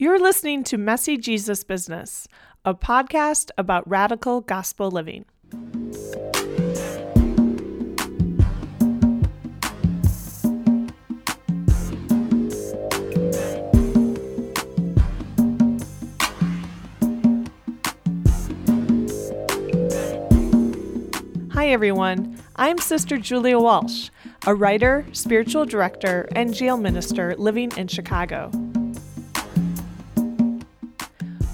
You're 0.00 0.20
listening 0.20 0.62
to 0.62 0.78
Messy 0.78 1.16
Jesus 1.16 1.64
Business, 1.64 2.28
a 2.64 2.72
podcast 2.72 3.50
about 3.58 3.82
radical 3.90 4.40
gospel 4.40 4.92
living. 4.92 5.24
Hi, 21.50 21.70
everyone. 21.70 22.38
I'm 22.54 22.78
Sister 22.78 23.18
Julia 23.18 23.58
Walsh, 23.58 24.10
a 24.46 24.54
writer, 24.54 25.04
spiritual 25.10 25.66
director, 25.66 26.28
and 26.36 26.54
jail 26.54 26.76
minister 26.76 27.34
living 27.36 27.72
in 27.76 27.88
Chicago. 27.88 28.52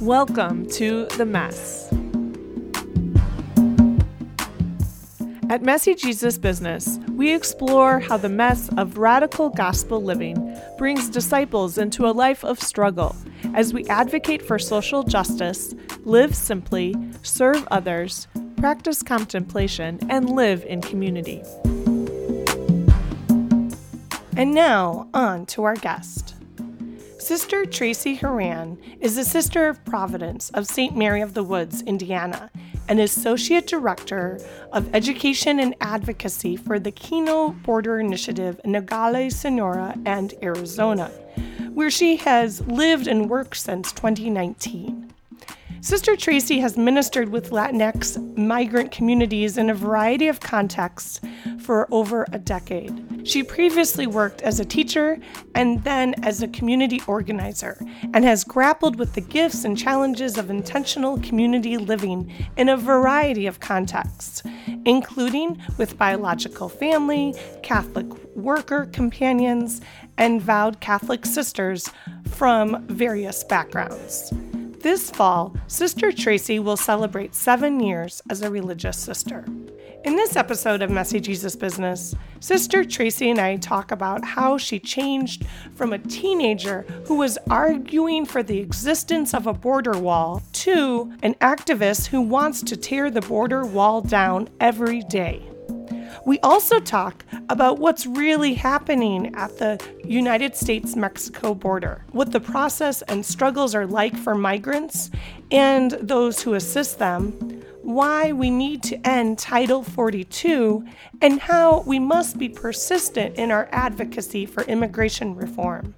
Welcome 0.05 0.67
to 0.73 1.07
The 1.17 1.25
Mess. 1.25 1.91
At 5.49 5.63
Messy 5.63 5.95
Jesus 5.95 6.37
Business, 6.37 6.99
we 7.13 7.33
explore 7.33 8.01
how 8.01 8.19
the 8.19 8.29
mess 8.29 8.69
of 8.77 8.99
radical 8.99 9.49
gospel 9.49 10.03
living 10.03 10.61
brings 10.77 11.09
disciples 11.09 11.79
into 11.79 12.07
a 12.07 12.13
life 12.13 12.45
of 12.45 12.61
struggle 12.61 13.17
as 13.55 13.73
we 13.73 13.87
advocate 13.87 14.43
for 14.43 14.59
social 14.59 15.05
justice, 15.05 15.75
live 16.01 16.35
simply, 16.35 16.95
serve 17.23 17.67
others, 17.71 18.29
practice 18.59 19.03
contemplation, 19.03 19.99
and 20.11 20.29
live 20.29 20.67
in 20.67 20.83
community. 20.83 21.43
And 24.37 24.53
now, 24.53 25.09
on 25.15 25.47
to 25.47 25.65
our 25.65 25.77
guest. 25.77 26.34
Sister 27.25 27.65
Tracy 27.65 28.17
Horan 28.17 28.77
is 29.01 29.17
a 29.17 29.25
Sister 29.25 29.67
of 29.67 29.83
Providence 29.87 30.51
of 30.51 30.67
St. 30.67 30.95
Mary 30.95 31.23
of 31.23 31.33
the 31.33 31.43
Woods, 31.43 31.81
Indiana, 31.81 32.51
and 32.87 33.01
Associate 33.01 33.67
Director 33.67 34.39
of 34.75 34.95
Education 34.95 35.59
and 35.59 35.75
Advocacy 35.81 36.55
for 36.55 36.79
the 36.79 36.93
Kino 36.93 37.53
Border 37.63 37.99
Initiative 37.99 38.61
in 38.63 38.73
Nogales, 38.73 39.37
Sonora, 39.37 39.97
and 40.05 40.35
Arizona, 40.43 41.07
where 41.73 41.91
she 41.91 42.17
has 42.17 42.61
lived 42.67 43.07
and 43.07 43.31
worked 43.31 43.57
since 43.57 43.91
2019. 43.93 45.04
Sister 45.85 46.17
Tracy 46.17 46.61
has 46.61 46.79
ministered 46.79 47.29
with 47.29 47.51
Latinx 47.51 48.17
migrant 48.39 48.91
communities 48.91 49.59
in 49.59 49.69
a 49.69 49.75
variety 49.75 50.29
of 50.29 50.41
contexts 50.41 51.21
for 51.61 51.87
over 51.91 52.27
a 52.33 52.39
decade. 52.39 53.29
She 53.29 53.43
previously 53.43 54.07
worked 54.07 54.41
as 54.41 54.59
a 54.59 54.65
teacher 54.65 55.19
and 55.55 55.85
then 55.85 56.15
as 56.25 56.41
a 56.41 56.49
community 56.49 57.03
organizer 57.07 57.79
and 58.15 58.25
has 58.25 58.45
grappled 58.45 58.99
with 58.99 59.13
the 59.13 59.21
gifts 59.21 59.67
and 59.67 59.77
challenges 59.77 60.39
of 60.39 60.49
intentional 60.49 61.21
community 61.21 61.77
living 61.77 62.33
in 62.57 62.71
a 62.71 62.79
variety 62.79 63.47
of 63.47 63.61
contexts, 63.61 64.43
including 64.87 65.61
with 65.77 65.99
biological 65.99 66.71
family, 66.71 67.35
Catholic 67.63 68.07
worker 68.35 68.87
companions, 68.87 69.83
and 70.17 70.41
vowed 70.41 70.81
Catholic 70.81 71.27
sisters 71.27 71.91
from 72.25 72.87
various 72.87 73.45
backgrounds. 73.45 74.33
This 74.85 75.11
fall, 75.11 75.57
Sister 75.67 76.13
Tracy 76.13 76.59
will 76.59 76.77
celebrate 76.77 77.35
seven 77.35 77.81
years 77.81 78.21
as 78.29 78.43
a 78.43 78.51
religious 78.51 78.99
sister. 78.99 79.43
In 80.05 80.15
this 80.15 80.37
episode 80.37 80.83
of 80.83 80.91
Messy 80.91 81.21
Jesus 81.21 81.57
Business, 81.57 82.15
Sister 82.41 82.85
Tracy 82.85 83.31
and 83.31 83.41
I 83.41 83.57
talk 83.57 83.93
about 83.93 84.23
how 84.23 84.59
she 84.59 84.79
changed 84.79 85.47
from 85.75 85.95
a 85.95 85.99
teenager 85.99 86.83
who 87.07 87.15
was 87.15 87.39
arguing 87.49 88.27
for 88.27 88.43
the 88.43 88.59
existence 88.59 89.33
of 89.33 89.47
a 89.47 89.55
border 89.55 89.99
wall 89.99 90.43
to 90.53 91.11
an 91.23 91.33
activist 91.37 92.09
who 92.09 92.21
wants 92.21 92.63
to 92.65 92.77
tear 92.77 93.11
the 93.11 93.23
border 93.23 93.65
wall 93.65 94.03
down 94.03 94.51
every 94.61 95.01
day. 95.01 95.54
We 96.25 96.39
also 96.41 96.81
talk 96.81 97.25
about 97.49 97.79
what's 97.79 98.07
really 98.07 98.55
happening 98.55 99.35
at 99.35 99.59
the 99.59 99.85
United 100.05 100.57
States 100.57 100.97
Mexico 100.97 101.55
border, 101.55 102.05
what 102.13 102.33
the 102.33 102.41
process 102.41 103.03
and 103.03 103.25
struggles 103.25 103.75
are 103.75 103.87
like 103.87 104.17
for 104.17 104.35
migrants 104.35 105.11
and 105.51 105.93
those 105.93 106.43
who 106.43 106.55
assist 106.55 106.99
them, 106.99 107.63
why 107.83 108.33
we 108.33 108.51
need 108.51 108.83
to 108.85 109.07
end 109.07 109.39
Title 109.39 109.83
42, 109.83 110.85
and 111.21 111.41
how 111.41 111.81
we 111.83 111.99
must 111.99 112.39
be 112.39 112.49
persistent 112.49 113.37
in 113.37 113.51
our 113.51 113.69
advocacy 113.73 114.47
for 114.47 114.63
immigration 114.65 115.35
reform. 115.37 115.95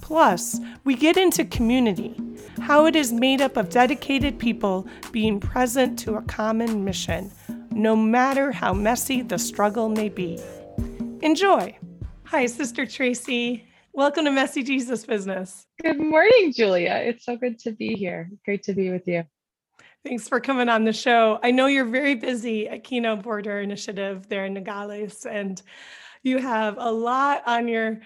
Plus, 0.00 0.60
we 0.84 0.94
get 0.94 1.16
into 1.16 1.44
community, 1.44 2.16
how 2.60 2.86
it 2.86 2.96
is 2.96 3.12
made 3.12 3.40
up 3.40 3.56
of 3.56 3.70
dedicated 3.70 4.38
people 4.38 4.86
being 5.12 5.38
present 5.40 5.98
to 6.00 6.14
a 6.14 6.22
common 6.22 6.84
mission 6.84 7.30
no 7.72 7.94
matter 7.94 8.52
how 8.52 8.72
messy 8.72 9.22
the 9.22 9.38
struggle 9.38 9.88
may 9.88 10.08
be. 10.08 10.38
Enjoy. 11.22 11.76
Hi, 12.24 12.46
Sister 12.46 12.86
Tracy. 12.86 13.66
Welcome 13.92 14.24
to 14.24 14.30
Messy 14.30 14.62
Jesus 14.62 15.04
Business. 15.04 15.66
Good 15.82 15.98
morning, 15.98 16.52
Julia. 16.52 16.94
It's 17.04 17.24
so 17.24 17.36
good 17.36 17.58
to 17.60 17.72
be 17.72 17.94
here. 17.94 18.30
Great 18.44 18.62
to 18.64 18.72
be 18.72 18.90
with 18.90 19.06
you. 19.06 19.24
Thanks 20.04 20.28
for 20.28 20.40
coming 20.40 20.68
on 20.68 20.84
the 20.84 20.92
show. 20.92 21.38
I 21.42 21.50
know 21.50 21.66
you're 21.66 21.84
very 21.84 22.14
busy 22.14 22.68
at 22.68 22.84
Kino 22.84 23.16
Border 23.16 23.60
Initiative 23.60 24.28
there 24.28 24.46
in 24.46 24.54
Nogales, 24.54 25.26
and 25.26 25.60
you 26.22 26.38
have 26.38 26.76
a 26.78 26.90
lot 26.90 27.42
on 27.46 27.68
your 27.68 28.00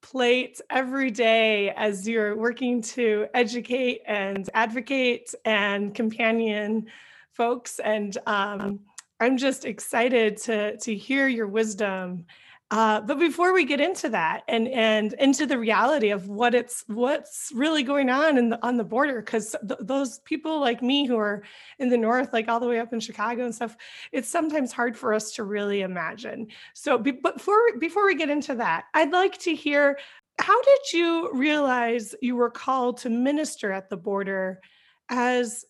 plate 0.00 0.60
every 0.70 1.10
day 1.10 1.70
as 1.70 2.08
you're 2.08 2.36
working 2.36 2.80
to 2.80 3.26
educate 3.34 4.02
and 4.06 4.48
advocate 4.54 5.34
and 5.44 5.94
companion 5.94 6.86
folks. 7.32 7.78
And 7.78 8.16
um, 8.26 8.80
I'm 9.20 9.36
just 9.36 9.64
excited 9.64 10.36
to 10.38 10.76
to 10.78 10.94
hear 10.94 11.28
your 11.28 11.46
wisdom. 11.46 12.26
Uh, 12.70 13.00
but 13.00 13.18
before 13.18 13.54
we 13.54 13.64
get 13.64 13.80
into 13.80 14.10
that 14.10 14.42
and 14.46 14.68
and 14.68 15.14
into 15.14 15.46
the 15.46 15.58
reality 15.58 16.10
of 16.10 16.28
what 16.28 16.54
it's 16.54 16.84
what's 16.86 17.50
really 17.54 17.82
going 17.82 18.10
on 18.10 18.36
in 18.36 18.50
the 18.50 18.62
on 18.64 18.76
the 18.76 18.84
border, 18.84 19.20
because 19.22 19.56
th- 19.66 19.80
those 19.80 20.18
people 20.20 20.60
like 20.60 20.82
me 20.82 21.06
who 21.06 21.16
are 21.16 21.42
in 21.78 21.88
the 21.88 21.96
north, 21.96 22.30
like 22.34 22.46
all 22.46 22.60
the 22.60 22.68
way 22.68 22.78
up 22.78 22.92
in 22.92 23.00
Chicago 23.00 23.44
and 23.44 23.54
stuff, 23.54 23.74
it's 24.12 24.28
sometimes 24.28 24.70
hard 24.70 24.96
for 24.98 25.14
us 25.14 25.32
to 25.32 25.44
really 25.44 25.80
imagine. 25.80 26.46
So, 26.74 26.98
be, 26.98 27.12
but 27.12 27.38
before 27.38 27.78
before 27.78 28.04
we 28.04 28.14
get 28.14 28.28
into 28.28 28.54
that, 28.56 28.84
I'd 28.92 29.12
like 29.12 29.38
to 29.38 29.54
hear 29.54 29.98
how 30.38 30.60
did 30.62 30.92
you 30.92 31.32
realize 31.32 32.14
you 32.20 32.36
were 32.36 32.50
called 32.50 32.98
to 32.98 33.10
minister 33.10 33.72
at 33.72 33.88
the 33.88 33.96
border 33.96 34.60
as 35.08 35.64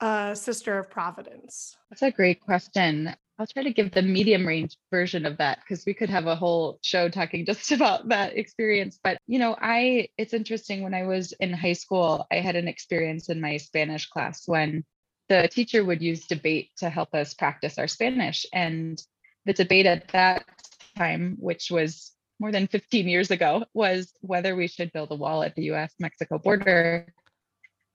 a 0.00 0.34
sister 0.34 0.78
of 0.78 0.90
Providence? 0.90 1.76
That's 1.90 2.02
a 2.02 2.10
great 2.10 2.40
question. 2.40 3.14
I'll 3.38 3.46
try 3.46 3.62
to 3.62 3.72
give 3.72 3.92
the 3.92 4.02
medium 4.02 4.46
range 4.46 4.76
version 4.90 5.24
of 5.24 5.38
that 5.38 5.60
because 5.60 5.84
we 5.86 5.94
could 5.94 6.10
have 6.10 6.26
a 6.26 6.34
whole 6.34 6.78
show 6.82 7.08
talking 7.08 7.46
just 7.46 7.70
about 7.70 8.08
that 8.08 8.36
experience. 8.36 8.98
But, 9.02 9.18
you 9.26 9.38
know, 9.38 9.56
I, 9.60 10.08
it's 10.18 10.34
interesting 10.34 10.82
when 10.82 10.94
I 10.94 11.04
was 11.04 11.32
in 11.32 11.52
high 11.52 11.74
school, 11.74 12.26
I 12.32 12.36
had 12.36 12.56
an 12.56 12.68
experience 12.68 13.28
in 13.28 13.40
my 13.40 13.56
Spanish 13.56 14.06
class 14.06 14.42
when 14.46 14.84
the 15.28 15.48
teacher 15.48 15.84
would 15.84 16.02
use 16.02 16.26
debate 16.26 16.70
to 16.78 16.90
help 16.90 17.14
us 17.14 17.34
practice 17.34 17.78
our 17.78 17.86
Spanish. 17.86 18.44
And 18.52 19.00
the 19.44 19.52
debate 19.52 19.86
at 19.86 20.08
that 20.08 20.44
time, 20.96 21.36
which 21.38 21.70
was 21.70 22.12
more 22.40 22.50
than 22.50 22.66
15 22.66 23.06
years 23.08 23.30
ago, 23.30 23.64
was 23.74 24.12
whether 24.20 24.56
we 24.56 24.68
should 24.68 24.92
build 24.92 25.10
a 25.10 25.16
wall 25.16 25.42
at 25.42 25.54
the 25.54 25.70
US 25.70 25.92
Mexico 26.00 26.38
border 26.38 27.06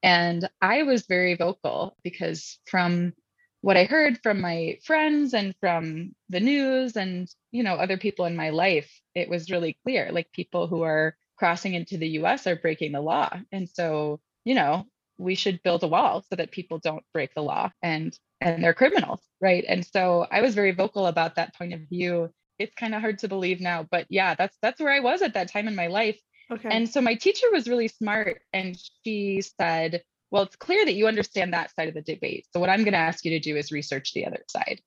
and 0.03 0.49
I 0.61 0.83
was 0.83 1.07
very 1.07 1.35
vocal 1.35 1.97
because 2.03 2.59
from 2.67 3.13
what 3.61 3.77
I 3.77 3.85
heard 3.85 4.19
from 4.21 4.41
my 4.41 4.77
friends 4.83 5.33
and 5.33 5.55
from 5.61 6.13
the 6.29 6.41
news 6.41 6.97
and 6.97 7.29
you 7.51 7.63
know 7.63 7.75
other 7.75 7.97
people 7.97 8.25
in 8.25 8.35
my 8.35 8.49
life, 8.49 8.91
it 9.15 9.29
was 9.29 9.49
really 9.51 9.77
clear 9.83 10.11
like 10.11 10.31
people 10.33 10.67
who 10.67 10.83
are 10.83 11.15
crossing 11.37 11.73
into 11.73 11.97
the 11.97 12.09
US 12.19 12.47
are 12.47 12.55
breaking 12.57 12.91
the 12.91 13.01
law. 13.01 13.29
And 13.51 13.69
so, 13.69 14.19
you 14.45 14.55
know, 14.55 14.85
we 15.17 15.35
should 15.35 15.63
build 15.63 15.83
a 15.83 15.88
wall 15.88 16.23
so 16.29 16.35
that 16.35 16.51
people 16.51 16.79
don't 16.79 17.03
break 17.13 17.33
the 17.33 17.41
law 17.41 17.71
and 17.81 18.17
and 18.41 18.63
they're 18.63 18.73
criminals, 18.73 19.21
right? 19.41 19.63
And 19.67 19.85
so 19.85 20.27
I 20.31 20.41
was 20.41 20.56
very 20.56 20.71
vocal 20.71 21.07
about 21.07 21.35
that 21.35 21.56
point 21.56 21.73
of 21.73 21.81
view. 21.89 22.29
It's 22.59 22.75
kind 22.75 22.94
of 22.94 23.01
hard 23.01 23.19
to 23.19 23.27
believe 23.29 23.61
now, 23.61 23.88
but 23.89 24.06
yeah, 24.09 24.35
that's 24.35 24.57
that's 24.61 24.81
where 24.81 24.94
I 24.94 24.99
was 24.99 25.21
at 25.21 25.33
that 25.35 25.49
time 25.51 25.67
in 25.67 25.75
my 25.75 25.88
life 25.88 26.19
Okay. 26.51 26.69
And 26.69 26.90
so 26.90 27.01
my 27.01 27.16
teacher 27.16 27.48
was 27.51 27.68
really 27.68 27.88
smart 27.88 28.42
and 28.51 28.78
she 29.04 29.42
said, 29.60 30.04
Well, 30.31 30.44
it's 30.44 30.56
clear 30.56 30.86
that 30.86 30.94
you 30.94 31.07
understand 31.07 31.54
that 31.54 31.74
side 31.75 31.88
of 31.88 31.94
the 31.94 32.01
debate. 32.01 32.48
So 32.51 32.60
what 32.60 32.69
I'm 32.69 32.84
going 32.84 32.94
to 32.94 33.00
ask 33.00 33.24
you 33.25 33.31
to 33.31 33.40
do 33.40 33.56
is 33.56 33.72
research 33.72 34.13
the 34.13 34.25
other 34.25 34.44
side 34.50 34.81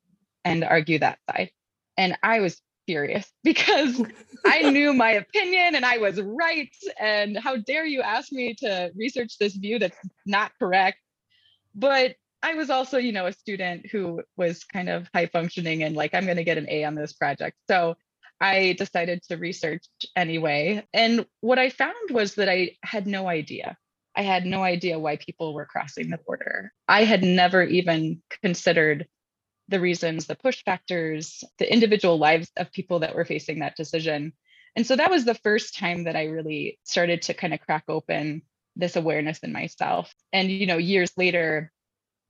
and 0.45 0.63
argue 0.63 0.99
that 0.99 1.19
side. 1.29 1.51
And 1.97 2.17
I 2.23 2.39
was 2.39 2.61
furious 2.85 3.29
because 3.43 4.01
I 4.45 4.69
knew 4.71 4.93
my 4.93 5.11
opinion 5.11 5.75
and 5.75 5.85
I 5.85 5.97
was 5.97 6.21
right. 6.21 6.73
And 6.99 7.37
how 7.37 7.57
dare 7.57 7.85
you 7.85 8.01
ask 8.01 8.31
me 8.31 8.53
to 8.55 8.91
research 8.95 9.37
this 9.37 9.55
view 9.55 9.79
that's 9.79 9.97
not 10.25 10.51
correct? 10.59 10.99
But 11.75 12.15
I 12.43 12.53
was 12.53 12.69
also, 12.69 12.97
you 12.97 13.11
know, 13.11 13.25
a 13.25 13.33
student 13.33 13.87
who 13.87 14.21
was 14.37 14.63
kind 14.63 14.89
of 14.89 15.09
high 15.13 15.25
functioning 15.25 15.83
and 15.83 15.95
like, 15.95 16.13
I'm 16.13 16.25
going 16.25 16.37
to 16.37 16.43
get 16.43 16.57
an 16.57 16.67
A 16.69 16.83
on 16.83 16.95
this 16.95 17.13
project. 17.13 17.57
So 17.67 17.95
I 18.39 18.73
decided 18.77 19.23
to 19.23 19.37
research 19.37 19.85
anyway. 20.15 20.85
And 20.93 21.25
what 21.41 21.59
I 21.59 21.69
found 21.69 22.11
was 22.11 22.35
that 22.35 22.49
I 22.49 22.77
had 22.83 23.07
no 23.07 23.27
idea 23.27 23.77
I 24.17 24.23
had 24.23 24.47
no 24.47 24.63
idea 24.63 24.97
why 24.97 25.17
people 25.17 25.53
were 25.53 25.67
crossing 25.67 26.09
the 26.09 26.17
border. 26.17 26.73
I 26.87 27.03
had 27.03 27.23
never 27.23 27.61
even 27.61 28.23
considered 28.41 29.07
the 29.67 29.79
reasons, 29.79 30.25
the 30.25 30.35
push 30.35 30.63
factors, 30.63 31.43
the 31.59 31.71
individual 31.71 32.17
lives 32.17 32.49
of 32.57 32.71
people 32.71 32.99
that 32.99 33.13
were 33.13 33.25
facing 33.25 33.59
that 33.59 33.75
decision. 33.75 34.33
And 34.75 34.87
so 34.87 34.95
that 34.95 35.11
was 35.11 35.23
the 35.23 35.35
first 35.35 35.77
time 35.77 36.05
that 36.05 36.15
I 36.15 36.25
really 36.25 36.79
started 36.83 37.21
to 37.23 37.35
kind 37.35 37.53
of 37.53 37.61
crack 37.61 37.83
open 37.87 38.41
this 38.75 38.95
awareness 38.95 39.39
in 39.39 39.53
myself. 39.53 40.11
And, 40.33 40.49
you 40.49 40.65
know, 40.65 40.77
years 40.77 41.11
later, 41.15 41.71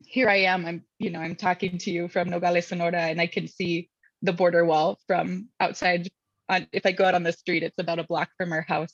here 0.06 0.28
I 0.28 0.42
am, 0.42 0.66
I'm, 0.66 0.84
you 1.00 1.10
know, 1.10 1.20
I'm 1.20 1.36
talking 1.36 1.78
to 1.80 1.92
you 1.92 2.10
from 2.10 2.30
Nogales, 2.30 2.68
Sonora, 2.68 3.04
and 3.04 3.22
I 3.22 3.28
can 3.28 3.48
see 3.48 3.90
the 4.22 4.34
border 4.34 4.66
wall 4.66 5.00
from 5.08 5.50
outside. 5.60 6.08
On, 6.50 6.66
if 6.72 6.86
I 6.86 6.92
go 6.92 7.06
out 7.06 7.16
on 7.16 7.24
the 7.24 7.34
street, 7.34 7.64
it's 7.64 7.78
about 7.78 8.00
a 8.00 8.04
block 8.04 8.30
from 8.38 8.54
our 8.54 8.62
house. 8.62 8.94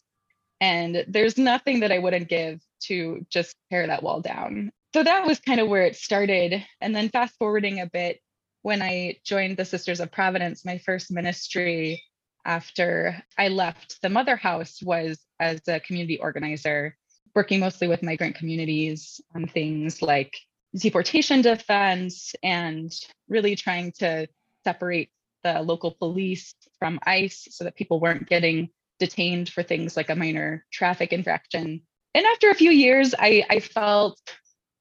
And 0.60 1.06
there's 1.08 1.38
nothing 1.38 1.82
that 1.82 1.92
I 1.92 2.00
wouldn't 2.00 2.30
give 2.30 2.62
to 2.84 3.26
just 3.30 3.56
tear 3.70 3.88
that 3.88 4.04
wall 4.04 4.22
down. 4.22 4.72
So 4.94 5.04
that 5.04 5.26
was 5.26 5.40
kind 5.40 5.60
of 5.60 5.68
where 5.68 5.84
it 5.84 5.96
started. 5.96 6.66
And 6.80 6.96
then 6.96 7.10
fast 7.10 7.36
forwarding 7.38 7.80
a 7.80 7.88
bit, 7.88 8.20
when 8.62 8.82
I 8.82 9.18
joined 9.26 9.58
the 9.58 9.66
Sisters 9.66 10.00
of 10.00 10.12
Providence, 10.12 10.66
my 10.66 10.78
first 10.78 11.12
ministry 11.12 12.02
after 12.46 13.22
I 13.38 13.50
left 13.50 14.02
the 14.02 14.10
mother 14.10 14.36
house 14.36 14.82
was 14.82 15.20
as 15.40 15.62
a 15.68 15.80
community 15.80 16.20
organizer, 16.20 16.96
working 17.36 17.60
mostly 17.60 17.88
with 17.88 18.04
migrant 18.04 18.36
communities 18.36 19.20
on 19.36 19.48
things 19.48 20.02
like 20.02 20.34
deportation 20.76 21.42
defense 21.42 22.34
and 22.42 22.92
really 23.28 23.56
trying 23.56 23.92
to 24.00 24.28
separate 24.64 25.10
the 25.44 25.62
local 25.62 25.92
police 25.92 26.56
from 26.80 27.00
ICE 27.06 27.48
so 27.52 27.64
that 27.64 27.76
people 27.76 28.00
weren't 28.00 28.28
getting 28.28 28.70
detained 29.00 29.50
for 29.50 29.64
things 29.64 29.98
like 29.98 30.10
a 30.10 30.16
minor 30.16 30.66
traffic 30.72 31.12
infraction. 31.12 31.82
And 32.14 32.26
after 32.26 32.50
a 32.50 32.56
few 32.56 32.72
years, 32.72 33.14
I, 33.18 33.44
I 33.50 33.60
felt 33.60 34.20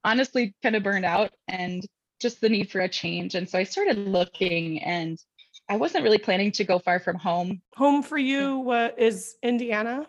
honestly 0.05 0.55
kind 0.63 0.77
of 0.77 0.83
burned 0.83 1.05
out 1.05 1.33
and 1.49 1.85
just 2.21 2.41
the 2.41 2.49
need 2.49 2.71
for 2.71 2.81
a 2.81 2.89
change. 2.89 3.35
And 3.35 3.49
so 3.49 3.59
I 3.59 3.65
started 3.65 3.99
looking 3.99 4.83
and 4.83 5.19
I 5.69 5.77
wasn't 5.77 6.05
really 6.05 6.19
planning 6.19 6.53
to 6.53 6.65
go 6.65 6.79
far 6.79 7.01
from 7.01 7.17
home. 7.17 7.63
Home 7.77 8.03
for 8.03 8.19
you 8.19 8.71
uh, 8.71 8.91
is 8.97 9.37
Indiana? 9.43 10.07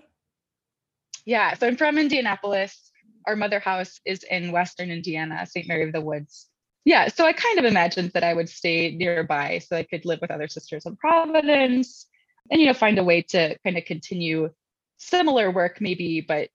Yeah. 1.25 1.53
So 1.55 1.67
I'm 1.67 1.77
from 1.77 1.97
Indianapolis. 1.97 2.91
Our 3.25 3.35
mother 3.35 3.59
house 3.59 3.99
is 4.05 4.23
in 4.23 4.51
Western 4.51 4.91
Indiana, 4.91 5.45
St. 5.45 5.67
Mary 5.67 5.83
of 5.83 5.93
the 5.93 6.01
Woods. 6.01 6.49
Yeah. 6.85 7.07
So 7.07 7.25
I 7.25 7.33
kind 7.33 7.59
of 7.59 7.65
imagined 7.65 8.12
that 8.13 8.24
I 8.24 8.33
would 8.33 8.50
stay 8.50 8.95
nearby 8.95 9.59
so 9.59 9.75
I 9.77 9.83
could 9.83 10.06
live 10.06 10.19
with 10.21 10.31
other 10.31 10.47
sisters 10.47 10.85
in 10.85 10.95
Providence 10.97 12.07
and, 12.51 12.59
you 12.59 12.68
know, 12.68 12.74
find 12.74 13.00
a 13.00 13.03
way 13.03 13.21
to 13.30 13.57
kind 13.63 13.77
of 13.77 13.85
continue 13.85 14.50
similar 14.97 15.50
work, 15.50 15.80
maybe, 15.80 16.21
but 16.21 16.50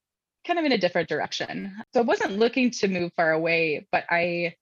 kind 0.46 0.58
of 0.58 0.64
in 0.64 0.72
a 0.72 0.78
different 0.78 1.08
direction. 1.08 1.74
So 1.92 2.00
I 2.00 2.04
wasn't 2.04 2.38
looking 2.38 2.70
to 2.72 2.88
move 2.88 3.12
far 3.16 3.32
away, 3.32 3.86
but 3.90 4.04
I 4.10 4.54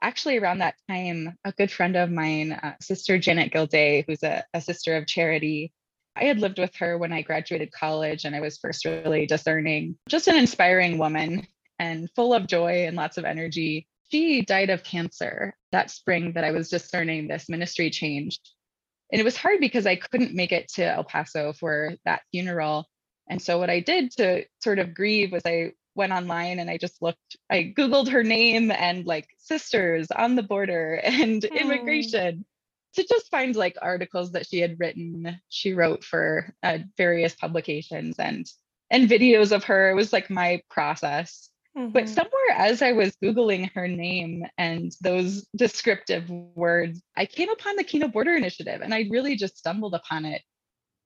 actually 0.00 0.38
around 0.38 0.58
that 0.58 0.76
time, 0.88 1.36
a 1.44 1.52
good 1.52 1.70
friend 1.70 1.96
of 1.96 2.10
mine, 2.10 2.52
uh, 2.52 2.74
Sister 2.80 3.18
Janet 3.18 3.52
Gildea, 3.52 4.04
who's 4.06 4.22
a, 4.22 4.44
a 4.54 4.60
sister 4.60 4.96
of 4.96 5.06
charity, 5.06 5.72
I 6.18 6.24
had 6.24 6.40
lived 6.40 6.58
with 6.58 6.74
her 6.76 6.98
when 6.98 7.12
I 7.12 7.22
graduated 7.22 7.70
college 7.72 8.24
and 8.24 8.34
I 8.34 8.40
was 8.40 8.58
first 8.58 8.84
really 8.84 9.26
discerning, 9.26 9.96
just 10.08 10.26
an 10.26 10.36
inspiring 10.36 10.98
woman 10.98 11.46
and 11.78 12.10
full 12.16 12.34
of 12.34 12.48
joy 12.48 12.86
and 12.86 12.96
lots 12.96 13.18
of 13.18 13.24
energy. 13.24 13.86
She 14.10 14.42
died 14.42 14.70
of 14.70 14.82
cancer 14.82 15.54
that 15.72 15.90
spring 15.90 16.32
that 16.32 16.44
I 16.44 16.52
was 16.52 16.70
discerning 16.70 17.28
this 17.28 17.48
ministry 17.48 17.90
changed. 17.90 18.48
And 19.12 19.20
it 19.20 19.24
was 19.24 19.36
hard 19.36 19.60
because 19.60 19.86
I 19.86 19.96
couldn't 19.96 20.34
make 20.34 20.52
it 20.52 20.68
to 20.74 20.84
El 20.84 21.04
Paso 21.04 21.52
for 21.52 21.94
that 22.04 22.22
funeral. 22.30 22.86
And 23.28 23.40
so 23.40 23.58
what 23.58 23.70
I 23.70 23.80
did 23.80 24.10
to 24.12 24.44
sort 24.62 24.78
of 24.78 24.94
grieve 24.94 25.32
was 25.32 25.42
I 25.44 25.72
went 25.94 26.12
online 26.12 26.58
and 26.58 26.70
I 26.70 26.78
just 26.78 27.02
looked, 27.02 27.36
I 27.50 27.74
Googled 27.76 28.08
her 28.08 28.22
name 28.22 28.70
and 28.70 29.06
like 29.06 29.28
sisters 29.38 30.08
on 30.10 30.36
the 30.36 30.42
border 30.42 30.94
and 31.04 31.42
mm. 31.42 31.60
immigration 31.60 32.44
to 32.94 33.06
just 33.06 33.30
find 33.30 33.54
like 33.54 33.76
articles 33.80 34.32
that 34.32 34.46
she 34.46 34.60
had 34.60 34.78
written. 34.78 35.38
She 35.48 35.74
wrote 35.74 36.04
for 36.04 36.54
uh, 36.62 36.78
various 36.96 37.34
publications 37.34 38.18
and 38.18 38.46
and 38.90 39.08
videos 39.08 39.52
of 39.52 39.64
her. 39.64 39.90
It 39.90 39.94
was 39.94 40.12
like 40.12 40.30
my 40.30 40.62
process. 40.70 41.50
Mm-hmm. 41.78 41.92
But 41.92 42.08
somewhere 42.08 42.50
as 42.56 42.82
I 42.82 42.92
was 42.92 43.16
Googling 43.22 43.70
her 43.74 43.86
name 43.86 44.44
and 44.58 44.92
those 45.00 45.46
descriptive 45.54 46.28
words, 46.28 47.00
I 47.16 47.26
came 47.26 47.50
upon 47.50 47.76
the 47.76 47.84
Kino 47.84 48.08
Border 48.08 48.34
Initiative 48.34 48.80
and 48.82 48.92
I 48.92 49.06
really 49.10 49.36
just 49.36 49.56
stumbled 49.56 49.94
upon 49.94 50.24
it 50.24 50.42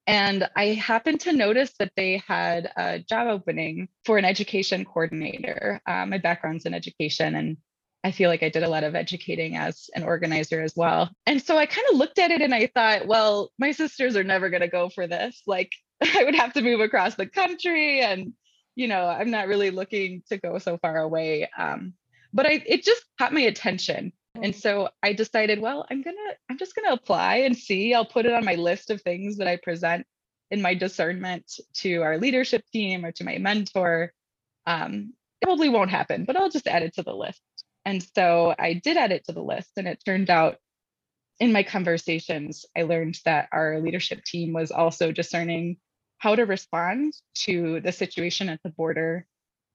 and 0.06 0.48
I 0.56 0.66
happened 0.66 1.20
to 1.20 1.32
notice 1.32 1.72
that 1.78 1.92
they 1.96 2.22
had 2.26 2.70
a 2.76 2.98
job 2.98 3.28
opening 3.28 3.88
for 4.04 4.18
an 4.18 4.24
education 4.24 4.84
coordinator. 4.84 5.80
Uh, 5.86 6.06
my 6.06 6.18
background's 6.18 6.66
in 6.66 6.74
education, 6.74 7.36
and 7.36 7.56
I 8.02 8.10
feel 8.10 8.28
like 8.28 8.42
I 8.42 8.48
did 8.48 8.64
a 8.64 8.68
lot 8.68 8.82
of 8.82 8.96
educating 8.96 9.56
as 9.56 9.88
an 9.94 10.02
organizer 10.02 10.60
as 10.60 10.74
well. 10.74 11.10
And 11.26 11.40
so 11.40 11.56
I 11.56 11.66
kind 11.66 11.86
of 11.92 11.98
looked 11.98 12.18
at 12.18 12.32
it 12.32 12.42
and 12.42 12.52
I 12.52 12.66
thought, 12.66 13.06
well, 13.06 13.52
my 13.58 13.70
sisters 13.70 14.16
are 14.16 14.24
never 14.24 14.50
going 14.50 14.62
to 14.62 14.68
go 14.68 14.88
for 14.88 15.06
this. 15.06 15.40
Like, 15.46 15.70
I 16.02 16.24
would 16.24 16.34
have 16.34 16.52
to 16.54 16.62
move 16.62 16.80
across 16.80 17.14
the 17.14 17.26
country, 17.26 18.00
and 18.00 18.32
you 18.74 18.88
know, 18.88 19.06
I'm 19.06 19.30
not 19.30 19.48
really 19.48 19.70
looking 19.70 20.22
to 20.28 20.38
go 20.38 20.58
so 20.58 20.78
far 20.78 20.98
away. 20.98 21.48
Um, 21.56 21.94
but 22.32 22.46
I, 22.46 22.62
it 22.64 22.84
just 22.84 23.04
caught 23.18 23.32
my 23.32 23.42
attention 23.42 24.12
and 24.40 24.56
so 24.56 24.88
I 25.02 25.12
decided, 25.12 25.60
well, 25.60 25.86
I'm 25.90 26.02
going 26.02 26.16
to, 26.16 26.36
I'm 26.48 26.58
just 26.58 26.74
going 26.74 26.86
to 26.88 26.94
apply 26.94 27.36
and 27.36 27.56
see. 27.56 27.92
I'll 27.92 28.06
put 28.06 28.26
it 28.26 28.32
on 28.32 28.44
my 28.44 28.54
list 28.54 28.90
of 28.90 29.02
things 29.02 29.36
that 29.36 29.48
I 29.48 29.56
present 29.56 30.06
in 30.50 30.62
my 30.62 30.74
discernment 30.74 31.60
to 31.74 32.02
our 32.02 32.18
leadership 32.18 32.64
team 32.72 33.04
or 33.04 33.12
to 33.12 33.24
my 33.24 33.38
mentor. 33.38 34.12
Um, 34.66 35.12
it 35.40 35.46
probably 35.46 35.68
won't 35.68 35.90
happen, 35.90 36.24
but 36.24 36.36
I'll 36.36 36.50
just 36.50 36.66
add 36.66 36.82
it 36.82 36.94
to 36.94 37.02
the 37.02 37.14
list. 37.14 37.42
And 37.84 38.02
so 38.16 38.54
I 38.58 38.74
did 38.74 38.96
add 38.96 39.12
it 39.12 39.24
to 39.26 39.32
the 39.32 39.42
list. 39.42 39.70
And 39.76 39.86
it 39.86 40.02
turned 40.04 40.30
out 40.30 40.56
in 41.38 41.52
my 41.52 41.62
conversations, 41.62 42.64
I 42.76 42.82
learned 42.82 43.18
that 43.24 43.48
our 43.52 43.80
leadership 43.80 44.24
team 44.24 44.52
was 44.52 44.70
also 44.70 45.12
discerning 45.12 45.76
how 46.22 46.36
to 46.36 46.46
respond 46.46 47.12
to 47.34 47.80
the 47.80 47.90
situation 47.90 48.48
at 48.48 48.60
the 48.62 48.70
border. 48.70 49.26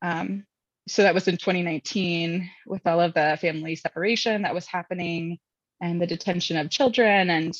Um, 0.01 0.45
so 0.87 1.03
that 1.03 1.13
was 1.13 1.27
in 1.27 1.35
2019 1.35 2.49
with 2.65 2.87
all 2.87 3.01
of 3.01 3.13
the 3.13 3.37
family 3.41 3.75
separation 3.75 4.43
that 4.43 4.53
was 4.53 4.65
happening 4.65 5.39
and 5.81 6.01
the 6.01 6.07
detention 6.07 6.55
of 6.55 6.69
children. 6.69 7.29
And 7.29 7.53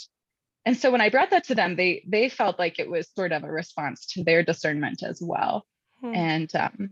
and 0.65 0.77
so 0.77 0.89
when 0.91 1.01
i 1.01 1.09
brought 1.09 1.31
that 1.31 1.45
to 1.45 1.55
them 1.55 1.75
they 1.75 2.03
they 2.07 2.29
felt 2.29 2.59
like 2.59 2.77
it 2.79 2.89
was 2.89 3.09
sort 3.15 3.31
of 3.31 3.43
a 3.43 3.51
response 3.51 4.05
to 4.05 4.23
their 4.23 4.43
discernment 4.43 5.03
as 5.03 5.19
well. 5.21 5.65
Hmm. 6.01 6.13
and 6.13 6.55
um 6.55 6.89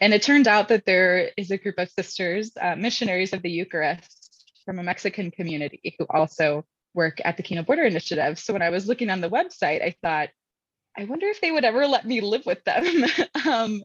and 0.00 0.14
it 0.14 0.22
turned 0.22 0.46
out 0.46 0.68
that 0.68 0.84
there 0.84 1.30
is 1.36 1.50
a 1.50 1.58
group 1.58 1.78
of 1.78 1.88
sisters 1.90 2.52
uh, 2.60 2.76
missionaries 2.76 3.32
of 3.32 3.42
the 3.42 3.50
eucharist 3.50 4.44
from 4.64 4.78
a 4.78 4.82
mexican 4.82 5.30
community 5.30 5.96
who 5.98 6.06
also 6.10 6.64
work 6.94 7.20
at 7.24 7.36
the 7.36 7.42
kino 7.42 7.62
border 7.62 7.84
initiative. 7.84 8.38
So 8.38 8.52
when 8.52 8.62
i 8.62 8.70
was 8.70 8.86
looking 8.86 9.10
on 9.10 9.20
the 9.20 9.30
website 9.30 9.82
i 9.82 9.94
thought 10.02 10.28
I 10.96 11.04
wonder 11.04 11.26
if 11.26 11.40
they 11.40 11.50
would 11.50 11.64
ever 11.64 11.86
let 11.86 12.06
me 12.06 12.20
live 12.20 12.44
with 12.46 12.62
them. 12.64 13.04
um, 13.48 13.82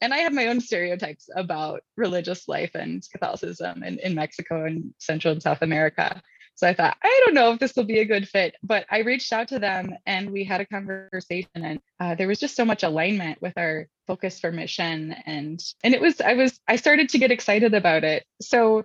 and 0.00 0.14
I 0.14 0.18
have 0.18 0.32
my 0.32 0.48
own 0.48 0.60
stereotypes 0.60 1.28
about 1.34 1.82
religious 1.96 2.48
life 2.48 2.74
and 2.74 3.02
Catholicism 3.12 3.82
in, 3.82 3.98
in 3.98 4.14
Mexico 4.14 4.64
and 4.64 4.94
Central 4.98 5.32
and 5.32 5.42
South 5.42 5.62
America. 5.62 6.22
So 6.54 6.68
I 6.68 6.74
thought, 6.74 6.96
I 7.02 7.22
don't 7.24 7.34
know 7.34 7.52
if 7.52 7.58
this 7.58 7.74
will 7.74 7.84
be 7.84 8.00
a 8.00 8.04
good 8.04 8.28
fit, 8.28 8.54
but 8.62 8.84
I 8.90 8.98
reached 8.98 9.32
out 9.32 9.48
to 9.48 9.58
them 9.58 9.94
and 10.04 10.30
we 10.30 10.44
had 10.44 10.60
a 10.60 10.66
conversation, 10.66 11.48
and 11.54 11.80
uh, 11.98 12.14
there 12.16 12.28
was 12.28 12.38
just 12.38 12.54
so 12.54 12.66
much 12.66 12.82
alignment 12.82 13.40
with 13.40 13.54
our 13.56 13.86
focus 14.06 14.40
for 14.40 14.52
mission, 14.52 15.14
and 15.24 15.58
and 15.82 15.94
it 15.94 16.02
was 16.02 16.20
I 16.20 16.34
was 16.34 16.60
I 16.68 16.76
started 16.76 17.08
to 17.10 17.18
get 17.18 17.30
excited 17.30 17.72
about 17.72 18.04
it. 18.04 18.26
So 18.42 18.84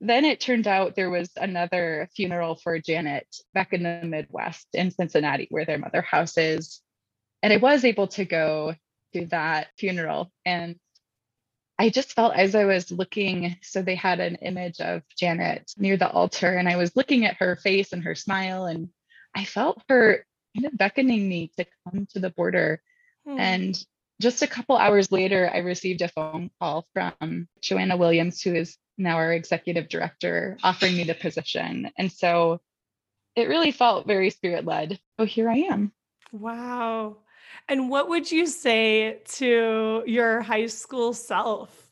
then 0.00 0.24
it 0.24 0.40
turned 0.40 0.66
out 0.66 0.96
there 0.96 1.08
was 1.08 1.30
another 1.36 2.08
funeral 2.16 2.56
for 2.56 2.80
Janet 2.80 3.28
back 3.52 3.72
in 3.72 3.84
the 3.84 4.00
Midwest 4.04 4.66
in 4.72 4.90
Cincinnati, 4.90 5.46
where 5.50 5.64
their 5.64 5.78
mother 5.78 6.02
house 6.02 6.36
is, 6.36 6.82
and 7.44 7.52
I 7.52 7.58
was 7.58 7.84
able 7.84 8.08
to 8.08 8.24
go 8.24 8.74
to 9.12 9.26
that 9.26 9.68
funeral. 9.76 10.32
And 10.46 10.76
I 11.78 11.90
just 11.90 12.14
felt 12.14 12.34
as 12.34 12.54
I 12.54 12.64
was 12.64 12.90
looking, 12.90 13.58
so 13.60 13.82
they 13.82 13.96
had 13.96 14.18
an 14.18 14.36
image 14.36 14.80
of 14.80 15.02
Janet 15.18 15.70
near 15.76 15.98
the 15.98 16.08
altar, 16.08 16.56
and 16.56 16.66
I 16.66 16.76
was 16.76 16.96
looking 16.96 17.26
at 17.26 17.36
her 17.36 17.56
face 17.56 17.92
and 17.92 18.02
her 18.04 18.14
smile, 18.14 18.64
and 18.64 18.88
I 19.34 19.44
felt 19.44 19.82
her 19.90 20.24
kind 20.56 20.64
of 20.64 20.78
beckoning 20.78 21.28
me 21.28 21.50
to 21.58 21.66
come 21.84 22.06
to 22.14 22.18
the 22.18 22.30
border. 22.30 22.80
Hmm. 23.26 23.38
And 23.38 23.84
just 24.22 24.40
a 24.40 24.46
couple 24.46 24.78
hours 24.78 25.12
later, 25.12 25.50
I 25.52 25.58
received 25.58 26.00
a 26.00 26.08
phone 26.08 26.50
call 26.58 26.86
from 26.94 27.46
Joanna 27.60 27.98
Williams, 27.98 28.40
who 28.40 28.54
is 28.54 28.78
now 28.96 29.16
our 29.16 29.34
executive 29.34 29.90
director, 29.90 30.56
offering 30.62 30.96
me 30.96 31.04
the 31.04 31.14
position. 31.14 31.90
And 31.98 32.10
so 32.10 32.62
it 33.36 33.50
really 33.50 33.72
felt 33.72 34.06
very 34.06 34.30
spirit 34.30 34.64
led. 34.64 34.98
So 35.20 35.26
here 35.26 35.50
I 35.50 35.56
am. 35.70 35.92
Wow. 36.32 37.18
And 37.68 37.88
what 37.88 38.08
would 38.08 38.30
you 38.30 38.46
say 38.46 39.20
to 39.36 40.02
your 40.06 40.42
high 40.42 40.66
school 40.66 41.12
self 41.12 41.90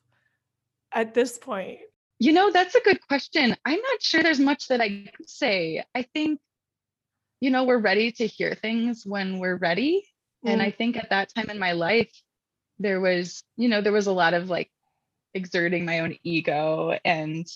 at 0.92 1.14
this 1.14 1.38
point? 1.38 1.80
You 2.18 2.32
know, 2.32 2.52
that's 2.52 2.74
a 2.74 2.80
good 2.80 3.00
question. 3.08 3.56
I'm 3.64 3.80
not 3.80 4.02
sure 4.02 4.22
there's 4.22 4.38
much 4.38 4.68
that 4.68 4.80
I 4.80 5.10
could 5.16 5.28
say. 5.28 5.82
I 5.94 6.02
think, 6.02 6.40
you 7.40 7.50
know, 7.50 7.64
we're 7.64 7.78
ready 7.78 8.12
to 8.12 8.26
hear 8.26 8.54
things 8.54 9.04
when 9.04 9.38
we're 9.38 9.56
ready. 9.56 10.04
Mm. 10.46 10.52
And 10.52 10.62
I 10.62 10.70
think 10.70 10.96
at 10.96 11.10
that 11.10 11.34
time 11.34 11.50
in 11.50 11.58
my 11.58 11.72
life, 11.72 12.12
there 12.78 13.00
was, 13.00 13.42
you 13.56 13.68
know, 13.68 13.80
there 13.80 13.92
was 13.92 14.06
a 14.06 14.12
lot 14.12 14.34
of 14.34 14.50
like 14.50 14.70
exerting 15.34 15.84
my 15.84 16.00
own 16.00 16.16
ego 16.22 16.98
and 17.04 17.46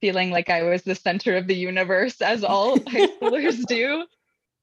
feeling 0.00 0.30
like 0.30 0.50
I 0.50 0.62
was 0.62 0.82
the 0.82 0.94
center 0.94 1.36
of 1.36 1.46
the 1.46 1.56
universe, 1.56 2.20
as 2.20 2.44
all 2.44 2.78
high 2.88 3.06
schoolers 3.20 3.64
do. 3.66 4.04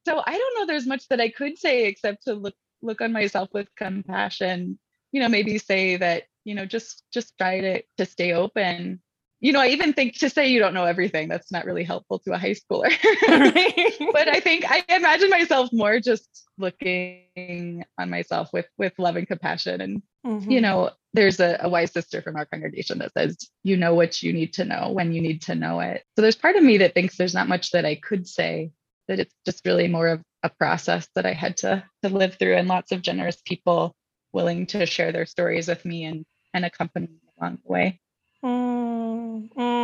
So 0.06 0.22
I 0.26 0.38
don't 0.38 0.60
know 0.60 0.66
there's 0.66 0.88
much 0.88 1.08
that 1.10 1.20
I 1.20 1.30
could 1.30 1.58
say 1.58 1.86
except 1.86 2.24
to 2.26 2.34
look 2.34 2.56
look 2.82 3.02
on 3.02 3.12
myself 3.12 3.50
with 3.54 3.68
compassion. 3.76 4.80
You 5.12 5.22
know, 5.22 5.30
maybe 5.30 5.58
say 5.58 5.98
that, 5.98 6.24
you 6.44 6.56
know, 6.56 6.66
just 6.66 7.04
just 7.14 7.38
try 7.38 7.62
to 7.62 7.84
to 7.98 8.06
stay 8.06 8.34
open. 8.34 9.02
You 9.42 9.52
know, 9.52 9.60
I 9.60 9.68
even 9.68 9.94
think 9.94 10.18
to 10.20 10.30
say 10.30 10.48
you 10.50 10.60
don't 10.60 10.74
know 10.74 10.86
everything, 10.86 11.28
that's 11.28 11.52
not 11.52 11.66
really 11.66 11.84
helpful 11.84 12.20
to 12.20 12.34
a 12.34 12.38
high 12.38 12.56
schooler. 12.56 12.90
but 14.14 14.28
I 14.28 14.40
think 14.40 14.66
I 14.70 14.84
imagine 14.90 15.30
myself 15.30 15.70
more 15.72 16.00
just 16.00 16.46
looking 16.58 17.84
on 18.00 18.10
myself 18.10 18.50
with 18.54 18.68
with 18.78 18.94
love 18.98 19.16
and 19.16 19.28
compassion 19.28 19.82
and 19.82 20.02
mm-hmm. 20.26 20.50
you 20.50 20.62
know 20.62 20.92
there's 21.14 21.40
a, 21.40 21.58
a 21.62 21.70
wise 21.70 21.92
sister 21.92 22.22
from 22.22 22.36
our 22.36 22.46
congregation 22.46 23.00
that 23.00 23.12
says 23.18 23.38
you 23.64 23.76
know 23.76 23.94
what 23.94 24.24
you 24.24 24.32
need 24.32 24.54
to 24.54 24.66
know 24.66 24.92
when 24.92 25.14
you 25.14 25.22
need 25.22 25.42
to 25.42 25.56
know 25.56 25.80
it 25.80 26.04
so 26.16 26.22
there's 26.22 26.36
part 26.36 26.56
of 26.56 26.64
me 26.64 26.78
that 26.78 26.94
thinks 26.94 27.18
there's 27.18 27.34
not 27.34 27.48
much 27.48 27.72
that 27.72 27.86
i 27.86 27.96
could 27.96 28.28
say 28.28 28.72
that 29.08 29.20
it's 29.20 29.36
just 29.46 29.66
really 29.66 29.88
more 29.88 30.08
of 30.08 30.22
a 30.46 30.50
process 30.50 31.08
that 31.16 31.26
i 31.26 31.34
had 31.34 31.58
to 31.58 31.84
to 32.04 32.10
live 32.10 32.36
through 32.36 32.56
and 32.56 32.68
lots 32.68 32.92
of 32.92 33.02
generous 33.02 33.42
people 33.46 33.96
willing 34.32 34.68
to 34.68 34.86
share 34.86 35.12
their 35.12 35.26
stories 35.26 35.68
with 35.68 35.84
me 35.84 36.06
and 36.06 36.26
and 36.54 36.64
accompany 36.64 37.08
me 37.08 37.20
along 37.40 37.58
the 37.66 37.72
way 37.72 38.00
mm, 38.44 39.50
mm. 39.50 39.76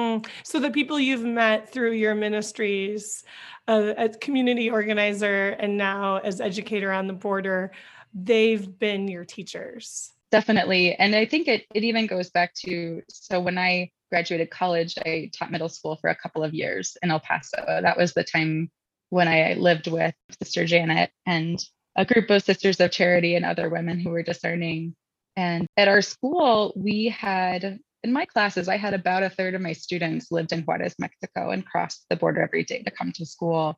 So 0.44 0.60
the 0.60 0.72
people 0.72 1.00
you've 1.00 1.24
met 1.24 1.72
through 1.72 1.94
your 1.94 2.16
ministries, 2.16 3.24
uh, 3.68 3.94
as 3.98 4.18
community 4.20 4.70
organizer 4.70 5.50
and 5.52 5.78
now 5.78 6.18
as 6.18 6.42
educator 6.42 6.92
on 6.92 7.08
the 7.08 7.14
border, 7.14 7.72
they've 8.14 8.78
been 8.78 9.08
your 9.08 9.26
teachers. 9.26 10.12
Definitely. 10.32 10.96
And 10.96 11.16
I 11.16 11.26
think 11.26 11.48
it, 11.48 11.66
it 11.74 11.84
even 11.84 12.08
goes 12.08 12.30
back 12.30 12.54
to 12.66 13.02
so 13.10 13.40
when 13.40 13.58
I 13.58 13.92
graduated 14.10 14.50
college, 14.50 14.98
I 15.06 15.30
taught 15.34 15.52
middle 15.52 15.70
school 15.70 15.96
for 15.98 16.10
a 16.10 16.16
couple 16.16 16.44
of 16.44 16.54
years 16.54 16.98
in 17.02 17.12
El 17.12 17.20
Paso. 17.20 17.64
That 17.66 17.98
was 17.98 18.14
the 18.14 18.24
time 18.24 18.70
when 19.12 19.28
I 19.28 19.54
lived 19.54 19.88
with 19.88 20.16
Sister 20.42 20.66
Janet 20.66 21.12
and 21.28 21.64
a 21.96 22.06
group 22.06 22.30
of 22.30 22.42
sisters 22.42 22.80
of 22.80 22.92
charity 22.92 23.36
and 23.36 23.46
other 23.46 23.70
women 23.70 24.00
who 24.00 24.10
were 24.10 24.24
discerning. 24.24 24.96
And 25.36 25.68
at 25.78 25.88
our 25.88 26.02
school, 26.02 26.74
we 26.76 27.10
had 27.10 27.80
in 28.04 28.14
my 28.14 28.26
classes, 28.26 28.68
I 28.68 28.78
had 28.78 28.96
about 28.96 29.22
a 29.22 29.30
third 29.30 29.54
of 29.54 29.62
my 29.62 29.74
students 29.74 30.32
lived 30.32 30.54
in 30.54 30.64
Juarez, 30.64 30.96
Mexico, 30.98 31.52
and 31.52 31.64
crossed 31.64 32.06
the 32.10 32.16
border 32.16 32.42
every 32.42 32.64
day 32.64 32.82
to 32.82 32.90
come 32.90 33.12
to 33.12 33.26
school. 33.26 33.78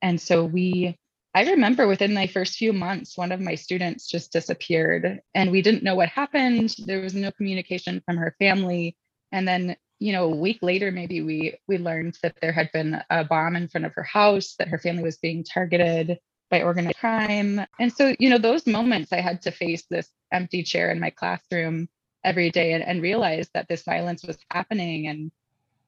And 0.00 0.20
so 0.20 0.44
we 0.44 0.96
I 1.36 1.50
remember 1.50 1.88
within 1.88 2.14
my 2.14 2.28
first 2.28 2.56
few 2.56 2.72
months, 2.72 3.18
one 3.18 3.32
of 3.32 3.40
my 3.40 3.56
students 3.56 4.06
just 4.06 4.32
disappeared 4.32 5.20
and 5.34 5.50
we 5.50 5.62
didn't 5.62 5.82
know 5.82 5.96
what 5.96 6.08
happened. 6.08 6.76
There 6.86 7.00
was 7.00 7.14
no 7.14 7.32
communication 7.32 8.00
from 8.06 8.18
her 8.18 8.36
family. 8.38 8.96
And 9.32 9.48
then, 9.48 9.74
you 10.04 10.12
know, 10.12 10.24
a 10.24 10.36
week 10.36 10.58
later, 10.60 10.90
maybe 10.90 11.22
we 11.22 11.56
we 11.66 11.78
learned 11.78 12.18
that 12.22 12.36
there 12.42 12.52
had 12.52 12.70
been 12.72 13.00
a 13.08 13.24
bomb 13.24 13.56
in 13.56 13.68
front 13.68 13.86
of 13.86 13.94
her 13.94 14.02
house, 14.02 14.54
that 14.58 14.68
her 14.68 14.76
family 14.76 15.02
was 15.02 15.16
being 15.16 15.42
targeted 15.42 16.18
by 16.50 16.60
organized 16.60 16.98
crime. 16.98 17.64
And 17.80 17.90
so, 17.90 18.14
you 18.18 18.28
know, 18.28 18.36
those 18.36 18.66
moments 18.66 19.14
I 19.14 19.22
had 19.22 19.40
to 19.42 19.50
face 19.50 19.84
this 19.88 20.10
empty 20.30 20.62
chair 20.62 20.90
in 20.90 21.00
my 21.00 21.08
classroom 21.08 21.88
every 22.22 22.50
day 22.50 22.74
and, 22.74 22.84
and 22.84 23.00
realize 23.00 23.48
that 23.54 23.66
this 23.66 23.82
violence 23.82 24.22
was 24.22 24.36
happening 24.50 25.06
and 25.06 25.32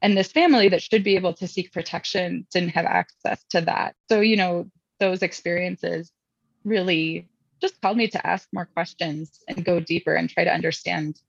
and 0.00 0.16
this 0.16 0.32
family 0.32 0.70
that 0.70 0.82
should 0.82 1.04
be 1.04 1.16
able 1.16 1.34
to 1.34 1.46
seek 1.46 1.70
protection 1.70 2.46
didn't 2.50 2.70
have 2.70 2.86
access 2.86 3.44
to 3.50 3.60
that. 3.62 3.96
So, 4.08 4.20
you 4.20 4.36
know, 4.36 4.70
those 4.98 5.20
experiences 5.20 6.10
really 6.64 7.28
just 7.60 7.78
called 7.82 7.98
me 7.98 8.08
to 8.08 8.26
ask 8.26 8.48
more 8.50 8.64
questions 8.64 9.40
and 9.46 9.62
go 9.62 9.78
deeper 9.78 10.14
and 10.14 10.30
try 10.30 10.44
to 10.44 10.54
understand 10.54 11.20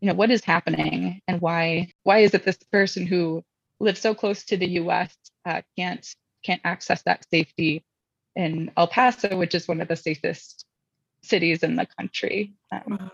you 0.00 0.08
know 0.08 0.14
what 0.14 0.30
is 0.30 0.44
happening 0.44 1.20
and 1.28 1.40
why 1.40 1.92
why 2.02 2.18
is 2.18 2.34
it 2.34 2.44
this 2.44 2.58
person 2.72 3.06
who 3.06 3.42
lives 3.78 4.00
so 4.00 4.14
close 4.14 4.44
to 4.44 4.56
the 4.56 4.66
us 4.66 5.14
uh, 5.44 5.62
can't 5.76 6.06
can't 6.44 6.60
access 6.64 7.02
that 7.02 7.26
safety 7.30 7.84
in 8.36 8.70
el 8.76 8.86
paso 8.86 9.36
which 9.36 9.54
is 9.54 9.68
one 9.68 9.80
of 9.80 9.88
the 9.88 9.96
safest 9.96 10.64
cities 11.22 11.62
in 11.62 11.76
the 11.76 11.86
country. 11.98 12.54
Um, 12.72 13.10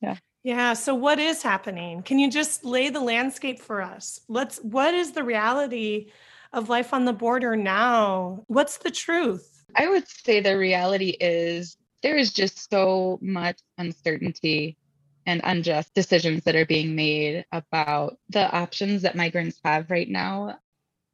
yeah. 0.00 0.16
Yeah 0.42 0.72
so 0.72 0.94
what 0.94 1.18
is 1.18 1.42
happening? 1.42 2.02
Can 2.02 2.18
you 2.18 2.30
just 2.30 2.64
lay 2.64 2.88
the 2.88 3.00
landscape 3.00 3.60
for 3.60 3.82
us? 3.82 4.20
Let's 4.28 4.58
what 4.58 4.94
is 4.94 5.12
the 5.12 5.24
reality 5.24 6.10
of 6.52 6.68
life 6.68 6.92
on 6.92 7.04
the 7.04 7.12
border 7.12 7.56
now. 7.56 8.44
What's 8.46 8.78
the 8.78 8.90
truth? 8.90 9.64
I 9.74 9.88
would 9.88 10.06
say 10.06 10.40
the 10.40 10.58
reality 10.58 11.16
is 11.18 11.76
there 12.02 12.16
is 12.16 12.32
just 12.32 12.70
so 12.70 13.18
much 13.22 13.58
uncertainty 13.78 14.76
and 15.26 15.40
unjust 15.44 15.94
decisions 15.94 16.44
that 16.44 16.56
are 16.56 16.66
being 16.66 16.94
made 16.94 17.44
about 17.52 18.18
the 18.28 18.50
options 18.50 19.02
that 19.02 19.16
migrants 19.16 19.60
have 19.64 19.90
right 19.90 20.08
now. 20.08 20.58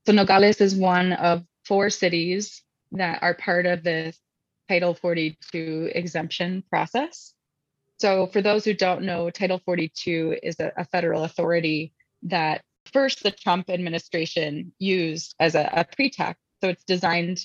So, 0.06 0.12
Nogales 0.12 0.60
is 0.60 0.74
one 0.74 1.12
of 1.12 1.44
four 1.64 1.90
cities 1.90 2.62
that 2.92 3.22
are 3.22 3.34
part 3.34 3.66
of 3.66 3.82
this 3.82 4.18
Title 4.68 4.94
42 4.94 5.90
exemption 5.94 6.64
process. 6.70 7.34
So, 7.98 8.26
for 8.28 8.40
those 8.40 8.64
who 8.64 8.74
don't 8.74 9.02
know, 9.02 9.30
Title 9.30 9.60
42 9.64 10.38
is 10.42 10.56
a, 10.60 10.72
a 10.76 10.84
federal 10.84 11.24
authority 11.24 11.92
that 12.22 12.62
first 12.92 13.22
the 13.22 13.30
Trump 13.30 13.70
administration 13.70 14.72
used 14.78 15.34
as 15.38 15.54
a, 15.54 15.68
a 15.72 15.84
pretext. 15.84 16.42
So 16.62 16.70
it's 16.70 16.84
designed 16.84 17.40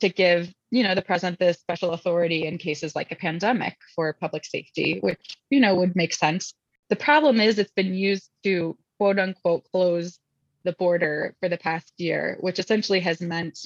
to 0.00 0.08
give 0.08 0.52
you 0.70 0.82
know 0.82 0.94
the 0.94 1.02
president 1.02 1.38
this 1.38 1.58
special 1.58 1.92
authority 1.92 2.46
in 2.46 2.58
cases 2.58 2.94
like 2.94 3.10
a 3.12 3.16
pandemic 3.16 3.76
for 3.94 4.12
public 4.12 4.44
safety 4.44 4.98
which 5.00 5.38
you 5.50 5.60
know 5.60 5.74
would 5.74 5.96
make 5.96 6.14
sense. 6.14 6.54
The 6.88 6.96
problem 6.96 7.40
is 7.40 7.58
it's 7.58 7.72
been 7.72 7.94
used 7.94 8.30
to 8.44 8.76
quote 8.98 9.18
unquote 9.18 9.64
close 9.72 10.18
the 10.64 10.72
border 10.72 11.34
for 11.40 11.48
the 11.48 11.58
past 11.58 11.92
year 11.96 12.36
which 12.40 12.58
essentially 12.58 13.00
has 13.00 13.20
meant 13.20 13.58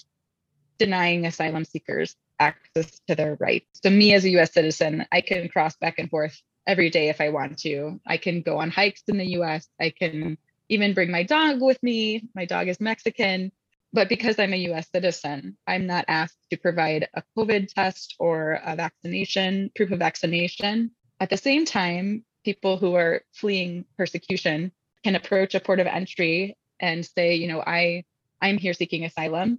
denying 0.79 1.27
asylum 1.27 1.65
seekers 1.65 2.17
access 2.41 3.01
to 3.09 3.15
their 3.15 3.37
rights. 3.41 3.81
So 3.83 3.91
me 3.91 4.15
as 4.15 4.25
a 4.25 4.31
us 4.31 4.53
citizen 4.53 5.07
i 5.13 5.21
can 5.21 5.49
cross 5.49 5.77
back 5.77 5.99
and 5.99 6.11
forth 6.11 6.41
every 6.67 6.91
day 6.91 7.09
if 7.09 7.21
i 7.21 7.29
want 7.29 7.59
to. 7.59 8.01
I 8.07 8.17
can 8.17 8.43
go 8.43 8.59
on 8.59 8.71
hikes 8.71 9.03
in 9.09 9.19
the 9.19 9.27
us 9.27 9.69
i 9.81 9.91
can 9.91 10.39
even 10.69 10.95
bring 10.95 11.11
my 11.11 11.23
dog 11.23 11.61
with 11.61 11.83
me. 11.83 12.29
My 12.35 12.47
dog 12.47 12.69
is 12.69 12.81
Mexican, 12.81 13.53
but 13.93 14.09
because 14.09 14.39
I'm 14.39 14.55
a 14.55 14.69
US 14.73 14.89
citizen, 14.91 15.57
I'm 15.67 15.87
not 15.87 16.05
asked 16.09 16.39
to 16.51 16.57
provide 16.57 17.09
a 17.15 17.23
COVID 17.37 17.73
test 17.73 18.15
or 18.19 18.61
a 18.65 18.75
vaccination, 18.77 19.71
proof 19.77 19.91
of 19.91 19.99
vaccination. 19.99 20.93
At 21.21 21.31
the 21.31 21.37
same 21.37 21.65
time, 21.65 22.25
people 22.45 22.79
who 22.79 22.95
are 22.95 23.23
fleeing 23.33 23.85
persecution 23.97 24.73
can 25.05 25.15
approach 25.15 25.55
a 25.55 25.61
port 25.61 25.81
of 25.81 25.87
entry 25.87 26.57
and 26.81 27.05
say, 27.05 27.35
you 27.35 27.49
know, 27.49 27.61
I 27.61 28.05
I'm 28.41 28.59
here 28.59 28.75
seeking 28.75 29.05
asylum. 29.05 29.59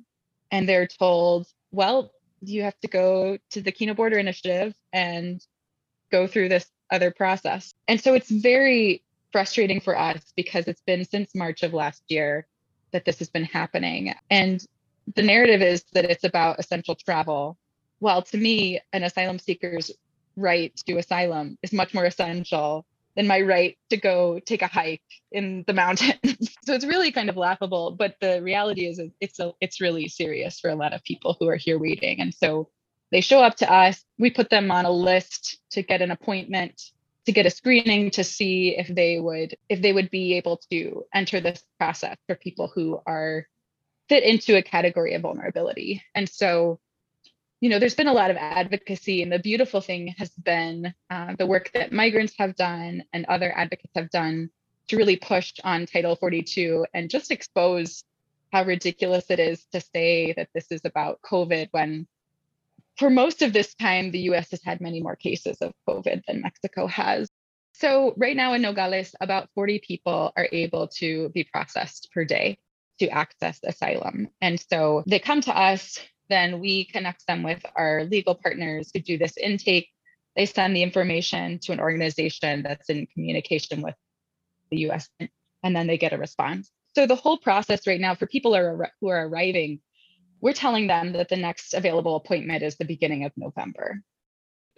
And 0.52 0.68
they're 0.68 0.88
told, 0.88 1.48
well, 1.72 2.12
you 2.42 2.64
have 2.64 2.80
to 2.82 2.88
go 2.88 3.38
to 3.52 3.62
the 3.62 3.72
Kino 3.72 3.94
Border 3.94 4.18
Initiative 4.18 4.74
and 4.92 5.42
go 6.12 6.28
through 6.28 6.50
this 6.50 6.68
other 6.92 7.12
process. 7.12 7.74
And 7.88 8.00
so 8.00 8.14
it's 8.14 8.30
very 8.30 9.04
frustrating 9.32 9.80
for 9.80 9.98
us 9.98 10.22
because 10.36 10.68
it's 10.68 10.82
been 10.86 11.06
since 11.06 11.34
March 11.34 11.64
of 11.64 11.74
last 11.74 12.04
year 12.08 12.46
that 12.94 13.06
this 13.06 13.20
has 13.20 13.30
been 13.30 13.44
happening. 13.44 14.14
And 14.30 14.66
the 15.16 15.24
narrative 15.24 15.62
is 15.62 15.84
that 15.94 16.06
it's 16.06 16.24
about 16.24 16.60
essential 16.60 16.96
travel. 16.96 17.58
Well, 18.00 18.22
to 18.22 18.38
me, 18.38 18.80
an 18.94 19.04
asylum 19.04 19.40
seeker's 19.40 19.92
right 20.36 20.76
to 20.88 20.98
asylum 20.98 21.58
is 21.62 21.74
much 21.74 21.94
more 21.94 22.06
essential 22.06 22.86
than 23.16 23.28
my 23.28 23.42
right 23.42 23.78
to 23.90 23.98
go 23.98 24.40
take 24.40 24.62
a 24.62 24.68
hike 24.68 25.02
in 25.32 25.64
the 25.68 25.74
mountains. 25.74 26.18
so 26.66 26.74
it's 26.74 26.86
really 26.86 27.12
kind 27.12 27.30
of 27.30 27.38
laughable, 27.38 27.92
but 27.92 28.16
the 28.22 28.42
reality 28.42 28.88
is 28.88 29.00
it's 29.20 29.40
a, 29.40 29.54
it's 29.62 29.82
really 29.82 30.08
serious 30.08 30.60
for 30.60 30.70
a 30.70 30.76
lot 30.76 30.94
of 30.94 31.04
people 31.04 31.36
who 31.40 31.48
are 31.48 31.56
here 31.56 31.78
waiting. 31.78 32.20
And 32.20 32.34
so 32.34 32.70
they 33.12 33.22
show 33.22 33.42
up 33.44 33.56
to 33.58 33.72
us, 33.72 34.04
we 34.18 34.32
put 34.32 34.50
them 34.50 34.72
on 34.72 34.86
a 34.86 34.92
list 34.92 35.60
to 35.72 35.84
get 35.84 36.02
an 36.02 36.10
appointment 36.10 36.82
to 37.26 37.32
get 37.32 37.46
a 37.46 37.50
screening 37.50 38.12
to 38.12 38.24
see 38.24 38.78
if 38.78 38.88
they 38.88 39.20
would 39.20 39.56
if 39.70 39.82
they 39.82 39.94
would 39.94 40.10
be 40.10 40.36
able 40.36 40.58
to 40.72 41.06
enter 41.14 41.40
this 41.40 41.64
process 41.80 42.18
for 42.28 42.36
people 42.36 42.72
who 42.74 43.00
are 43.06 43.48
fit 44.10 44.24
into 44.24 44.58
a 44.58 44.62
category 44.62 45.14
of 45.14 45.22
vulnerability. 45.22 46.04
And 46.14 46.28
so 46.28 46.80
you 47.64 47.70
know 47.70 47.80
there's 47.80 47.96
been 47.96 48.08
a 48.08 48.14
lot 48.14 48.30
of 48.30 48.36
advocacy 48.36 49.24
and 49.24 49.32
the 49.32 49.40
beautiful 49.40 49.80
thing 49.80 50.14
has 50.18 50.32
been 50.32 50.94
uh, 51.10 51.34
the 51.38 51.46
work 51.46 51.72
that 51.74 51.94
migrants 51.94 52.34
have 52.38 52.58
done 52.58 53.06
and 53.14 53.26
other 53.26 53.58
advocates 53.58 53.94
have 53.96 54.10
done 54.10 54.50
to 54.90 54.98
really 54.98 55.16
push 55.16 55.54
on 55.64 55.86
title 55.86 56.18
42 56.18 56.86
and 56.94 57.10
just 57.10 57.32
expose 57.32 58.04
how 58.52 58.66
ridiculous 58.66 59.28
it 59.30 59.40
is 59.40 59.64
to 59.72 59.80
say 59.80 60.34
that 60.34 60.50
this 60.54 60.72
is 60.72 60.82
about 60.84 61.22
covid 61.22 61.70
when 61.72 62.06
for 62.98 63.10
most 63.10 63.42
of 63.42 63.54
this 63.54 63.74
time, 63.76 64.12
the 64.12 64.22
US 64.32 64.52
has 64.52 64.62
had 64.64 64.82
many 64.82 65.02
more 65.02 65.16
cases 65.16 65.58
of 65.62 65.74
COVID 65.88 66.24
than 66.28 66.42
Mexico 66.42 66.88
has. 66.88 67.30
So, 67.74 68.14
right 68.18 68.36
now 68.36 68.54
in 68.54 68.62
Nogales, 68.62 69.16
about 69.20 69.50
40 69.56 69.80
people 69.80 70.32
are 70.38 70.48
able 70.52 70.88
to 71.00 71.30
be 71.30 71.44
processed 71.44 72.10
per 72.14 72.24
day 72.24 72.60
to 73.00 73.10
access 73.10 73.60
asylum. 73.64 74.28
And 74.42 74.64
so 74.70 75.04
they 75.08 75.18
come 75.18 75.42
to 75.42 75.58
us, 75.58 76.00
then 76.30 76.60
we 76.60 76.86
connect 76.86 77.26
them 77.26 77.42
with 77.42 77.66
our 77.76 78.04
legal 78.04 78.36
partners 78.36 78.92
who 78.94 79.02
do 79.02 79.18
this 79.18 79.36
intake 79.38 79.90
they 80.36 80.46
send 80.46 80.76
the 80.76 80.84
information 80.84 81.60
to 81.60 81.72
an 81.72 81.80
organization 81.80 82.64
that's 82.64 82.90
in 82.90 83.08
communication 83.08 83.82
with 83.82 83.96
the 84.72 84.78
US 84.90 85.10
and 85.20 85.76
then 85.76 85.88
they 85.88 85.98
get 85.98 86.14
a 86.14 86.18
response. 86.18 86.72
So 86.96 87.06
the 87.06 87.16
whole 87.16 87.38
process 87.38 87.88
right 87.88 88.00
now 88.00 88.16
for 88.16 88.28
people 88.28 88.54
who 88.54 89.10
are 89.10 89.28
arriving, 89.28 89.80
we're 90.44 90.52
telling 90.52 90.88
them 90.88 91.14
that 91.14 91.30
the 91.30 91.38
next 91.38 91.74
available 91.74 92.18
appointment 92.18 92.64
is 92.64 92.76
the 92.76 92.84
beginning 92.84 93.24
of 93.24 93.32
November. 93.38 94.02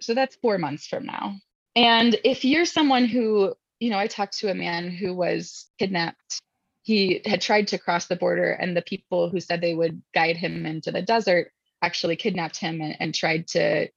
So 0.00 0.14
that's 0.14 0.36
four 0.36 0.58
months 0.58 0.86
from 0.86 1.04
now. 1.04 1.34
And 1.74 2.16
if 2.22 2.44
you're 2.44 2.64
someone 2.64 3.04
who, 3.04 3.52
you 3.80 3.90
know, 3.90 3.98
I 3.98 4.06
talked 4.06 4.38
to 4.38 4.50
a 4.50 4.54
man 4.54 4.90
who 4.90 5.12
was 5.12 5.66
kidnapped. 5.80 6.40
He 6.82 7.20
had 7.26 7.40
tried 7.40 7.66
to 7.68 7.78
cross 7.78 8.06
the 8.06 8.14
border, 8.14 8.52
and 8.52 8.76
the 8.76 8.82
people 8.82 9.28
who 9.28 9.40
said 9.40 9.60
they 9.60 9.74
would 9.74 10.00
guide 10.14 10.36
him 10.36 10.66
into 10.66 10.92
the 10.92 11.02
desert 11.02 11.50
actually 11.82 12.14
kidnapped 12.14 12.58
him 12.58 12.80
and, 12.80 12.96
and 13.00 13.12
tried 13.12 13.48
to 13.48 13.88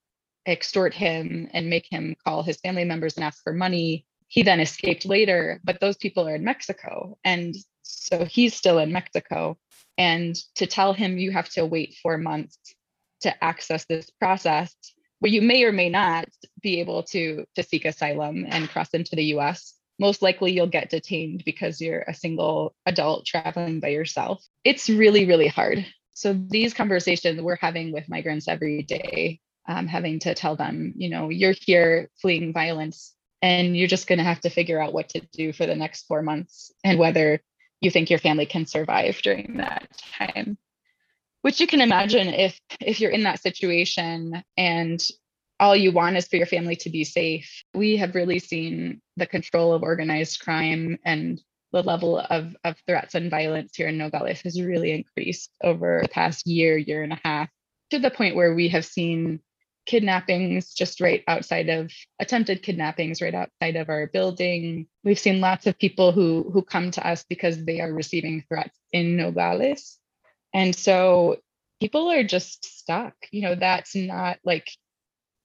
extort 0.48 0.96
him 0.96 1.50
and 1.54 1.70
make 1.70 1.86
him 1.88 2.16
call 2.26 2.42
his 2.42 2.58
family 2.58 2.84
members 2.84 3.16
and 3.16 3.24
ask 3.24 3.44
for 3.44 3.54
money. 3.54 4.08
He 4.28 4.42
then 4.42 4.60
escaped 4.60 5.06
later, 5.06 5.62
but 5.64 5.80
those 5.80 5.98
people 5.98 6.28
are 6.28 6.36
in 6.36 6.44
Mexico. 6.44 7.20
And 7.24 7.56
so 7.84 8.26
he's 8.26 8.56
still 8.56 8.80
in 8.80 8.92
Mexico. 8.92 9.60
And 10.00 10.36
to 10.56 10.66
tell 10.66 10.94
him 10.94 11.18
you 11.18 11.32
have 11.32 11.50
to 11.50 11.66
wait 11.66 11.98
four 12.02 12.18
months 12.18 12.58
to 13.22 13.44
access 13.44 13.86
this 13.86 14.10
process, 14.10 14.74
where 15.20 15.32
you 15.32 15.42
may 15.42 15.66
or 15.66 15.74
may 15.74 15.90
not 15.90 16.26
be 16.62 16.80
able 16.80 17.04
to, 17.04 17.44
to 17.56 17.64
seek 17.64 17.84
asylum 17.84 18.46
and 18.48 18.70
cross 18.70 18.90
into 18.92 19.18
the 19.18 19.26
US, 19.36 19.76
most 20.00 20.22
likely 20.22 20.54
you'll 20.54 20.68
get 20.68 20.90
detained 20.90 21.44
because 21.46 21.82
you're 21.82 22.06
a 22.08 22.14
single 22.14 22.74
adult 22.86 23.26
traveling 23.26 23.82
by 23.82 23.90
yourself. 23.90 24.42
It's 24.64 24.90
really, 24.90 25.26
really 25.26 25.48
hard. 25.48 25.86
So 26.14 26.34
these 26.34 26.74
conversations 26.74 27.42
we're 27.42 27.58
having 27.58 27.92
with 27.92 28.08
migrants 28.08 28.48
every 28.48 28.84
day 28.84 29.42
um, 29.68 29.88
having 29.88 30.20
to 30.20 30.34
tell 30.34 30.56
them, 30.56 30.94
you 30.96 31.10
know, 31.10 31.30
you're 31.30 31.54
here 31.60 32.10
fleeing 32.22 32.54
violence 32.54 33.14
and 33.42 33.76
you're 33.76 33.88
just 33.88 34.08
going 34.08 34.18
to 34.18 34.24
have 34.24 34.40
to 34.42 34.50
figure 34.50 34.82
out 34.82 34.94
what 34.94 35.10
to 35.10 35.22
do 35.34 35.52
for 35.54 35.66
the 35.66 35.76
next 35.76 36.08
four 36.08 36.22
months 36.22 36.72
and 36.84 36.98
whether 36.98 37.42
you 37.82 37.92
think 37.92 38.10
your 38.10 38.20
family 38.20 38.46
can 38.46 38.66
survive 38.66 39.20
during 39.22 39.58
that 39.58 39.88
time. 40.18 40.58
Which 41.42 41.62
you 41.62 41.68
can 41.68 41.82
imagine 41.82 42.28
if 42.28 42.60
if 42.82 43.00
you're 43.00 43.12
in 43.12 43.24
that 43.24 43.42
situation 43.42 44.44
and 44.58 45.02
all 45.60 45.76
you 45.76 45.92
want 45.92 46.18
is 46.18 46.28
for 46.28 46.38
your 46.38 46.46
family 46.46 46.76
to 46.78 46.90
be 46.90 47.04
safe. 47.04 47.64
We 47.74 47.98
have 47.98 48.16
really 48.16 48.40
seen 48.40 49.02
the 49.18 49.26
control 49.26 49.74
of 49.74 49.84
organized 49.84 50.40
crime 50.40 50.98
and 51.04 51.42
the 51.72 51.84
level 51.84 52.20
of, 52.20 52.56
of 52.64 52.78
threats 52.88 53.16
and 53.16 53.30
violence 53.30 53.76
here 53.76 53.88
in 53.88 53.98
nogales 53.98 54.42
has 54.42 54.60
really 54.60 54.92
increased 54.92 55.52
over 55.64 56.00
the 56.02 56.10
past 56.10 56.48
year 56.48 56.78
year 56.78 57.04
and 57.04 57.14
a 57.14 57.20
half 57.24 57.50
to 57.92 58.00
the 58.00 58.10
point 58.10 58.36
where 58.36 58.56
we 58.56 58.70
have 58.70 58.86
seen 58.86 59.40
kidnappings 59.90 60.72
just 60.76 61.02
right 61.02 61.24
outside 61.28 61.68
of 61.68 61.92
attempted 62.20 62.62
kidnappings 62.62 63.24
right 63.24 63.34
outside 63.34 63.76
of 63.76 63.90
our 63.90 64.06
building. 64.06 64.86
We've 65.04 65.18
seen 65.18 65.42
lots 65.42 65.66
of 65.66 65.80
people 65.80 66.12
who 66.12 66.48
who 66.54 66.62
come 66.62 66.92
to 66.92 67.06
us 67.06 67.26
because 67.28 67.66
they 67.66 67.82
are 67.82 67.92
receiving 67.92 68.44
threats 68.48 68.78
in 68.94 69.18
Nogales. 69.18 69.98
And 70.54 70.76
so 70.76 71.38
people 71.82 72.12
are 72.12 72.24
just 72.24 72.64
stuck. 72.80 73.16
You 73.32 73.42
know, 73.42 73.56
that's 73.56 73.96
not 73.96 74.38
like 74.44 74.70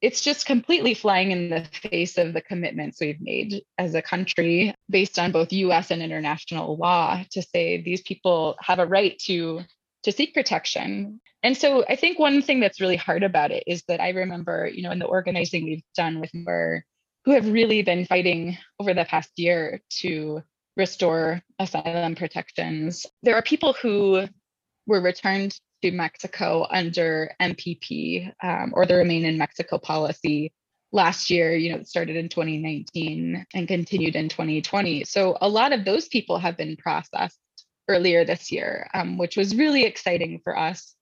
it's 0.02 0.20
just 0.20 0.44
completely 0.44 0.92
flying 0.92 1.30
in 1.30 1.48
the 1.48 1.64
face 1.88 2.18
of 2.18 2.34
the 2.34 2.42
commitments 2.42 3.00
we've 3.00 3.22
made 3.22 3.62
as 3.78 3.94
a 3.94 4.02
country 4.02 4.74
based 4.90 5.18
on 5.18 5.32
both 5.32 5.54
US 5.54 5.90
and 5.90 6.02
international 6.02 6.76
law 6.76 7.22
to 7.30 7.40
say 7.40 7.80
these 7.80 8.02
people 8.02 8.56
have 8.60 8.78
a 8.78 8.86
right 8.86 9.18
to 9.20 9.62
to 10.04 10.12
seek 10.12 10.34
protection. 10.34 11.20
And 11.42 11.56
so 11.56 11.84
I 11.88 11.96
think 11.96 12.18
one 12.18 12.42
thing 12.42 12.60
that's 12.60 12.80
really 12.80 12.96
hard 12.96 13.22
about 13.22 13.50
it 13.50 13.64
is 13.66 13.82
that 13.88 14.00
I 14.00 14.10
remember, 14.10 14.70
you 14.72 14.82
know, 14.82 14.90
in 14.90 14.98
the 14.98 15.06
organizing 15.06 15.64
we've 15.64 15.82
done 15.96 16.20
with 16.20 16.30
more 16.34 16.84
who 17.24 17.32
have 17.32 17.50
really 17.50 17.82
been 17.82 18.04
fighting 18.04 18.58
over 18.78 18.92
the 18.92 19.04
past 19.04 19.30
year 19.36 19.80
to 20.00 20.42
restore 20.76 21.40
asylum 21.58 22.14
protections. 22.14 23.06
There 23.22 23.34
are 23.34 23.42
people 23.42 23.72
who 23.72 24.26
were 24.86 25.00
returned 25.00 25.58
to 25.82 25.90
Mexico 25.90 26.66
under 26.70 27.30
MPP 27.40 28.30
um, 28.42 28.72
or 28.74 28.84
the 28.84 28.96
Remain 28.96 29.24
in 29.24 29.38
Mexico 29.38 29.78
policy 29.78 30.52
last 30.92 31.28
year, 31.28 31.54
you 31.54 31.72
know, 31.72 31.78
it 31.78 31.88
started 31.88 32.16
in 32.16 32.28
2019 32.28 33.44
and 33.52 33.68
continued 33.68 34.14
in 34.14 34.28
2020. 34.28 35.04
So 35.04 35.36
a 35.40 35.48
lot 35.48 35.72
of 35.72 35.84
those 35.84 36.08
people 36.08 36.38
have 36.38 36.56
been 36.56 36.76
processed 36.76 37.38
earlier 37.88 38.24
this 38.24 38.50
year, 38.50 38.88
um, 38.94 39.18
which 39.18 39.36
was 39.36 39.56
really 39.56 39.84
exciting 39.84 40.40
for 40.42 40.56
us. 40.56 40.94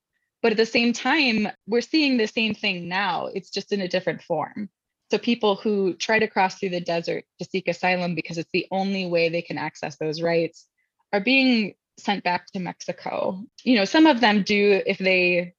But 0.42 0.52
at 0.52 0.58
the 0.58 0.66
same 0.66 0.92
time, 0.92 1.48
we're 1.66 1.80
seeing 1.80 2.16
the 2.16 2.26
same 2.26 2.54
thing 2.54 2.88
now. 2.88 3.26
It's 3.26 3.50
just 3.50 3.72
in 3.72 3.80
a 3.80 3.88
different 3.88 4.22
form. 4.22 4.68
So 5.10 5.18
people 5.18 5.56
who 5.56 5.94
try 5.94 6.18
to 6.18 6.26
cross 6.26 6.56
through 6.56 6.70
the 6.70 6.80
desert 6.80 7.24
to 7.38 7.44
seek 7.44 7.68
asylum 7.68 8.14
because 8.14 8.38
it's 8.38 8.50
the 8.52 8.66
only 8.70 9.06
way 9.06 9.28
they 9.28 9.42
can 9.42 9.58
access 9.58 9.96
those 9.98 10.22
rights 10.22 10.66
are 11.12 11.20
being 11.20 11.74
sent 11.98 12.24
back 12.24 12.46
to 12.52 12.60
Mexico. 12.60 13.44
You 13.62 13.76
know, 13.76 13.84
some 13.84 14.06
of 14.06 14.20
them 14.20 14.42
do 14.42 14.82
if 14.86 14.98
they 14.98 15.54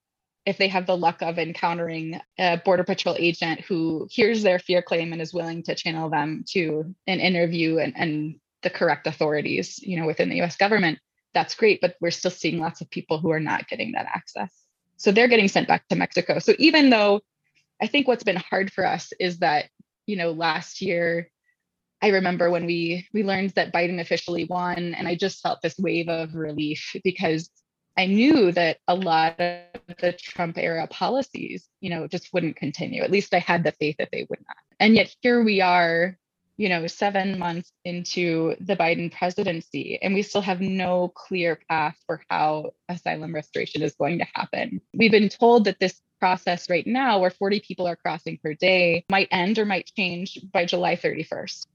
if 0.46 0.58
they 0.58 0.68
have 0.68 0.86
the 0.86 0.98
luck 0.98 1.22
of 1.22 1.40
encountering 1.40 2.20
a 2.38 2.58
border 2.58 2.84
patrol 2.84 3.16
agent 3.18 3.62
who 3.62 4.08
hears 4.12 4.44
their 4.44 4.60
fear 4.60 4.82
claim 4.82 5.14
and 5.14 5.22
is 5.22 5.34
willing 5.34 5.64
to 5.64 5.76
channel 5.76 6.10
them 6.10 6.44
to 6.50 6.94
an 7.08 7.20
interview 7.22 7.78
and, 7.78 7.94
and 7.96 8.36
the 8.62 8.70
correct 8.70 9.08
authorities, 9.08 9.80
you 9.82 9.98
know, 9.98 10.06
within 10.06 10.30
the 10.30 10.42
US 10.42 10.58
government 10.58 11.00
that's 11.34 11.56
great, 11.56 11.82
but 11.82 11.96
we're 12.00 12.12
still 12.12 12.32
seeing 12.32 12.60
lots 12.60 12.82
of 12.82 12.90
people 12.90 13.20
who 13.20 13.32
are 13.32 13.40
not 13.40 13.68
getting 13.68 13.94
that 13.94 14.06
access. 14.06 14.52
So 14.98 15.12
they're 15.12 15.28
getting 15.28 15.48
sent 15.48 15.68
back 15.68 15.88
to 15.90 15.96
Mexico. 15.96 16.40
So 16.40 16.54
even 16.60 16.90
though 16.90 17.22
I 17.82 17.88
think 17.88 18.08
what's 18.08 18.24
been 18.24 18.38
hard 18.38 18.72
for 18.72 18.86
us 18.86 19.12
is 19.20 19.40
that, 19.40 19.70
you 20.06 20.16
know, 20.16 20.32
last 20.32 20.82
year, 20.82 21.30
I 22.02 22.10
remember 22.10 22.50
when 22.50 22.66
we 22.66 23.08
we 23.14 23.24
learned 23.24 23.52
that 23.52 23.74
Biden 23.74 24.00
officially 24.00 24.44
won, 24.46 24.94
and 24.94 25.08
I 25.08 25.16
just 25.16 25.42
felt 25.42 25.62
this 25.62 25.80
wave 25.80 26.10
of 26.10 26.36
relief 26.36 26.96
because 27.04 27.50
I 27.98 28.08
knew 28.08 28.52
that 28.52 28.78
a 28.88 28.96
lot 28.96 29.40
of 29.40 29.62
the 30.00 30.14
Trump 30.14 30.58
era 30.58 30.88
policies, 30.88 31.68
you 31.80 31.90
know, 31.90 32.08
just 32.08 32.34
wouldn't 32.34 32.56
continue. 32.56 33.04
At 33.04 33.12
least 33.12 33.34
I 33.34 33.40
had 33.40 33.64
the 33.64 33.72
faith 33.72 33.96
that 34.00 34.10
they 34.12 34.26
would 34.30 34.40
not. 34.40 34.58
And 34.80 34.96
yet 34.96 35.16
here 35.22 35.44
we 35.44 35.62
are 35.62 36.18
you 36.58 36.70
know, 36.70 36.86
seven 36.88 37.40
months 37.40 37.72
into 37.84 38.56
the 38.60 38.76
Biden 38.76 39.12
presidency, 39.12 40.00
and 40.02 40.14
we 40.14 40.22
still 40.22 40.42
have 40.42 40.62
no 40.62 41.10
clear 41.10 41.60
path 41.70 41.96
for 42.06 42.22
how 42.30 42.72
asylum 42.90 43.34
restoration 43.34 43.82
is 43.82 43.96
going 43.96 44.20
to 44.20 44.28
happen. 44.34 44.82
We've 44.94 45.12
been 45.12 45.30
told 45.30 45.66
that 45.66 45.80
this 45.80 46.00
process 46.20 46.70
right 46.70 46.86
now, 46.86 47.20
where 47.20 47.32
40 47.32 47.60
people 47.62 47.88
are 47.88 47.96
crossing 47.96 48.40
per 48.42 48.54
day, 48.54 49.04
might 49.10 49.28
end 49.32 49.58
or 49.60 49.66
might 49.66 49.92
change 49.98 50.40
by 50.54 50.66
July 50.66 50.96
31st. 50.96 51.66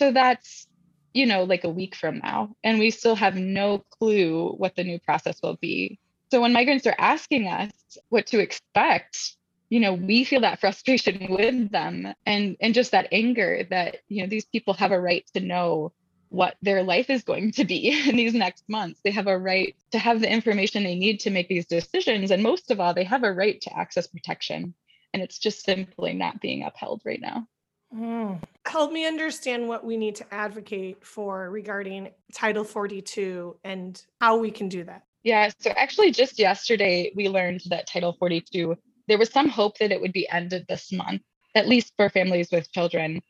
So 0.00 0.10
that's, 0.10 0.66
you 1.12 1.26
know, 1.26 1.44
like 1.44 1.64
a 1.64 1.68
week 1.68 1.94
from 1.94 2.18
now. 2.18 2.56
And 2.64 2.78
we 2.78 2.90
still 2.90 3.14
have 3.14 3.36
no 3.36 3.84
clue 3.98 4.54
what 4.56 4.74
the 4.74 4.84
new 4.84 4.98
process 4.98 5.38
will 5.42 5.56
be. 5.60 5.98
So 6.30 6.40
when 6.40 6.52
migrants 6.52 6.86
are 6.86 6.96
asking 6.98 7.46
us 7.46 7.70
what 8.08 8.26
to 8.28 8.40
expect, 8.40 9.36
you 9.74 9.80
know 9.80 9.92
we 9.92 10.22
feel 10.22 10.42
that 10.42 10.60
frustration 10.60 11.26
with 11.30 11.72
them 11.72 12.14
and 12.24 12.56
and 12.60 12.74
just 12.74 12.92
that 12.92 13.08
anger 13.10 13.66
that 13.70 13.96
you 14.08 14.22
know 14.22 14.28
these 14.28 14.44
people 14.44 14.72
have 14.72 14.92
a 14.92 15.00
right 15.00 15.28
to 15.34 15.40
know 15.40 15.92
what 16.28 16.56
their 16.62 16.82
life 16.82 17.10
is 17.10 17.22
going 17.22 17.50
to 17.52 17.64
be 17.64 17.90
in 18.08 18.16
these 18.16 18.34
next 18.34 18.64
months. 18.68 19.00
They 19.02 19.12
have 19.12 19.26
a 19.28 19.38
right 19.38 19.74
to 19.92 19.98
have 19.98 20.20
the 20.20 20.30
information 20.30 20.82
they 20.82 20.96
need 20.96 21.20
to 21.20 21.30
make 21.30 21.48
these 21.48 21.66
decisions. 21.66 22.30
And 22.32 22.42
most 22.42 22.70
of 22.70 22.80
all 22.80 22.92
they 22.92 23.04
have 23.04 23.22
a 23.22 23.32
right 23.32 23.60
to 23.62 23.76
access 23.76 24.08
protection. 24.08 24.74
And 25.12 25.22
it's 25.22 25.38
just 25.38 25.64
simply 25.64 26.12
not 26.12 26.40
being 26.40 26.64
upheld 26.64 27.02
right 27.04 27.20
now. 27.20 27.46
Mm. 27.94 28.40
help 28.66 28.90
me 28.90 29.06
understand 29.06 29.68
what 29.68 29.84
we 29.84 29.96
need 29.96 30.16
to 30.16 30.34
advocate 30.34 31.06
for 31.06 31.48
regarding 31.48 32.10
title 32.32 32.64
42 32.64 33.56
and 33.62 34.02
how 34.20 34.36
we 34.36 34.50
can 34.50 34.68
do 34.68 34.82
that. 34.82 35.04
Yeah 35.22 35.50
so 35.60 35.70
actually 35.70 36.10
just 36.10 36.40
yesterday 36.40 37.12
we 37.14 37.28
learned 37.28 37.62
that 37.66 37.86
title 37.86 38.16
42 38.18 38.76
there 39.08 39.18
was 39.18 39.30
some 39.30 39.48
hope 39.48 39.78
that 39.78 39.92
it 39.92 40.00
would 40.00 40.12
be 40.12 40.28
ended 40.28 40.66
this 40.68 40.92
month, 40.92 41.22
at 41.54 41.68
least 41.68 41.92
for 41.96 42.08
families 42.08 42.50
with 42.50 42.72
children. 42.72 43.20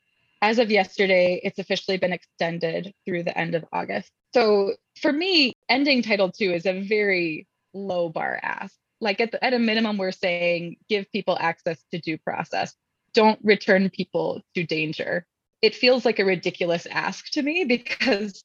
As 0.41 0.59
of 0.59 0.69
yesterday, 0.69 1.39
it's 1.43 1.59
officially 1.59 1.97
been 1.97 2.13
extended 2.13 2.93
through 3.05 3.23
the 3.23 3.37
end 3.37 3.55
of 3.55 3.65
August. 3.73 4.11
So 4.33 4.73
for 5.01 5.11
me, 5.11 5.53
ending 5.69 6.01
Title 6.01 6.31
II 6.39 6.53
is 6.53 6.65
a 6.65 6.81
very 6.81 7.47
low 7.73 8.09
bar 8.09 8.39
ask. 8.41 8.75
Like 9.01 9.19
at, 9.19 9.31
the, 9.31 9.43
at 9.43 9.53
a 9.53 9.59
minimum, 9.59 9.97
we're 9.97 10.11
saying 10.11 10.77
give 10.89 11.11
people 11.11 11.37
access 11.39 11.83
to 11.91 11.99
due 11.99 12.17
process. 12.17 12.73
Don't 13.13 13.39
return 13.43 13.89
people 13.89 14.41
to 14.55 14.63
danger. 14.63 15.25
It 15.61 15.75
feels 15.75 16.05
like 16.05 16.19
a 16.19 16.25
ridiculous 16.25 16.85
ask 16.85 17.31
to 17.31 17.41
me 17.41 17.63
because, 17.67 18.43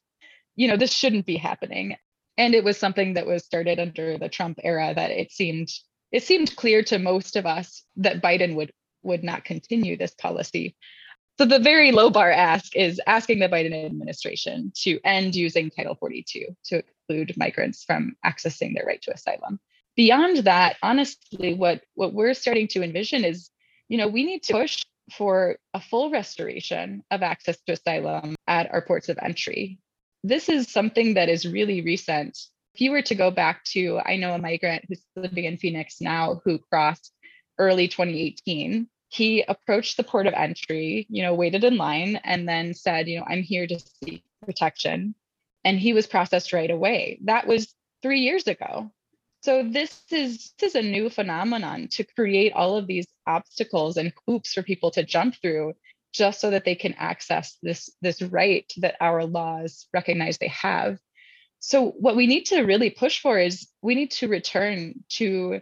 you 0.56 0.68
know, 0.68 0.76
this 0.76 0.92
shouldn't 0.92 1.26
be 1.26 1.36
happening. 1.36 1.96
And 2.38 2.54
it 2.54 2.64
was 2.64 2.78
something 2.78 3.14
that 3.14 3.26
was 3.26 3.44
started 3.44 3.78
under 3.78 4.16
the 4.16 4.28
Trump 4.28 4.60
era 4.62 4.92
that 4.94 5.10
it 5.10 5.30
seemed 5.32 5.68
it 6.12 6.22
seemed 6.22 6.56
clear 6.56 6.82
to 6.84 6.98
most 6.98 7.36
of 7.36 7.46
us 7.46 7.84
that 7.96 8.22
Biden 8.22 8.54
would 8.54 8.72
would 9.02 9.24
not 9.24 9.44
continue 9.44 9.96
this 9.96 10.14
policy. 10.14 10.76
So 11.38 11.46
the 11.46 11.58
very 11.58 11.90
low 11.90 12.10
bar 12.10 12.30
ask 12.30 12.76
is 12.76 13.00
asking 13.06 13.38
the 13.38 13.48
Biden 13.48 13.86
administration 13.86 14.72
to 14.82 15.00
end 15.04 15.34
using 15.34 15.70
Title 15.70 15.94
42 15.94 16.44
to 16.66 16.76
exclude 16.76 17.34
migrants 17.38 17.82
from 17.82 18.14
accessing 18.26 18.74
their 18.74 18.84
right 18.84 19.00
to 19.02 19.14
asylum. 19.14 19.58
Beyond 19.96 20.38
that, 20.38 20.76
honestly, 20.82 21.54
what 21.54 21.82
what 21.94 22.12
we're 22.12 22.34
starting 22.34 22.68
to 22.68 22.82
envision 22.82 23.24
is, 23.24 23.50
you 23.88 23.96
know, 23.96 24.08
we 24.08 24.24
need 24.24 24.42
to 24.44 24.52
push 24.52 24.84
for 25.16 25.56
a 25.74 25.80
full 25.80 26.10
restoration 26.10 27.02
of 27.10 27.22
access 27.22 27.58
to 27.62 27.72
asylum 27.72 28.36
at 28.46 28.70
our 28.72 28.82
ports 28.82 29.08
of 29.08 29.18
entry. 29.22 29.78
This 30.22 30.48
is 30.48 30.70
something 30.70 31.14
that 31.14 31.28
is 31.28 31.46
really 31.46 31.80
recent. 31.80 32.38
If 32.74 32.80
you 32.80 32.90
were 32.92 33.02
to 33.02 33.14
go 33.14 33.30
back 33.30 33.64
to, 33.72 34.00
I 34.04 34.16
know 34.16 34.34
a 34.34 34.38
migrant 34.38 34.84
who's 34.88 35.02
living 35.16 35.44
in 35.44 35.58
Phoenix 35.58 36.00
now 36.00 36.40
who 36.44 36.58
crossed 36.58 37.12
early 37.58 37.88
2018 37.88 38.88
he 39.10 39.42
approached 39.42 39.96
the 39.96 40.04
port 40.04 40.28
of 40.28 40.34
entry, 40.34 41.06
you 41.10 41.22
know, 41.22 41.34
waited 41.34 41.64
in 41.64 41.76
line 41.76 42.16
and 42.22 42.48
then 42.48 42.74
said, 42.74 43.08
you 43.08 43.18
know, 43.18 43.26
I'm 43.28 43.42
here 43.42 43.66
to 43.66 43.78
seek 43.78 44.22
protection. 44.46 45.16
And 45.64 45.78
he 45.78 45.92
was 45.92 46.06
processed 46.06 46.52
right 46.52 46.70
away. 46.70 47.18
That 47.24 47.46
was 47.46 47.74
three 48.02 48.20
years 48.20 48.46
ago. 48.46 48.92
So 49.42 49.64
this 49.64 50.00
is 50.10 50.52
this 50.60 50.74
is 50.74 50.84
a 50.84 50.88
new 50.88 51.10
phenomenon 51.10 51.88
to 51.92 52.04
create 52.04 52.52
all 52.52 52.76
of 52.76 52.86
these 52.86 53.08
obstacles 53.26 53.96
and 53.96 54.12
hoops 54.26 54.54
for 54.54 54.62
people 54.62 54.92
to 54.92 55.02
jump 55.02 55.34
through 55.42 55.74
just 56.12 56.40
so 56.40 56.50
that 56.50 56.64
they 56.64 56.76
can 56.76 56.94
access 56.94 57.56
this 57.62 57.90
this 58.00 58.22
right 58.22 58.70
that 58.76 58.96
our 59.00 59.24
laws 59.24 59.88
recognize 59.92 60.38
they 60.38 60.48
have. 60.48 60.98
So 61.60 61.90
what 61.90 62.16
we 62.16 62.26
need 62.26 62.46
to 62.46 62.62
really 62.62 62.90
push 62.90 63.20
for 63.20 63.38
is 63.38 63.68
we 63.82 63.94
need 63.94 64.10
to 64.12 64.28
return 64.28 65.04
to 65.10 65.60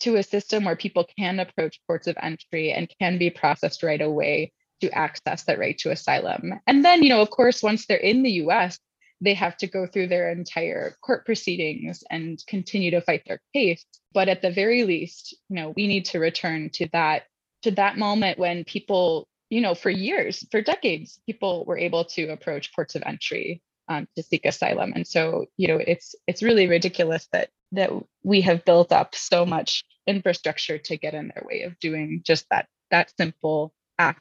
to 0.00 0.16
a 0.16 0.22
system 0.22 0.64
where 0.64 0.76
people 0.76 1.06
can 1.16 1.38
approach 1.38 1.80
ports 1.86 2.08
of 2.08 2.16
entry 2.20 2.72
and 2.72 2.92
can 3.00 3.16
be 3.16 3.30
processed 3.30 3.82
right 3.82 4.00
away 4.00 4.52
to 4.80 4.90
access 4.90 5.44
that 5.44 5.58
right 5.58 5.78
to 5.78 5.90
asylum. 5.90 6.60
And 6.66 6.84
then, 6.84 7.02
you 7.02 7.08
know, 7.08 7.22
of 7.22 7.30
course, 7.30 7.62
once 7.62 7.86
they're 7.86 7.96
in 7.96 8.22
the 8.22 8.32
US, 8.42 8.78
they 9.20 9.34
have 9.34 9.56
to 9.58 9.66
go 9.66 9.86
through 9.86 10.08
their 10.08 10.32
entire 10.32 10.96
court 11.00 11.24
proceedings 11.24 12.02
and 12.10 12.42
continue 12.46 12.90
to 12.90 13.00
fight 13.00 13.22
their 13.26 13.40
case. 13.52 13.84
But 14.12 14.28
at 14.28 14.42
the 14.42 14.50
very 14.50 14.84
least, 14.84 15.36
you 15.48 15.56
know, 15.56 15.72
we 15.76 15.86
need 15.86 16.06
to 16.06 16.18
return 16.18 16.70
to 16.74 16.88
that 16.92 17.24
to 17.62 17.70
that 17.72 17.96
moment 17.96 18.38
when 18.38 18.64
people, 18.64 19.28
you 19.48 19.60
know, 19.60 19.74
for 19.74 19.88
years, 19.90 20.46
for 20.50 20.60
decades, 20.60 21.18
people 21.24 21.64
were 21.64 21.78
able 21.78 22.04
to 22.04 22.28
approach 22.28 22.74
ports 22.74 22.94
of 22.94 23.02
entry 23.06 23.62
um, 23.88 24.08
to 24.16 24.22
seek 24.22 24.46
asylum. 24.46 24.92
And 24.94 25.06
so, 25.06 25.46
you 25.56 25.68
know, 25.68 25.76
it's 25.76 26.14
it's 26.26 26.42
really 26.42 26.66
ridiculous 26.66 27.28
that 27.32 27.50
that 27.72 27.90
we 28.22 28.40
have 28.42 28.64
built 28.64 28.92
up 28.92 29.14
so 29.14 29.44
much 29.44 29.84
infrastructure 30.06 30.78
to 30.78 30.96
get 30.96 31.14
in 31.14 31.32
their 31.34 31.44
way 31.46 31.62
of 31.62 31.78
doing 31.80 32.22
just 32.24 32.46
that 32.50 32.66
that 32.90 33.12
simple 33.16 33.72
act. 33.98 34.20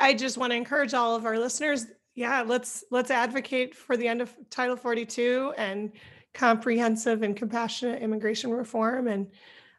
I 0.00 0.14
just 0.14 0.38
want 0.38 0.52
to 0.52 0.56
encourage 0.56 0.94
all 0.94 1.14
of 1.14 1.26
our 1.26 1.38
listeners, 1.38 1.86
yeah, 2.14 2.42
let's 2.42 2.84
let's 2.90 3.10
advocate 3.10 3.74
for 3.74 3.96
the 3.96 4.08
end 4.08 4.20
of 4.20 4.34
Title 4.50 4.76
42 4.76 5.54
and 5.56 5.92
comprehensive 6.34 7.22
and 7.22 7.36
compassionate 7.36 8.02
immigration 8.02 8.50
reform 8.50 9.06
and 9.06 9.28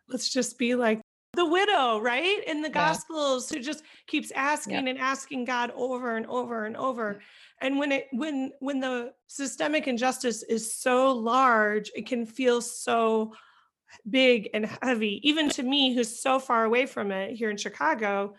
let's 0.07 0.29
just 0.29 0.57
be 0.59 0.75
like 0.75 1.01
the 1.33 1.45
widow, 1.45 1.99
right? 1.99 2.43
In 2.45 2.61
the 2.61 2.69
yeah. 2.69 2.73
Gospels, 2.73 3.49
who 3.49 3.59
just 3.59 3.83
keeps 4.07 4.31
asking 4.31 4.85
yeah. 4.85 4.91
and 4.91 4.99
asking 4.99 5.45
God 5.45 5.71
over 5.75 6.15
and 6.15 6.25
over 6.27 6.65
and 6.65 6.77
over. 6.77 7.21
And 7.63 7.79
when 7.79 7.93
it 7.93 8.09
when 8.11 8.51
when 8.59 8.81
the 8.81 9.13
systemic 9.27 9.87
injustice 9.87 10.43
is 10.43 10.73
so 10.73 11.13
large, 11.13 11.89
it 11.95 12.05
can 12.05 12.25
feel 12.25 12.59
so 12.59 13.33
big 14.09 14.49
and 14.53 14.65
heavy. 14.81 15.21
Even 15.27 15.49
to 15.51 15.63
me, 15.63 15.93
who's 15.95 16.19
so 16.19 16.39
far 16.39 16.65
away 16.65 16.85
from 16.85 17.11
it 17.11 17.35
here 17.37 17.49
in 17.49 17.55
Chicago, 17.55 18.35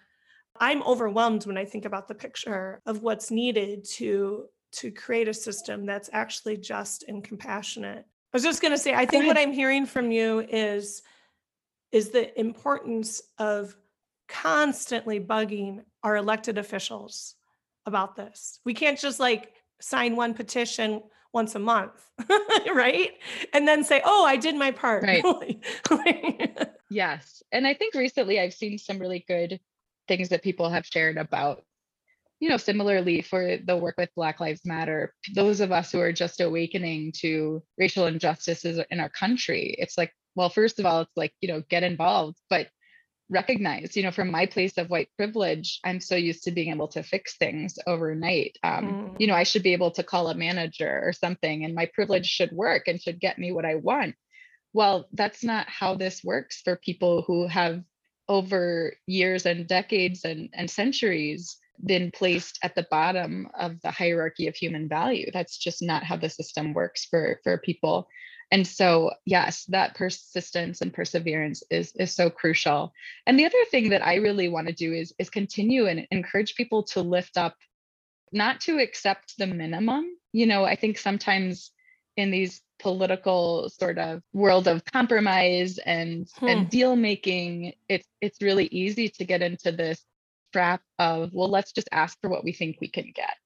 I'm 0.60 0.82
overwhelmed 0.82 1.46
when 1.46 1.56
I 1.56 1.64
think 1.64 1.87
about 1.87 2.06
the 2.06 2.14
picture 2.14 2.82
of 2.84 3.02
what's 3.02 3.30
needed 3.30 3.84
to 3.94 4.44
to 4.72 4.90
create 4.90 5.28
a 5.28 5.34
system 5.34 5.87
that's 5.87 6.10
actually 6.12 6.58
just 6.58 7.04
and 7.08 7.24
compassionate. 7.24 8.04
I 8.04 8.37
was 8.37 8.42
just 8.42 8.60
going 8.60 8.72
to 8.72 8.78
say, 8.78 8.92
I 8.92 9.06
think 9.06 9.26
what 9.26 9.38
I'm 9.38 9.52
hearing 9.52 9.87
from 9.87 10.10
you 10.10 10.40
is 10.40 11.02
is 11.92 12.10
the 12.10 12.38
importance 12.38 13.22
of 13.38 13.74
constantly 14.28 15.18
bugging 15.18 15.82
our 16.02 16.16
elected 16.16 16.58
officials 16.58 17.37
about 17.87 18.16
this. 18.16 18.61
We 18.64 18.75
can't 18.75 18.99
just 18.99 19.20
like 19.20 19.53
sign 19.81 20.16
one 20.16 20.35
petition 20.35 21.03
once 21.33 21.55
a 21.55 21.59
month, 21.59 21.92
right? 22.75 23.12
And 23.53 23.66
then 23.66 23.85
say, 23.85 24.01
"Oh, 24.05 24.25
I 24.25 24.37
did 24.37 24.55
my 24.55 24.70
part." 24.70 25.05
Right. 25.90 26.59
yes. 26.90 27.42
And 27.53 27.66
I 27.66 27.75
think 27.75 27.94
recently 27.94 28.40
I've 28.40 28.55
seen 28.55 28.79
some 28.79 28.99
really 28.99 29.25
good 29.27 29.61
things 30.09 30.29
that 30.29 30.42
people 30.42 30.70
have 30.70 30.87
shared 30.87 31.16
about 31.16 31.64
you 32.40 32.51
know, 32.51 32.57
similarly 32.57 33.23
for 33.23 33.57
the 33.64 33.77
work 33.77 33.94
with 33.97 34.11
Black 34.16 34.38
Lives 34.38 34.62
Matter, 34.66 35.14
those 35.35 35.61
of 35.61 35.73
us 35.73 35.90
who 35.92 36.01
are 36.01 36.12
just 36.12 36.42
awakening 36.42 37.12
to 37.20 37.62
racial 37.79 38.07
injustices 38.07 38.81
in 38.90 39.01
our 39.01 39.09
country, 39.09 39.75
it's 39.79 39.97
like 39.97 40.12
well, 40.35 40.51
first 40.51 40.81
of 40.81 40.87
all, 40.87 41.03
it's 41.03 41.16
like, 41.16 41.33
you 41.40 41.49
know, 41.49 41.62
get 41.68 41.83
involved, 41.83 42.38
but 42.51 42.68
recognize, 43.35 43.97
you 43.97 44.03
know, 44.03 44.12
from 44.12 44.31
my 44.31 44.47
place 44.47 44.79
of 44.79 44.88
white 44.88 45.09
privilege, 45.16 45.81
I'm 45.85 46.01
so 46.01 46.16
used 46.16 46.44
to 46.44 46.53
being 46.53 46.70
able 46.73 46.88
to 46.88 47.03
fix 47.03 47.37
things 47.37 47.79
overnight. 47.87 48.57
Um, 48.62 48.85
mm. 48.85 49.20
You 49.20 49.27
know, 49.27 49.35
I 49.35 49.42
should 49.42 49.62
be 49.62 49.75
able 49.75 49.90
to 49.92 50.03
call 50.03 50.29
a 50.29 50.35
manager 50.35 51.03
or 51.05 51.12
something, 51.12 51.64
and 51.64 51.75
my 51.75 51.90
privilege 51.92 52.27
should 52.27 52.53
work 52.53 52.88
and 52.88 53.03
should 53.03 53.20
get 53.20 53.38
me 53.38 53.53
what 53.53 53.66
I 53.66 53.75
want. 53.75 54.14
Well, 54.73 55.07
that's 55.12 55.44
not 55.44 55.68
how 55.68 55.94
this 55.94 56.25
works 56.25 56.62
for 56.64 56.77
people 56.77 57.23
who 57.27 57.47
have 57.47 57.83
over 58.29 58.94
years 59.07 59.44
and 59.44 59.68
decades 59.68 60.25
and, 60.25 60.49
and 60.55 60.70
centuries 60.70 61.59
been 61.85 62.11
placed 62.11 62.59
at 62.62 62.75
the 62.75 62.87
bottom 62.90 63.49
of 63.59 63.81
the 63.83 63.90
hierarchy 63.90 64.47
of 64.47 64.55
human 64.55 64.88
value. 64.88 65.31
That's 65.33 65.59
just 65.59 65.83
not 65.83 66.05
how 66.05 66.16
the 66.16 66.31
system 66.31 66.73
works 66.73 67.05
for, 67.05 67.40
for 67.44 67.59
people 67.59 68.09
and 68.50 68.66
so 68.66 69.12
yes 69.24 69.64
that 69.64 69.94
persistence 69.94 70.80
and 70.80 70.92
perseverance 70.92 71.62
is 71.70 71.92
is 71.96 72.14
so 72.14 72.30
crucial. 72.30 72.92
And 73.26 73.38
the 73.38 73.46
other 73.46 73.64
thing 73.70 73.90
that 73.90 74.07
i 74.07 74.16
really 74.16 74.48
want 74.48 74.66
to 74.68 74.72
do 74.72 74.92
is 74.92 75.14
is 75.18 75.30
continue 75.30 75.87
and 75.87 76.07
encourage 76.11 76.54
people 76.54 76.83
to 76.85 77.00
lift 77.00 77.37
up 77.37 77.57
not 78.33 78.61
to 78.62 78.78
accept 78.78 79.35
the 79.38 79.46
minimum. 79.46 80.04
You 80.33 80.46
know 80.46 80.64
i 80.64 80.76
think 80.76 80.98
sometimes 80.98 81.70
in 82.16 82.30
these 82.30 82.61
political 82.78 83.68
sort 83.68 83.98
of 83.98 84.22
world 84.33 84.68
of 84.68 84.85
compromise 84.85 85.78
and 85.78 86.28
hmm. 86.37 86.48
and 86.48 86.70
deal 86.70 86.96
making 86.96 87.72
it's 87.88 88.07
it's 88.20 88.42
really 88.42 88.66
easy 88.66 89.09
to 89.09 89.24
get 89.24 89.42
into 89.42 89.72
this 89.72 90.04
trap 90.52 90.83
of 90.98 91.30
well 91.33 91.48
let's 91.48 91.72
just 91.72 91.88
ask 91.92 92.18
for 92.20 92.28
what 92.28 92.44
we 92.44 92.52
think 92.52 92.76
we 92.80 92.88
can 92.88 93.11
get 93.14 93.38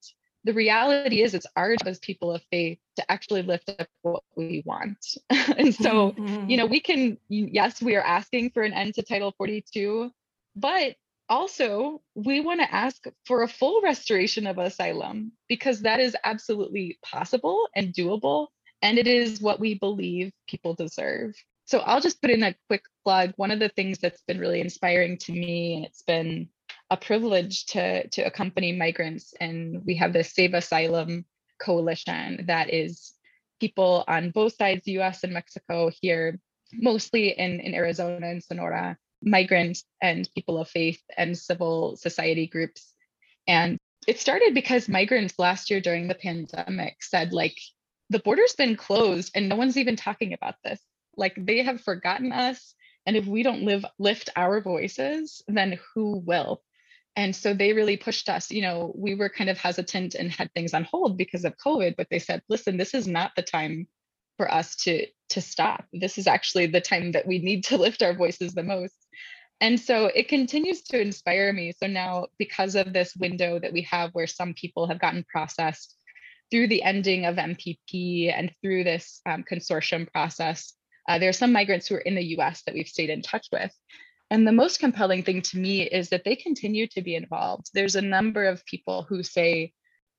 the 0.45 0.53
reality 0.53 1.23
is 1.23 1.35
it's 1.35 1.47
our 1.57 1.77
job 1.77 1.89
as 1.89 1.99
people 1.99 2.33
of 2.33 2.43
faith 2.51 2.79
to 2.97 3.11
actually 3.11 3.43
lift 3.43 3.69
up 3.69 3.89
what 4.03 4.23
we 4.37 4.63
want. 4.65 4.99
and 5.31 5.75
so, 5.75 6.13
mm-hmm. 6.13 6.49
you 6.49 6.57
know, 6.57 6.67
we 6.67 6.81
can, 6.81 7.19
yes, 7.29 7.83
we 7.83 7.97
are 7.97 8.03
asking 8.03 8.51
for 8.51 8.63
an 8.63 8.73
end 8.73 8.95
to 8.95 9.03
Title 9.03 9.35
42, 9.37 10.11
but 10.57 10.97
also 11.29 12.01
we 12.15 12.41
want 12.41 12.61
to 12.61 12.75
ask 12.75 13.05
for 13.27 13.43
a 13.43 13.49
full 13.49 13.83
restoration 13.83 14.47
of 14.47 14.59
asylum 14.59 15.33
because 15.49 15.83
that 15.83 16.01
is 16.01 16.17
absolutely 16.25 16.99
possible 17.03 17.69
and 17.75 17.93
doable. 17.93 18.49
And 18.81 18.97
it 18.97 19.07
is 19.07 19.41
what 19.41 19.61
we 19.61 19.75
believe 19.75 20.33
people 20.49 20.75
deserve. 20.75 21.35
So 21.67 21.81
I'll 21.81 22.01
just 22.01 22.23
put 22.23 22.31
in 22.31 22.45
a 22.45 22.55
quick 22.69 22.85
plug. 23.05 23.33
One 23.37 23.51
of 23.51 23.59
the 23.59 23.69
things 23.69 23.99
that's 23.99 24.23
been 24.23 24.39
really 24.39 24.61
inspiring 24.61 25.19
to 25.19 25.33
me, 25.33 25.75
and 25.75 25.85
it's 25.85 26.03
been 26.03 26.49
a 26.91 26.97
privilege 26.97 27.67
to 27.67 28.07
to 28.09 28.23
accompany 28.23 28.73
migrants 28.73 29.35
and 29.41 29.85
we 29.85 29.95
have 29.97 30.13
the 30.13 30.25
save 30.25 30.55
asylum 30.55 31.25
coalition 31.61 32.45
that 32.47 32.73
is 32.73 33.15
people 33.61 34.05
on 34.09 34.31
both 34.31 34.55
sides 34.55 34.87
us 34.87 35.25
and 35.25 35.33
mexico 35.33 35.91
here 36.01 36.39
mostly 36.73 37.31
in, 37.31 37.61
in 37.61 37.75
arizona 37.75 38.29
and 38.29 38.43
sonora 38.43 38.97
migrants 39.23 39.85
and 40.01 40.29
people 40.35 40.59
of 40.59 40.69
faith 40.69 41.03
and 41.17 41.37
civil 41.37 41.97
society 41.97 42.47
groups. 42.47 42.95
And 43.47 43.79
it 44.07 44.21
started 44.21 44.55
because 44.55 44.89
migrants 44.89 45.39
last 45.39 45.71
year 45.71 45.81
during 45.81 46.09
the 46.09 46.15
pandemic 46.15 47.03
said 47.03 47.33
like 47.33 47.57
the 48.11 48.21
border's 48.21 48.55
been 48.55 48.77
closed 48.77 49.33
and 49.35 49.49
no 49.49 49.57
one's 49.57 49.77
even 49.77 49.97
talking 49.97 50.33
about 50.33 50.55
this. 50.65 50.81
Like 51.17 51.35
they 51.37 51.63
have 51.63 51.81
forgotten 51.81 52.33
us 52.33 52.75
and 53.07 53.17
if 53.17 53.27
we 53.27 53.43
don't 53.43 53.63
live 53.63 53.85
lift 53.99 54.31
our 54.37 54.61
voices 54.61 55.43
then 55.49 55.79
who 55.95 56.19
will 56.25 56.63
and 57.17 57.35
so 57.35 57.53
they 57.53 57.73
really 57.73 57.97
pushed 57.97 58.29
us 58.29 58.51
you 58.51 58.63
know 58.63 58.93
we 58.97 59.15
were 59.15 59.29
kind 59.29 59.51
of 59.51 59.59
hesitant 59.59 60.15
and 60.15 60.31
had 60.31 60.53
things 60.55 60.75
on 60.75 60.85
hold 60.85 61.17
because 61.17 61.45
of 61.45 61.57
covid 61.57 61.95
but 61.97 62.07
they 62.11 62.19
said 62.19 62.43
listen 62.49 62.77
this 62.77 62.95
is 62.95 63.07
not 63.07 63.33
the 63.37 63.43
time 63.43 63.87
for 64.39 64.51
us 64.51 64.77
to 64.77 65.07
to 65.29 65.41
stop. 65.43 65.85
This 65.93 66.17
is 66.17 66.27
actually 66.27 66.67
the 66.67 66.81
time 66.81 67.13
that 67.13 67.27
we 67.27 67.39
need 67.39 67.65
to 67.65 67.77
lift 67.85 68.03
our 68.03 68.15
voices 68.15 68.55
the 68.55 68.63
most. 68.63 68.95
And 69.61 69.79
so 69.79 70.07
it 70.07 70.29
continues 70.29 70.83
to 70.85 71.01
inspire 71.01 71.53
me. 71.53 71.73
So 71.73 71.89
now 71.89 72.29
because 72.39 72.77
of 72.77 72.93
this 72.93 73.15
window 73.17 73.59
that 73.59 73.73
we 73.73 73.83
have 73.83 74.11
where 74.13 74.29
some 74.29 74.55
people 74.55 74.87
have 74.87 75.01
gotten 75.01 75.25
processed 75.31 75.97
through 76.51 76.69
the 76.69 76.83
ending 76.83 77.27
of 77.27 77.37
mpp 77.37 78.33
and 78.35 78.51
through 78.63 78.83
this 78.83 79.21
um, 79.27 79.45
consortium 79.45 80.11
process 80.11 80.73
uh, 81.07 81.19
there 81.19 81.29
are 81.29 81.35
some 81.35 81.53
migrants 81.53 81.87
who 81.87 81.97
are 81.97 82.01
in 82.01 82.15
the 82.15 82.23
us 82.23 82.63
that 82.63 82.75
we've 82.75 82.89
stayed 82.89 83.11
in 83.11 83.21
touch 83.21 83.49
with 83.53 83.71
and 84.31 84.47
the 84.47 84.53
most 84.53 84.81
compelling 84.81 85.23
thing 85.23 85.43
to 85.43 85.59
me 85.59 85.83
is 85.83 86.11
that 86.11 86.25
they 86.25 86.37
continue 86.37 86.87
to 86.89 87.03
be 87.03 87.15
involved. 87.15 87.71
There's 87.73 87.97
a 87.97 88.03
number 88.03 88.45
of 88.45 88.65
people 88.67 89.07
who 89.09 89.23
say, 89.23 89.73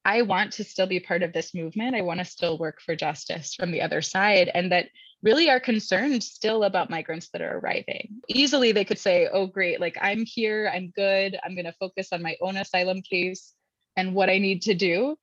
I 0.05 0.23
want 0.23 0.53
to 0.53 0.63
still 0.63 0.87
be 0.87 0.99
part 0.99 1.23
of 1.23 1.33
this 1.33 1.53
movement. 1.53 1.95
I 1.95 2.01
want 2.01 2.19
to 2.19 2.25
still 2.25 2.57
work 2.57 2.81
for 2.81 2.95
justice 2.95 3.53
from 3.53 3.71
the 3.71 3.81
other 3.81 4.01
side, 4.01 4.49
and 4.53 4.71
that 4.71 4.87
really 5.21 5.49
are 5.49 5.59
concerned 5.59 6.23
still 6.23 6.63
about 6.63 6.89
migrants 6.89 7.29
that 7.29 7.41
are 7.41 7.57
arriving. 7.57 8.21
Easily, 8.27 8.71
they 8.71 8.85
could 8.85 8.97
say, 8.97 9.27
Oh, 9.31 9.45
great, 9.45 9.79
like 9.79 9.97
I'm 10.01 10.23
here, 10.25 10.71
I'm 10.73 10.91
good, 10.95 11.37
I'm 11.43 11.53
going 11.53 11.65
to 11.65 11.73
focus 11.73 12.09
on 12.11 12.23
my 12.23 12.37
own 12.41 12.57
asylum 12.57 13.01
case 13.01 13.53
and 13.97 14.15
what 14.15 14.29
I 14.29 14.37
need 14.37 14.63
to 14.63 14.73
do. 14.73 15.17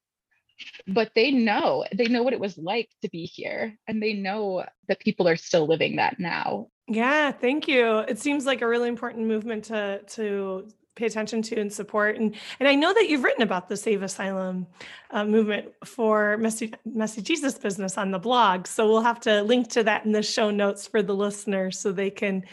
But 0.87 1.13
they 1.15 1.31
know, 1.31 1.85
they 1.93 2.07
know 2.07 2.23
what 2.23 2.33
it 2.33 2.41
was 2.41 2.57
like 2.57 2.89
to 3.03 3.11
be 3.11 3.25
here, 3.25 3.77
and 3.89 4.03
they 4.03 4.15
know 4.15 4.65
that 4.89 5.01
people 5.01 5.29
are 5.29 5.37
still 5.37 5.67
living 5.67 5.97
that 5.97 6.19
now. 6.19 6.69
Yeah, 6.89 7.33
thank 7.33 7.67
you. 7.67 7.99
It 8.01 8.19
seems 8.19 8.47
like 8.47 8.63
a 8.63 8.69
really 8.69 8.89
important 8.89 9.27
movement 9.27 9.65
to 9.67 10.03
to 10.03 10.69
pay 10.97 11.07
attention 11.07 11.43
to 11.43 11.61
and 11.61 11.73
support. 11.73 12.17
And 12.17 12.35
and 12.59 12.69
I 12.69 12.75
know 12.75 12.93
that 12.93 13.09
you've 13.09 13.23
written 13.23 13.43
about 13.43 13.69
the 13.69 13.77
Save 13.77 14.03
Asylum 14.03 14.67
uh, 15.11 15.25
movement 15.25 15.69
for 15.85 16.37
Messy, 16.39 16.73
Messy 16.85 17.23
Jesus 17.23 17.57
business 17.57 17.97
on 17.97 18.11
the 18.11 18.19
blog. 18.19 18.67
So 18.67 18.89
we'll 18.89 19.03
have 19.03 19.21
to 19.21 19.43
link 19.43 19.69
to 19.71 19.85
that 19.85 20.05
in 20.05 20.13
the 20.13 20.23
show 20.23 20.51
notes 20.51 20.87
for 20.89 21.03
the 21.03 21.15
listeners 21.15 21.79
so 21.79 21.93
they 21.93 22.11
can 22.11 22.45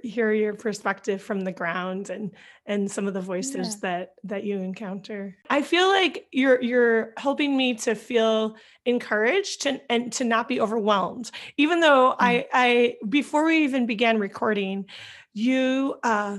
hear 0.00 0.32
your 0.32 0.54
perspective 0.54 1.22
from 1.22 1.42
the 1.42 1.52
ground 1.52 2.10
and 2.10 2.32
and 2.66 2.90
some 2.90 3.08
of 3.08 3.14
the 3.14 3.20
voices 3.20 3.74
yeah. 3.74 3.80
that 3.82 4.14
that 4.24 4.44
you 4.44 4.58
encounter. 4.58 5.36
I 5.48 5.62
feel 5.62 5.88
like 5.88 6.26
you're 6.32 6.60
you're 6.60 7.12
helping 7.16 7.56
me 7.56 7.74
to 7.74 7.94
feel 7.94 8.56
encouraged 8.84 9.62
to, 9.62 9.80
and 9.90 10.12
to 10.14 10.24
not 10.24 10.48
be 10.48 10.60
overwhelmed. 10.60 11.30
Even 11.56 11.80
though 11.80 12.10
mm. 12.10 12.16
I 12.18 12.46
I 12.52 12.96
before 13.08 13.44
we 13.44 13.64
even 13.64 13.86
began 13.86 14.18
recording, 14.18 14.86
you 15.32 15.96
uh 16.02 16.38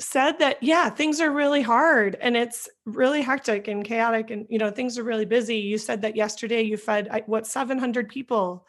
said 0.00 0.38
that 0.40 0.60
yeah 0.62 0.90
things 0.90 1.20
are 1.20 1.30
really 1.30 1.62
hard 1.62 2.16
and 2.20 2.36
it's 2.36 2.68
really 2.86 3.22
hectic 3.22 3.68
and 3.68 3.84
chaotic 3.84 4.30
and 4.30 4.46
you 4.50 4.58
know 4.58 4.70
things 4.70 4.98
are 4.98 5.04
really 5.04 5.24
busy. 5.24 5.56
You 5.56 5.78
said 5.78 6.02
that 6.02 6.16
yesterday 6.16 6.62
you 6.62 6.76
fed 6.76 7.08
what 7.26 7.46
700 7.46 8.08
people 8.08 8.66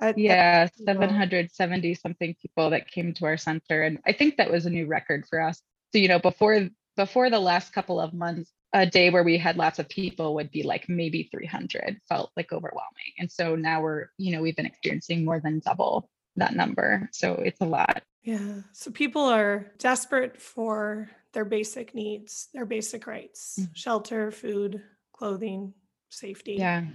at, 0.00 0.16
yeah 0.16 0.68
770 0.84 1.94
something 1.94 2.36
people 2.40 2.70
that 2.70 2.90
came 2.90 3.12
to 3.14 3.24
our 3.26 3.36
center 3.36 3.82
and 3.82 3.98
i 4.06 4.12
think 4.12 4.36
that 4.36 4.50
was 4.50 4.66
a 4.66 4.70
new 4.70 4.86
record 4.86 5.24
for 5.28 5.40
us. 5.40 5.60
So 5.92 5.98
you 5.98 6.08
know 6.08 6.18
before 6.18 6.68
before 6.96 7.30
the 7.30 7.40
last 7.40 7.72
couple 7.72 8.00
of 8.00 8.14
months 8.14 8.52
a 8.72 8.86
day 8.86 9.10
where 9.10 9.22
we 9.22 9.38
had 9.38 9.56
lots 9.56 9.78
of 9.78 9.88
people 9.88 10.34
would 10.34 10.50
be 10.50 10.64
like 10.64 10.88
maybe 10.88 11.28
300 11.32 12.00
felt 12.08 12.32
like 12.36 12.52
overwhelming. 12.52 13.12
And 13.18 13.30
so 13.30 13.54
now 13.54 13.82
we're 13.82 14.06
you 14.18 14.32
know 14.32 14.42
we've 14.42 14.56
been 14.56 14.66
experiencing 14.66 15.24
more 15.24 15.40
than 15.40 15.60
double 15.64 16.08
that 16.36 16.54
number. 16.54 17.08
So 17.12 17.34
it's 17.34 17.60
a 17.60 17.66
lot 17.66 18.02
yeah. 18.24 18.62
So 18.72 18.90
people 18.90 19.22
are 19.22 19.72
desperate 19.78 20.40
for 20.40 21.10
their 21.34 21.44
basic 21.44 21.94
needs, 21.94 22.48
their 22.54 22.64
basic 22.64 23.06
rights 23.06 23.58
mm. 23.60 23.68
shelter, 23.74 24.30
food, 24.30 24.82
clothing, 25.12 25.74
safety. 26.08 26.56
Yeah. 26.58 26.86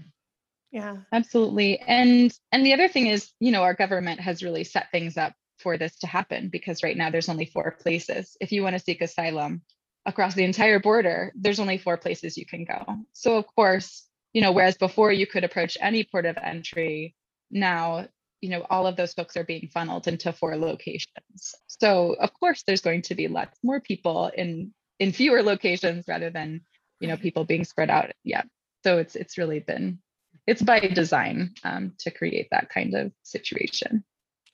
Yeah. 0.71 0.97
Absolutely. 1.11 1.79
And 1.79 2.31
and 2.51 2.65
the 2.65 2.73
other 2.73 2.87
thing 2.87 3.07
is, 3.07 3.31
you 3.39 3.51
know, 3.51 3.63
our 3.63 3.73
government 3.73 4.19
has 4.19 4.43
really 4.43 4.63
set 4.63 4.91
things 4.91 5.17
up 5.17 5.33
for 5.59 5.77
this 5.77 5.97
to 5.99 6.07
happen 6.07 6.49
because 6.49 6.83
right 6.83 6.97
now 6.97 7.09
there's 7.09 7.29
only 7.29 7.45
four 7.45 7.71
places. 7.79 8.35
If 8.39 8.51
you 8.51 8.63
want 8.63 8.75
to 8.75 8.79
seek 8.79 9.01
asylum 9.01 9.61
across 10.05 10.33
the 10.33 10.45
entire 10.45 10.79
border, 10.79 11.31
there's 11.35 11.59
only 11.59 11.77
four 11.77 11.97
places 11.97 12.37
you 12.37 12.45
can 12.45 12.65
go. 12.65 12.85
So 13.13 13.37
of 13.37 13.45
course, 13.55 14.07
you 14.33 14.41
know, 14.41 14.51
whereas 14.51 14.77
before 14.77 15.11
you 15.11 15.27
could 15.27 15.43
approach 15.43 15.77
any 15.81 16.03
port 16.03 16.25
of 16.25 16.37
entry, 16.37 17.15
now 17.51 18.07
you 18.41 18.49
know 18.49 18.65
all 18.69 18.88
of 18.88 18.95
those 18.95 19.13
folks 19.13 19.36
are 19.38 19.43
being 19.43 19.69
funneled 19.73 20.08
into 20.08 20.32
four 20.32 20.56
locations. 20.56 21.56
So 21.67 22.13
of 22.19 22.34
course 22.34 22.63
there's 22.63 22.82
going 22.82 23.04
to 23.04 23.15
be 23.15 23.28
lots 23.28 23.58
more 23.63 23.80
people 23.80 24.32
in 24.36 24.73
in 24.99 25.12
fewer 25.12 25.41
locations 25.41 26.06
rather 26.08 26.30
than 26.30 26.62
you 26.99 27.08
know 27.08 27.17
people 27.17 27.45
being 27.45 27.63
spread 27.63 27.89
out. 27.89 28.12
Yeah. 28.23 28.43
So 28.84 28.97
it's 28.97 29.15
it's 29.15 29.38
really 29.38 29.60
been 29.60 29.99
it's 30.47 30.62
by 30.62 30.80
design 30.80 31.54
um, 31.63 31.93
to 31.99 32.12
create 32.12 32.47
that 32.52 32.69
kind 32.69 32.93
of 32.95 33.12
situation. 33.23 34.04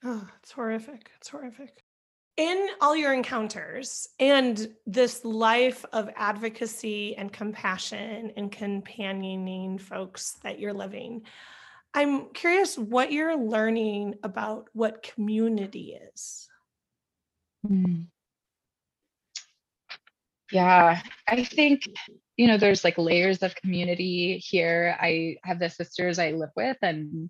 Oh 0.04 0.28
it's 0.42 0.52
horrific. 0.52 1.10
It's 1.18 1.30
horrific. 1.30 1.84
In 2.38 2.68
all 2.82 2.98
your 2.98 3.14
encounters 3.14 4.10
and 4.20 4.68
this 4.86 5.24
life 5.24 5.86
of 5.94 6.10
advocacy 6.18 7.16
and 7.16 7.32
compassion 7.32 8.34
and 8.36 8.52
companioning 8.52 9.78
folks 9.78 10.34
that 10.44 10.60
you're 10.60 10.74
living 10.74 11.22
I'm 11.96 12.34
curious 12.34 12.78
what 12.78 13.14
you're 13.14 13.38
learning 13.38 14.16
about 14.22 14.68
what 14.74 15.02
community 15.02 15.98
is. 16.14 16.50
Hmm. 17.66 18.02
Yeah, 20.52 21.02
I 21.26 21.44
think, 21.46 21.84
you 22.36 22.48
know, 22.48 22.58
there's 22.58 22.84
like 22.84 22.98
layers 22.98 23.42
of 23.44 23.56
community 23.56 24.38
here. 24.38 24.98
I 25.00 25.38
have 25.44 25.58
the 25.58 25.70
sisters 25.70 26.20
I 26.20 26.32
live 26.32 26.52
with, 26.56 26.78
and 26.82 27.30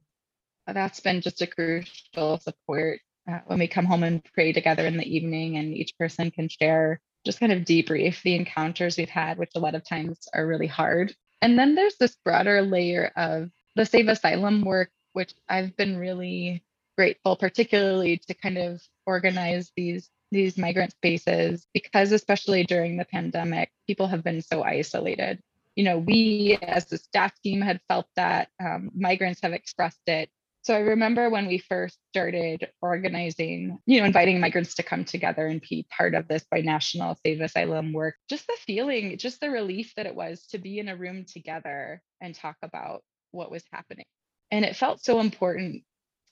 that's 0.65 0.99
been 0.99 1.21
just 1.21 1.43
a 1.43 1.47
crucial 1.47 2.39
support 2.39 3.01
uh, 3.31 3.39
when 3.45 3.59
we 3.59 3.67
come 3.67 3.85
home 3.85 4.01
and 4.01 4.25
pray 4.33 4.51
together 4.51 4.87
in 4.87 4.97
the 4.97 5.07
evening, 5.07 5.57
and 5.57 5.75
each 5.75 5.95
person 5.99 6.31
can 6.31 6.49
share 6.49 6.99
just 7.23 7.39
kind 7.39 7.51
of 7.51 7.65
debrief 7.65 8.21
the 8.23 8.35
encounters 8.35 8.97
we've 8.97 9.09
had, 9.09 9.37
which 9.37 9.51
a 9.55 9.59
lot 9.59 9.75
of 9.75 9.87
times 9.87 10.27
are 10.33 10.47
really 10.47 10.67
hard. 10.67 11.13
And 11.41 11.57
then 11.57 11.75
there's 11.75 11.97
this 11.97 12.17
broader 12.25 12.63
layer 12.63 13.11
of 13.15 13.51
the 13.75 13.85
Save 13.85 14.07
Asylum 14.07 14.61
work, 14.63 14.89
which 15.13 15.33
I've 15.49 15.75
been 15.75 15.97
really 15.97 16.63
grateful, 16.97 17.35
particularly 17.35 18.17
to 18.27 18.33
kind 18.33 18.57
of 18.57 18.81
organize 19.05 19.71
these 19.75 20.09
these 20.31 20.57
migrant 20.57 20.91
spaces 20.91 21.67
because 21.73 22.11
especially 22.11 22.63
during 22.63 22.97
the 22.97 23.05
pandemic 23.05 23.71
people 23.87 24.07
have 24.07 24.23
been 24.23 24.41
so 24.41 24.63
isolated. 24.63 25.39
You 25.75 25.83
know 25.83 25.99
we 25.99 26.57
as 26.61 26.85
the 26.85 26.97
staff 26.97 27.33
team 27.43 27.61
had 27.61 27.81
felt 27.87 28.07
that 28.15 28.49
um, 28.63 28.91
migrants 28.95 29.41
have 29.43 29.53
expressed 29.53 30.01
it. 30.07 30.29
So 30.63 30.73
i 30.73 30.79
remember 30.79 31.29
when 31.29 31.45
we 31.45 31.59
first 31.59 31.99
started 32.09 32.67
organizing 32.81 33.77
you 33.85 33.99
know 33.99 34.05
inviting 34.05 34.39
migrants 34.39 34.73
to 34.75 34.83
come 34.83 35.05
together 35.05 35.45
and 35.45 35.61
be 35.61 35.85
part 35.95 36.15
of 36.15 36.27
this 36.27 36.43
binational 36.51 37.15
save 37.23 37.39
asylum 37.39 37.93
work 37.93 38.15
just 38.27 38.47
the 38.47 38.57
feeling 38.65 39.15
just 39.19 39.39
the 39.41 39.51
relief 39.51 39.93
that 39.95 40.07
it 40.07 40.15
was 40.15 40.47
to 40.47 40.57
be 40.57 40.79
in 40.79 40.89
a 40.89 40.95
room 40.95 41.23
together 41.23 42.01
and 42.19 42.33
talk 42.33 42.55
about 42.63 43.03
what 43.35 43.51
was 43.51 43.63
happening. 43.71 44.05
And 44.51 44.65
it 44.65 44.75
felt 44.75 45.03
so 45.03 45.19
important 45.19 45.83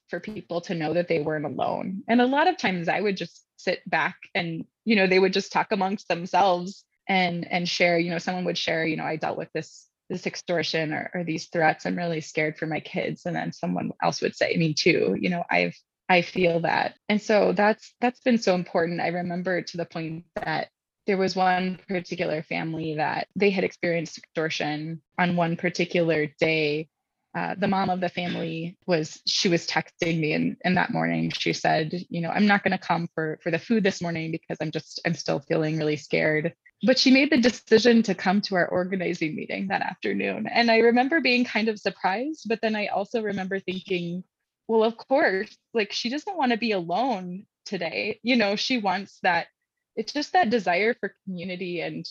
for 0.09 0.19
people 0.19 0.61
to 0.61 0.75
know 0.75 0.93
that 0.93 1.07
they 1.07 1.21
weren't 1.21 1.45
alone. 1.45 2.03
And 2.07 2.21
a 2.21 2.25
lot 2.25 2.47
of 2.47 2.57
times 2.57 2.87
I 2.87 3.01
would 3.01 3.17
just 3.17 3.43
sit 3.57 3.87
back 3.89 4.15
and, 4.35 4.65
you 4.85 4.95
know, 4.95 5.07
they 5.07 5.19
would 5.19 5.33
just 5.33 5.51
talk 5.51 5.71
amongst 5.71 6.07
themselves 6.07 6.85
and 7.07 7.45
and 7.51 7.67
share, 7.67 7.97
you 7.99 8.11
know, 8.11 8.17
someone 8.17 8.45
would 8.45 8.57
share, 8.57 8.85
you 8.85 8.95
know, 8.95 9.03
I 9.03 9.15
dealt 9.15 9.37
with 9.37 9.51
this 9.53 9.87
this 10.09 10.27
extortion 10.27 10.93
or, 10.93 11.09
or 11.13 11.23
these 11.23 11.47
threats. 11.47 11.85
I'm 11.85 11.95
really 11.95 12.21
scared 12.21 12.57
for 12.57 12.67
my 12.67 12.79
kids. 12.79 13.25
And 13.25 13.35
then 13.35 13.51
someone 13.51 13.91
else 14.01 14.21
would 14.21 14.35
say, 14.35 14.55
me 14.57 14.73
too, 14.73 15.15
you 15.19 15.29
know, 15.29 15.43
I've 15.49 15.75
I 16.09 16.21
feel 16.21 16.59
that. 16.61 16.95
And 17.09 17.21
so 17.21 17.53
that's 17.53 17.95
that's 18.01 18.19
been 18.19 18.37
so 18.37 18.55
important. 18.55 19.01
I 19.01 19.07
remember 19.07 19.61
to 19.61 19.77
the 19.77 19.85
point 19.85 20.25
that 20.35 20.69
there 21.05 21.17
was 21.17 21.35
one 21.35 21.79
particular 21.87 22.43
family 22.43 22.95
that 22.95 23.27
they 23.35 23.49
had 23.49 23.63
experienced 23.63 24.17
extortion 24.17 25.01
on 25.17 25.35
one 25.35 25.55
particular 25.57 26.27
day. 26.39 26.89
Uh, 27.35 27.55
the 27.57 27.67
mom 27.67 27.89
of 27.89 27.99
the 27.99 28.09
family 28.09 28.77
was 28.85 29.19
she 29.25 29.49
was 29.49 29.65
texting 29.65 30.19
me 30.19 30.33
and, 30.33 30.55
and 30.63 30.77
that 30.77 30.91
morning 30.91 31.31
she 31.31 31.51
said 31.51 31.91
you 32.09 32.21
know 32.21 32.29
i'm 32.29 32.45
not 32.45 32.63
going 32.63 32.71
to 32.71 32.77
come 32.77 33.07
for 33.15 33.39
for 33.41 33.49
the 33.49 33.57
food 33.57 33.83
this 33.83 34.03
morning 34.03 34.29
because 34.29 34.55
i'm 34.61 34.69
just 34.69 35.01
i'm 35.03 35.15
still 35.15 35.39
feeling 35.39 35.77
really 35.77 35.95
scared. 35.95 36.53
But 36.85 36.99
she 36.99 37.11
made 37.11 37.31
the 37.31 37.37
decision 37.37 38.03
to 38.03 38.13
come 38.13 38.41
to 38.41 38.55
our 38.55 38.67
organizing 38.67 39.35
meeting 39.35 39.69
that 39.69 39.81
afternoon. 39.81 40.47
And 40.47 40.69
i 40.69 40.77
remember 40.77 41.21
being 41.21 41.43
kind 41.43 41.69
of 41.69 41.79
surprised 41.79 42.45
but 42.47 42.59
then 42.61 42.75
i 42.75 42.87
also 42.87 43.23
remember 43.23 43.59
thinking 43.59 44.23
well 44.67 44.83
of 44.83 44.95
course 44.95 45.57
like 45.73 45.91
she 45.91 46.09
doesn't 46.09 46.37
want 46.37 46.51
to 46.51 46.57
be 46.57 46.71
alone 46.71 47.47
today. 47.65 48.19
You 48.21 48.35
know 48.35 48.55
she 48.55 48.77
wants 48.77 49.17
that 49.23 49.47
it's 49.95 50.13
just 50.13 50.33
that 50.33 50.49
desire 50.49 50.93
for 50.99 51.15
community 51.25 51.81
and 51.81 52.05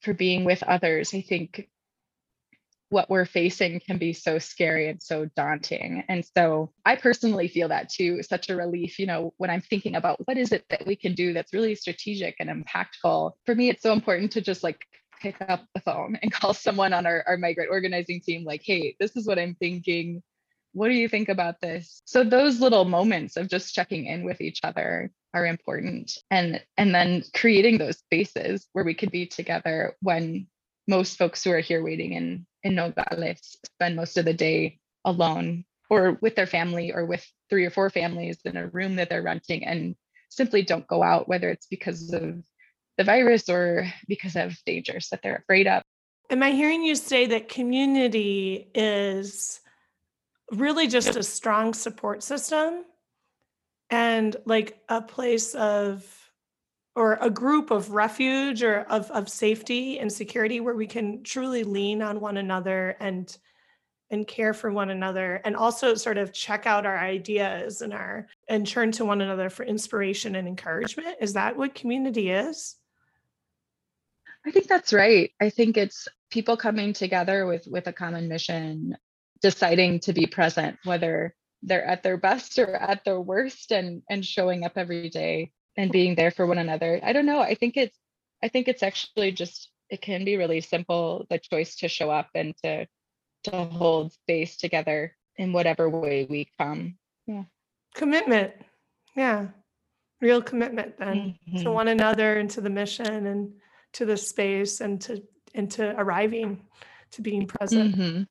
for 0.00 0.14
being 0.14 0.44
with 0.44 0.62
others 0.62 1.14
i 1.14 1.20
think 1.20 1.68
what 2.88 3.10
we're 3.10 3.26
facing 3.26 3.80
can 3.80 3.98
be 3.98 4.12
so 4.12 4.38
scary 4.38 4.88
and 4.88 5.02
so 5.02 5.28
daunting. 5.36 6.04
And 6.08 6.24
so 6.36 6.72
I 6.84 6.96
personally 6.96 7.48
feel 7.48 7.68
that 7.68 7.88
too, 7.88 8.22
such 8.22 8.48
a 8.48 8.56
relief, 8.56 8.98
you 8.98 9.06
know, 9.06 9.34
when 9.38 9.50
I'm 9.50 9.60
thinking 9.60 9.96
about 9.96 10.26
what 10.26 10.38
is 10.38 10.52
it 10.52 10.64
that 10.70 10.86
we 10.86 10.94
can 10.94 11.14
do 11.14 11.32
that's 11.32 11.52
really 11.52 11.74
strategic 11.74 12.36
and 12.38 12.48
impactful. 12.48 13.32
For 13.44 13.54
me, 13.54 13.70
it's 13.70 13.82
so 13.82 13.92
important 13.92 14.32
to 14.32 14.40
just 14.40 14.62
like 14.62 14.86
pick 15.20 15.36
up 15.48 15.64
the 15.74 15.80
phone 15.80 16.18
and 16.22 16.32
call 16.32 16.54
someone 16.54 16.92
on 16.92 17.06
our, 17.06 17.24
our 17.26 17.36
migrant 17.36 17.70
organizing 17.70 18.20
team, 18.20 18.44
like, 18.44 18.62
hey, 18.64 18.94
this 19.00 19.16
is 19.16 19.26
what 19.26 19.38
I'm 19.38 19.56
thinking. 19.56 20.22
What 20.76 20.88
do 20.88 20.94
you 20.94 21.08
think 21.08 21.30
about 21.30 21.62
this? 21.62 22.02
So 22.04 22.22
those 22.22 22.60
little 22.60 22.84
moments 22.84 23.38
of 23.38 23.48
just 23.48 23.74
checking 23.74 24.04
in 24.04 24.24
with 24.24 24.42
each 24.42 24.60
other 24.62 25.10
are 25.32 25.46
important. 25.46 26.18
And 26.30 26.62
and 26.76 26.94
then 26.94 27.24
creating 27.34 27.78
those 27.78 27.96
spaces 27.96 28.68
where 28.74 28.84
we 28.84 28.92
could 28.92 29.10
be 29.10 29.24
together 29.24 29.96
when 30.02 30.48
most 30.86 31.16
folks 31.16 31.42
who 31.42 31.50
are 31.50 31.60
here 31.60 31.82
waiting 31.82 32.12
in 32.12 32.46
in 32.62 32.74
Nogales 32.74 33.56
spend 33.64 33.96
most 33.96 34.18
of 34.18 34.26
the 34.26 34.34
day 34.34 34.78
alone 35.06 35.64
or 35.88 36.18
with 36.20 36.36
their 36.36 36.46
family 36.46 36.92
or 36.92 37.06
with 37.06 37.26
three 37.48 37.64
or 37.64 37.70
four 37.70 37.88
families 37.88 38.36
in 38.44 38.58
a 38.58 38.68
room 38.68 38.96
that 38.96 39.08
they're 39.08 39.22
renting 39.22 39.64
and 39.64 39.96
simply 40.28 40.60
don't 40.60 40.86
go 40.88 41.02
out, 41.02 41.26
whether 41.26 41.48
it's 41.48 41.68
because 41.68 42.12
of 42.12 42.44
the 42.98 43.04
virus 43.04 43.48
or 43.48 43.90
because 44.08 44.36
of 44.36 44.54
dangers 44.66 45.08
that 45.08 45.22
they're 45.22 45.36
afraid 45.36 45.66
of. 45.66 45.82
Am 46.28 46.42
I 46.42 46.50
hearing 46.50 46.82
you 46.82 46.96
say 46.96 47.24
that 47.28 47.48
community 47.48 48.68
is 48.74 49.60
really 50.52 50.86
just 50.86 51.16
a 51.16 51.22
strong 51.22 51.74
support 51.74 52.22
system 52.22 52.84
and 53.90 54.36
like 54.44 54.78
a 54.88 55.00
place 55.00 55.54
of 55.54 56.04
or 56.94 57.18
a 57.20 57.28
group 57.28 57.70
of 57.70 57.90
refuge 57.90 58.62
or 58.62 58.80
of, 58.88 59.10
of 59.10 59.28
safety 59.28 59.98
and 59.98 60.10
security 60.10 60.60
where 60.60 60.74
we 60.74 60.86
can 60.86 61.22
truly 61.22 61.62
lean 61.62 62.00
on 62.00 62.20
one 62.20 62.36
another 62.36 62.96
and 63.00 63.36
and 64.10 64.26
care 64.26 64.54
for 64.54 64.70
one 64.70 64.90
another 64.90 65.40
and 65.44 65.56
also 65.56 65.94
sort 65.94 66.16
of 66.16 66.32
check 66.32 66.64
out 66.64 66.86
our 66.86 66.96
ideas 66.96 67.82
and 67.82 67.92
our 67.92 68.26
and 68.48 68.66
turn 68.66 68.92
to 68.92 69.04
one 69.04 69.20
another 69.20 69.50
for 69.50 69.64
inspiration 69.64 70.36
and 70.36 70.46
encouragement. 70.46 71.16
Is 71.20 71.32
that 71.32 71.56
what 71.56 71.74
community 71.74 72.30
is? 72.30 72.76
I 74.46 74.52
think 74.52 74.68
that's 74.68 74.92
right. 74.92 75.32
I 75.40 75.50
think 75.50 75.76
it's 75.76 76.06
people 76.30 76.56
coming 76.56 76.92
together 76.92 77.46
with 77.46 77.66
with 77.66 77.88
a 77.88 77.92
common 77.92 78.28
mission 78.28 78.96
deciding 79.46 80.00
to 80.00 80.12
be 80.12 80.26
present 80.26 80.76
whether 80.82 81.32
they're 81.62 81.84
at 81.84 82.02
their 82.02 82.16
best 82.16 82.58
or 82.58 82.74
at 82.74 83.04
their 83.04 83.20
worst 83.20 83.70
and 83.70 84.02
and 84.10 84.26
showing 84.26 84.64
up 84.64 84.72
every 84.74 85.08
day 85.08 85.52
and 85.76 85.92
being 85.92 86.16
there 86.16 86.32
for 86.32 86.44
one 86.46 86.58
another. 86.58 86.98
I 87.00 87.12
don't 87.12 87.26
know. 87.26 87.40
I 87.40 87.54
think 87.54 87.76
it's 87.76 87.96
i 88.42 88.48
think 88.48 88.66
it's 88.68 88.82
actually 88.82 89.30
just 89.32 89.70
it 89.88 90.02
can 90.02 90.24
be 90.24 90.36
really 90.36 90.60
simple 90.60 91.26
the 91.30 91.38
choice 91.38 91.76
to 91.76 91.88
show 91.88 92.10
up 92.10 92.28
and 92.34 92.54
to 92.62 92.86
to 93.44 93.56
hold 93.56 94.12
space 94.12 94.56
together 94.56 95.16
in 95.36 95.52
whatever 95.52 95.88
way 95.88 96.26
we 96.28 96.50
come. 96.58 96.98
Yeah. 97.28 97.44
Commitment. 97.94 98.52
Yeah. 99.14 99.46
Real 100.20 100.42
commitment 100.42 100.98
then 100.98 101.16
mm-hmm. 101.16 101.62
to 101.62 101.70
one 101.70 101.88
another 101.88 102.38
and 102.40 102.50
to 102.50 102.60
the 102.60 102.74
mission 102.82 103.26
and 103.26 103.52
to 103.92 104.04
the 104.04 104.16
space 104.16 104.80
and 104.80 105.00
to 105.02 105.22
into 105.54 105.94
arriving 105.96 106.66
to 107.12 107.22
being 107.22 107.46
present. 107.46 107.94
Mm-hmm. 107.94 108.22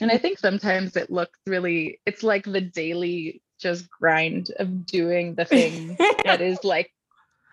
And 0.00 0.10
i 0.10 0.18
think 0.18 0.38
sometimes 0.38 0.96
it 0.96 1.10
looks 1.10 1.38
really 1.46 2.00
it's 2.06 2.22
like 2.22 2.44
the 2.44 2.60
daily 2.60 3.42
just 3.58 3.88
grind 3.90 4.50
of 4.58 4.86
doing 4.86 5.34
the 5.34 5.44
thing 5.44 5.96
that 6.24 6.40
is 6.40 6.58
like 6.64 6.90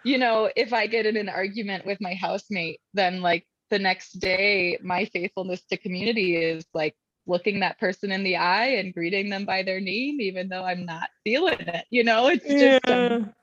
you 0.03 0.17
know 0.17 0.49
if 0.55 0.73
i 0.73 0.87
get 0.87 1.05
in 1.05 1.17
an 1.17 1.29
argument 1.29 1.85
with 1.85 1.99
my 2.01 2.13
housemate 2.13 2.79
then 2.93 3.21
like 3.21 3.45
the 3.69 3.79
next 3.79 4.19
day 4.19 4.77
my 4.83 5.05
faithfulness 5.05 5.63
to 5.63 5.77
community 5.77 6.35
is 6.35 6.65
like 6.73 6.95
looking 7.25 7.61
that 7.61 7.79
person 7.79 8.11
in 8.11 8.23
the 8.23 8.35
eye 8.35 8.75
and 8.75 8.93
greeting 8.93 9.29
them 9.29 9.45
by 9.45 9.63
their 9.63 9.79
name 9.79 10.19
even 10.19 10.49
though 10.49 10.63
i'm 10.63 10.85
not 10.85 11.09
feeling 11.23 11.59
it 11.61 11.85
you 11.89 12.03
know 12.03 12.27
it's 12.27 12.45
just 12.45 12.81
yeah, 12.87 13.07
um, 13.07 13.33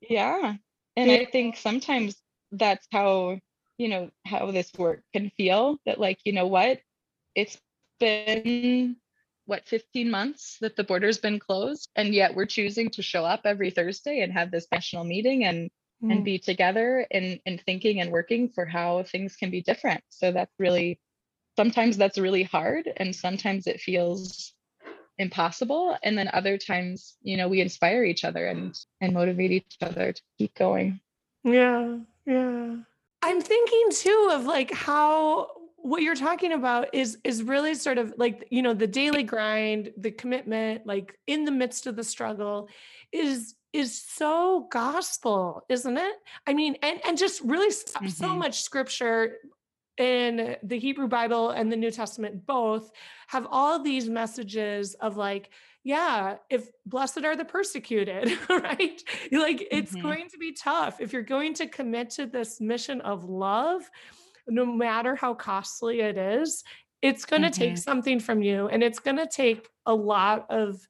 yeah. 0.00 0.54
and 0.96 1.10
yeah. 1.10 1.18
i 1.18 1.24
think 1.24 1.56
sometimes 1.56 2.16
that's 2.50 2.86
how 2.90 3.38
you 3.78 3.88
know 3.88 4.10
how 4.26 4.50
this 4.50 4.72
work 4.76 5.02
can 5.12 5.30
feel 5.36 5.78
that 5.86 5.98
like 5.98 6.18
you 6.24 6.32
know 6.32 6.46
what 6.46 6.80
it's 7.34 7.58
been 7.98 8.96
what 9.46 9.66
15 9.66 10.10
months 10.10 10.56
that 10.60 10.74
the 10.76 10.84
border's 10.84 11.18
been 11.18 11.38
closed 11.38 11.90
and 11.96 12.14
yet 12.14 12.34
we're 12.34 12.46
choosing 12.46 12.88
to 12.90 13.02
show 13.02 13.24
up 13.24 13.42
every 13.44 13.70
thursday 13.70 14.20
and 14.20 14.32
have 14.32 14.50
this 14.50 14.66
national 14.72 15.04
meeting 15.04 15.44
and 15.44 15.70
mm. 16.04 16.12
and 16.12 16.24
be 16.24 16.38
together 16.38 17.06
and 17.10 17.40
and 17.46 17.60
thinking 17.60 18.00
and 18.00 18.10
working 18.10 18.48
for 18.48 18.64
how 18.64 19.02
things 19.04 19.36
can 19.36 19.50
be 19.50 19.62
different. 19.62 20.02
So 20.10 20.32
that's 20.32 20.52
really 20.58 21.00
sometimes 21.56 21.96
that's 21.96 22.18
really 22.18 22.42
hard 22.42 22.90
and 22.96 23.14
sometimes 23.14 23.66
it 23.66 23.80
feels 23.80 24.52
impossible. 25.18 25.96
And 26.02 26.18
then 26.18 26.28
other 26.32 26.58
times 26.58 27.16
you 27.22 27.36
know 27.36 27.48
we 27.48 27.60
inspire 27.60 28.04
each 28.04 28.24
other 28.24 28.46
and 28.46 28.76
and 29.00 29.12
motivate 29.12 29.52
each 29.52 29.76
other 29.80 30.12
to 30.12 30.22
keep 30.38 30.54
going. 30.54 31.00
Yeah 31.42 31.98
yeah. 32.26 32.76
I'm 33.22 33.40
thinking 33.40 33.88
too 33.90 34.30
of 34.32 34.44
like 34.44 34.72
how 34.72 35.48
what 35.84 36.00
you're 36.00 36.14
talking 36.14 36.52
about 36.52 36.88
is 36.94 37.18
is 37.24 37.42
really 37.42 37.74
sort 37.74 37.98
of 37.98 38.14
like 38.16 38.48
you 38.50 38.62
know 38.62 38.72
the 38.72 38.86
daily 38.86 39.22
grind 39.22 39.92
the 39.98 40.10
commitment 40.10 40.86
like 40.86 41.18
in 41.26 41.44
the 41.44 41.50
midst 41.50 41.86
of 41.86 41.94
the 41.94 42.02
struggle 42.02 42.68
is 43.12 43.54
is 43.74 44.02
so 44.02 44.66
gospel 44.72 45.62
isn't 45.68 45.98
it 45.98 46.14
i 46.46 46.54
mean 46.54 46.74
and 46.80 47.00
and 47.06 47.18
just 47.18 47.42
really 47.42 47.68
mm-hmm. 47.68 48.08
so 48.08 48.34
much 48.34 48.62
scripture 48.62 49.36
in 49.98 50.56
the 50.62 50.78
hebrew 50.78 51.06
bible 51.06 51.50
and 51.50 51.70
the 51.70 51.76
new 51.76 51.90
testament 51.90 52.46
both 52.46 52.90
have 53.26 53.46
all 53.50 53.82
these 53.82 54.08
messages 54.08 54.94
of 54.94 55.18
like 55.18 55.50
yeah 55.82 56.36
if 56.48 56.70
blessed 56.86 57.24
are 57.26 57.36
the 57.36 57.44
persecuted 57.44 58.38
right 58.48 59.02
like 59.32 59.68
it's 59.70 59.92
mm-hmm. 59.92 60.00
going 60.00 60.28
to 60.30 60.38
be 60.38 60.50
tough 60.50 60.98
if 60.98 61.12
you're 61.12 61.20
going 61.20 61.52
to 61.52 61.66
commit 61.66 62.08
to 62.08 62.24
this 62.24 62.58
mission 62.58 63.02
of 63.02 63.24
love 63.24 63.82
no 64.46 64.66
matter 64.66 65.14
how 65.14 65.34
costly 65.34 66.00
it 66.00 66.16
is, 66.16 66.64
it's 67.02 67.24
going 67.24 67.42
to 67.42 67.48
mm-hmm. 67.48 67.60
take 67.60 67.78
something 67.78 68.18
from 68.18 68.42
you 68.42 68.68
and 68.68 68.82
it's 68.82 68.98
going 68.98 69.18
to 69.18 69.26
take 69.26 69.68
a 69.86 69.94
lot 69.94 70.46
of 70.50 70.80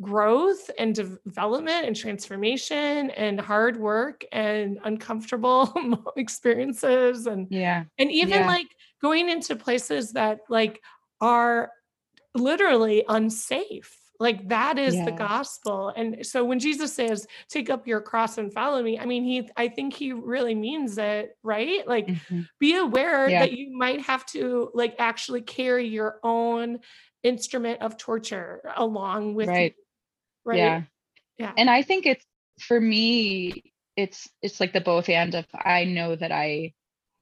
growth 0.00 0.70
and 0.78 0.94
development 0.94 1.84
and 1.84 1.96
transformation 1.96 3.10
and 3.10 3.40
hard 3.40 3.76
work 3.76 4.24
and 4.32 4.78
uncomfortable 4.84 5.74
experiences 6.16 7.26
and 7.26 7.48
yeah 7.50 7.82
and 7.98 8.10
even 8.12 8.40
yeah. 8.40 8.46
like 8.46 8.68
going 9.02 9.28
into 9.28 9.56
places 9.56 10.12
that 10.12 10.38
like 10.48 10.80
are 11.20 11.70
literally 12.34 13.04
unsafe 13.08 13.97
like 14.20 14.48
that 14.48 14.78
is 14.78 14.94
yeah. 14.94 15.04
the 15.04 15.12
gospel. 15.12 15.92
And 15.94 16.26
so 16.26 16.44
when 16.44 16.58
Jesus 16.58 16.92
says, 16.92 17.26
take 17.48 17.70
up 17.70 17.86
your 17.86 18.00
cross 18.00 18.38
and 18.38 18.52
follow 18.52 18.82
me, 18.82 18.98
I 18.98 19.06
mean, 19.06 19.24
he, 19.24 19.48
I 19.56 19.68
think 19.68 19.94
he 19.94 20.12
really 20.12 20.54
means 20.54 20.98
it, 20.98 21.36
right? 21.42 21.86
Like 21.86 22.08
mm-hmm. 22.08 22.42
be 22.58 22.76
aware 22.76 23.28
yeah. 23.28 23.40
that 23.40 23.52
you 23.52 23.76
might 23.76 24.00
have 24.02 24.26
to 24.26 24.70
like 24.74 24.96
actually 24.98 25.42
carry 25.42 25.86
your 25.86 26.18
own 26.24 26.80
instrument 27.22 27.80
of 27.80 27.96
torture 27.96 28.60
along 28.76 29.34
with 29.34 29.48
right. 29.48 29.74
You, 29.76 30.50
right. 30.50 30.58
Yeah. 30.58 30.82
Yeah. 31.38 31.52
And 31.56 31.70
I 31.70 31.82
think 31.82 32.06
it's 32.06 32.24
for 32.60 32.80
me, 32.80 33.72
it's 33.96 34.28
it's 34.42 34.60
like 34.60 34.72
the 34.72 34.80
both 34.80 35.08
and 35.08 35.34
of 35.34 35.46
I 35.54 35.84
know 35.84 36.16
that 36.16 36.32
I 36.32 36.72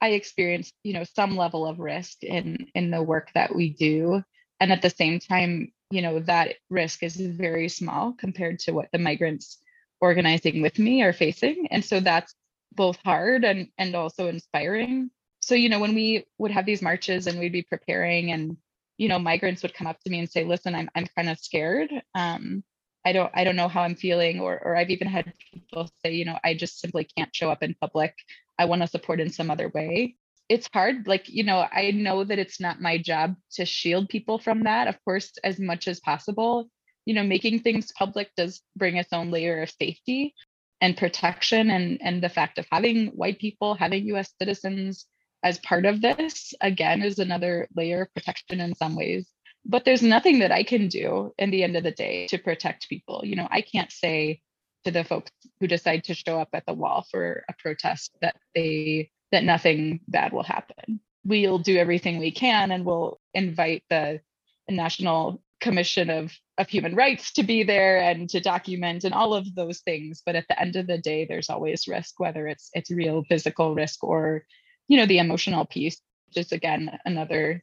I 0.01 0.11
experience, 0.11 0.73
you 0.83 0.95
know, 0.95 1.05
some 1.05 1.37
level 1.37 1.67
of 1.67 1.79
risk 1.79 2.23
in 2.23 2.69
in 2.75 2.91
the 2.91 3.03
work 3.03 3.29
that 3.35 3.55
we 3.55 3.71
do. 3.71 4.23
And 4.61 4.73
at 4.73 4.81
the 4.81 4.91
same 4.91 5.21
time, 5.21 5.73
you 5.91 6.03
know 6.03 6.21
that 6.21 6.55
risk 6.71 7.03
is 7.03 7.17
very 7.17 7.69
small 7.69 8.13
compared 8.13 8.59
to 8.59 8.73
what 8.73 8.89
the 8.93 8.99
migrants 8.99 9.59
organizing 10.01 10.63
with 10.63 10.79
me 10.79 11.03
are 11.03 11.13
facing 11.13 11.69
and 11.71 11.85
so 11.85 12.01
that's 12.01 12.35
both 12.77 12.99
hard 13.05 13.45
and 13.45 13.69
and 13.79 13.95
also 13.97 14.29
inspiring. 14.29 15.11
So 15.41 15.55
you 15.55 15.69
know 15.69 15.81
when 15.81 15.95
we 15.95 16.27
would 16.39 16.51
have 16.51 16.67
these 16.67 16.83
marches 16.83 17.27
and 17.27 17.39
we'd 17.39 17.53
be 17.53 17.63
preparing 17.63 18.33
and 18.33 18.57
you 18.99 19.09
know 19.09 19.19
migrants 19.19 19.63
would 19.63 19.75
come 19.75 19.87
up 19.87 20.01
to 20.01 20.11
me 20.11 20.19
and 20.21 20.31
say 20.31 20.45
listen 20.45 20.75
i'm, 20.75 20.89
I'm 20.95 21.07
kind 21.17 21.29
of 21.29 21.39
scared 21.39 21.91
um, 22.15 22.65
i 23.05 23.13
don't 23.13 23.31
i 23.35 23.45
don't 23.45 23.57
know 23.57 23.69
how 23.69 23.83
i'm 23.83 23.95
feeling 23.95 24.41
or 24.41 24.59
or 24.65 24.75
i've 24.75 24.91
even 24.91 25.07
had 25.07 25.33
people 25.53 25.91
say 26.03 26.15
you 26.15 26.25
know 26.25 26.39
i 26.45 26.55
just 26.55 26.81
simply 26.81 27.07
can't 27.17 27.35
show 27.35 27.51
up 27.51 27.63
in 27.63 27.75
public. 27.81 28.15
I 28.59 28.65
want 28.65 28.83
to 28.83 28.89
support 28.89 29.21
in 29.21 29.31
some 29.31 29.51
other 29.51 29.69
way 29.69 30.17
it's 30.49 30.69
hard 30.73 31.07
like 31.07 31.29
you 31.29 31.43
know 31.43 31.67
i 31.73 31.91
know 31.91 32.25
that 32.25 32.39
it's 32.39 32.61
not 32.61 32.81
my 32.81 32.99
job 32.99 33.35
to 33.53 33.65
shield 33.65 34.09
people 34.09 34.39
from 34.39 34.63
that 34.65 34.89
of 34.89 35.03
course 35.05 35.33
as 35.45 35.59
much 35.59 35.89
as 35.89 36.01
possible. 36.01 36.69
You 37.05 37.15
know 37.15 37.23
making 37.23 37.61
things 37.61 37.93
public 37.93 38.31
does 38.37 38.63
bring 38.75 38.97
its 38.97 39.13
own 39.13 39.31
layer 39.31 39.63
of 39.63 39.71
safety 39.71 40.35
and 40.81 40.97
protection 40.97 41.71
and 41.71 41.99
and 42.03 42.23
the 42.23 42.29
fact 42.29 42.59
of 42.59 42.67
having 42.71 43.09
white 43.09 43.39
people 43.39 43.75
having 43.75 44.05
us 44.17 44.33
citizens 44.41 45.07
as 45.45 45.59
part 45.59 45.87
of 45.87 46.01
this 46.01 46.53
again 46.61 47.03
is 47.03 47.19
another 47.21 47.69
layer 47.77 48.03
of 48.03 48.15
protection 48.15 48.61
in 48.61 48.75
some 48.75 48.97
ways. 48.97 49.29
But 49.65 49.85
there's 49.85 50.03
nothing 50.03 50.41
that 50.41 50.53
i 50.53 50.65
can 50.65 50.89
do 50.89 51.33
in 51.39 51.51
the 51.51 51.63
end 51.63 51.77
of 51.77 51.85
the 51.85 51.93
day 51.93 52.27
to 52.29 52.39
protect 52.39 52.89
people. 52.89 53.23
You 53.25 53.37
know 53.37 53.49
i 53.51 53.61
can't 53.61 53.93
say 53.93 54.41
to 54.85 54.91
the 54.91 55.05
folks 55.05 55.31
who 55.61 55.67
decide 55.67 56.05
to 56.05 56.15
show 56.15 56.41
up 56.41 56.49
at 56.53 56.65
the 56.67 56.73
wall 56.73 57.05
for 57.11 57.45
a 57.49 57.55
protest 57.59 58.17
that 58.21 58.37
they 58.55 59.11
that 59.33 59.45
nothing 59.45 60.01
bad 60.09 60.33
will 60.33 60.43
happen. 60.43 61.01
We'll 61.25 61.59
do 61.59 61.77
everything 61.77 62.19
we 62.19 62.31
can 62.31 62.71
and 62.71 62.85
we'll 62.85 63.19
invite 63.35 63.83
the 63.91 64.21
National 64.69 65.43
Commission 65.61 66.11
of, 66.11 66.33
of 66.59 66.69
Human 66.69 66.95
Rights 66.95 67.33
to 67.35 67.43
be 67.43 67.63
there 67.63 68.01
and 68.01 68.29
to 68.31 68.41
document 68.41 69.05
and 69.05 69.15
all 69.15 69.35
of 69.35 69.55
those 69.55 69.81
things. 69.81 70.23
But 70.25 70.37
at 70.37 70.47
the 70.49 70.61
end 70.61 70.77
of 70.77 70.87
the 70.87 70.99
day, 70.99 71.25
there's 71.25 71.51
always 71.51 71.89
risk, 71.89 72.21
whether 72.21 72.47
it's 72.47 72.71
it's 72.75 72.91
real 72.91 73.25
physical 73.25 73.75
risk 73.75 74.05
or, 74.05 74.45
you 74.87 74.97
know, 74.97 75.07
the 75.07 75.19
emotional 75.19 75.65
piece, 75.65 76.01
which 76.27 76.45
is 76.45 76.53
again 76.53 76.99
another 77.05 77.63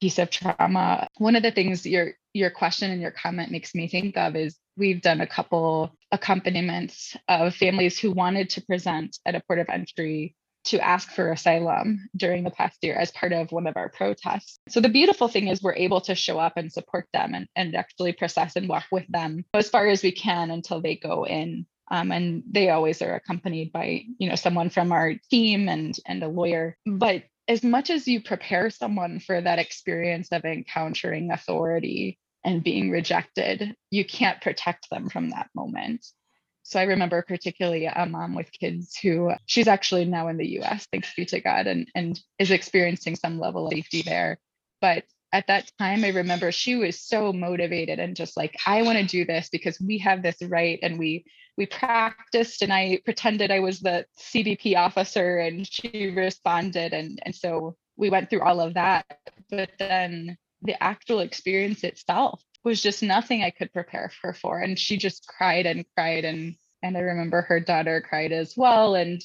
piece 0.00 0.18
of 0.18 0.30
trauma. 0.30 1.08
One 1.18 1.36
of 1.36 1.42
the 1.42 1.50
things 1.50 1.86
your 1.86 2.14
your 2.32 2.50
question 2.50 2.90
and 2.90 3.02
your 3.02 3.10
comment 3.10 3.50
makes 3.50 3.74
me 3.74 3.88
think 3.88 4.16
of 4.16 4.34
is 4.34 4.56
we've 4.76 5.02
done 5.02 5.20
a 5.20 5.26
couple 5.26 5.92
accompaniments 6.10 7.16
of 7.28 7.54
families 7.54 7.98
who 7.98 8.10
wanted 8.12 8.50
to 8.50 8.62
present 8.62 9.18
at 9.26 9.34
a 9.34 9.42
port 9.46 9.58
of 9.58 9.68
entry 9.68 10.34
to 10.64 10.78
ask 10.84 11.10
for 11.10 11.32
asylum 11.32 12.08
during 12.16 12.44
the 12.44 12.50
past 12.50 12.78
year 12.82 12.94
as 12.94 13.10
part 13.10 13.32
of 13.32 13.52
one 13.52 13.66
of 13.66 13.76
our 13.76 13.88
protests. 13.88 14.58
So 14.68 14.80
the 14.80 14.88
beautiful 14.88 15.28
thing 15.28 15.48
is 15.48 15.62
we're 15.62 15.74
able 15.74 16.00
to 16.02 16.14
show 16.14 16.38
up 16.38 16.54
and 16.56 16.72
support 16.72 17.06
them 17.12 17.34
and, 17.34 17.46
and 17.56 17.74
actually 17.74 18.12
process 18.12 18.56
and 18.56 18.68
walk 18.68 18.84
with 18.92 19.06
them 19.08 19.44
as 19.54 19.70
far 19.70 19.86
as 19.86 20.02
we 20.02 20.12
can 20.12 20.50
until 20.50 20.80
they 20.80 20.96
go 20.96 21.24
in. 21.24 21.66
Um, 21.92 22.12
and 22.12 22.44
they 22.48 22.70
always 22.70 23.02
are 23.02 23.16
accompanied 23.16 23.72
by, 23.72 24.04
you 24.18 24.28
know, 24.28 24.36
someone 24.36 24.70
from 24.70 24.92
our 24.92 25.14
team 25.28 25.68
and 25.68 25.96
and 26.06 26.22
a 26.22 26.28
lawyer. 26.28 26.76
But 26.86 27.24
as 27.48 27.64
much 27.64 27.90
as 27.90 28.06
you 28.06 28.22
prepare 28.22 28.70
someone 28.70 29.18
for 29.18 29.40
that 29.40 29.58
experience 29.58 30.28
of 30.30 30.44
encountering 30.44 31.32
authority 31.32 32.16
and 32.44 32.62
being 32.62 32.90
rejected, 32.90 33.74
you 33.90 34.04
can't 34.04 34.40
protect 34.40 34.88
them 34.88 35.08
from 35.08 35.30
that 35.30 35.48
moment. 35.52 36.06
So 36.70 36.78
I 36.78 36.84
remember 36.84 37.24
particularly 37.26 37.86
a 37.86 38.06
mom 38.06 38.36
with 38.36 38.52
kids 38.52 38.96
who 38.96 39.32
she's 39.46 39.66
actually 39.66 40.04
now 40.04 40.28
in 40.28 40.36
the 40.36 40.60
US, 40.60 40.86
thanks 40.92 41.12
be 41.16 41.26
to 41.26 41.40
God, 41.40 41.66
and, 41.66 41.88
and 41.96 42.18
is 42.38 42.52
experiencing 42.52 43.16
some 43.16 43.40
level 43.40 43.66
of 43.66 43.72
safety 43.72 44.02
there. 44.02 44.38
But 44.80 45.02
at 45.32 45.48
that 45.48 45.68
time, 45.80 46.04
I 46.04 46.10
remember 46.10 46.52
she 46.52 46.76
was 46.76 47.00
so 47.00 47.32
motivated 47.32 47.98
and 47.98 48.14
just 48.14 48.36
like, 48.36 48.56
I 48.68 48.82
want 48.82 48.98
to 48.98 49.04
do 49.04 49.24
this 49.24 49.48
because 49.50 49.80
we 49.80 49.98
have 49.98 50.22
this 50.22 50.36
right. 50.42 50.78
And 50.80 50.96
we 50.96 51.24
we 51.56 51.66
practiced 51.66 52.62
and 52.62 52.72
I 52.72 53.00
pretended 53.04 53.50
I 53.50 53.58
was 53.58 53.80
the 53.80 54.06
CBP 54.20 54.76
officer 54.76 55.38
and 55.38 55.66
she 55.66 56.12
responded. 56.16 56.92
And, 56.92 57.18
and 57.24 57.34
so 57.34 57.76
we 57.96 58.10
went 58.10 58.30
through 58.30 58.42
all 58.42 58.60
of 58.60 58.74
that. 58.74 59.06
But 59.50 59.70
then 59.80 60.38
the 60.62 60.80
actual 60.80 61.18
experience 61.18 61.82
itself 61.82 62.40
was 62.64 62.82
just 62.82 63.02
nothing 63.02 63.42
I 63.42 63.50
could 63.50 63.72
prepare 63.72 64.10
her 64.22 64.32
for. 64.32 64.58
And 64.58 64.78
she 64.78 64.96
just 64.96 65.26
cried 65.26 65.66
and 65.66 65.84
cried. 65.96 66.24
And 66.24 66.56
and 66.82 66.96
I 66.96 67.00
remember 67.00 67.42
her 67.42 67.60
daughter 67.60 68.00
cried 68.00 68.32
as 68.32 68.56
well. 68.56 68.94
And 68.94 69.22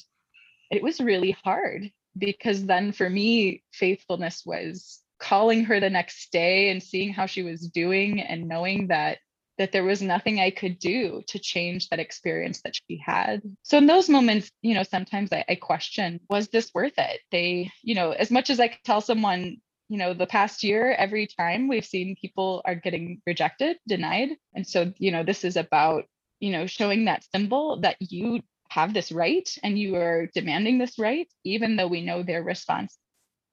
it 0.70 0.82
was 0.82 1.00
really 1.00 1.30
hard 1.30 1.90
because 2.16 2.64
then 2.66 2.92
for 2.92 3.08
me, 3.08 3.62
faithfulness 3.72 4.42
was 4.44 5.00
calling 5.18 5.64
her 5.64 5.80
the 5.80 5.90
next 5.90 6.30
day 6.30 6.70
and 6.70 6.82
seeing 6.82 7.12
how 7.12 7.26
she 7.26 7.42
was 7.42 7.68
doing 7.68 8.20
and 8.20 8.48
knowing 8.48 8.88
that 8.88 9.18
that 9.58 9.72
there 9.72 9.84
was 9.84 10.02
nothing 10.02 10.38
I 10.38 10.50
could 10.50 10.78
do 10.78 11.22
to 11.28 11.38
change 11.38 11.88
that 11.88 11.98
experience 11.98 12.60
that 12.62 12.74
she 12.76 12.98
had. 12.98 13.40
So 13.62 13.78
in 13.78 13.86
those 13.86 14.08
moments, 14.08 14.50
you 14.60 14.74
know, 14.74 14.82
sometimes 14.82 15.32
I, 15.32 15.44
I 15.48 15.54
question, 15.54 16.20
was 16.28 16.48
this 16.48 16.74
worth 16.74 16.98
it? 16.98 17.20
They, 17.32 17.70
you 17.82 17.94
know, 17.94 18.10
as 18.10 18.30
much 18.30 18.50
as 18.50 18.60
I 18.60 18.68
could 18.68 18.84
tell 18.84 19.00
someone, 19.00 19.56
you 19.88 19.98
know, 19.98 20.14
the 20.14 20.26
past 20.26 20.64
year, 20.64 20.92
every 20.92 21.26
time 21.26 21.68
we've 21.68 21.86
seen 21.86 22.16
people 22.20 22.62
are 22.64 22.74
getting 22.74 23.20
rejected, 23.26 23.78
denied. 23.86 24.30
And 24.54 24.66
so, 24.66 24.92
you 24.98 25.12
know, 25.12 25.22
this 25.22 25.44
is 25.44 25.56
about, 25.56 26.04
you 26.40 26.50
know, 26.50 26.66
showing 26.66 27.04
that 27.04 27.24
symbol 27.34 27.80
that 27.80 27.96
you 28.00 28.40
have 28.68 28.92
this 28.92 29.12
right 29.12 29.48
and 29.62 29.78
you 29.78 29.96
are 29.96 30.28
demanding 30.34 30.78
this 30.78 30.98
right, 30.98 31.28
even 31.44 31.76
though 31.76 31.86
we 31.86 32.02
know 32.02 32.22
their 32.22 32.42
response 32.42 32.98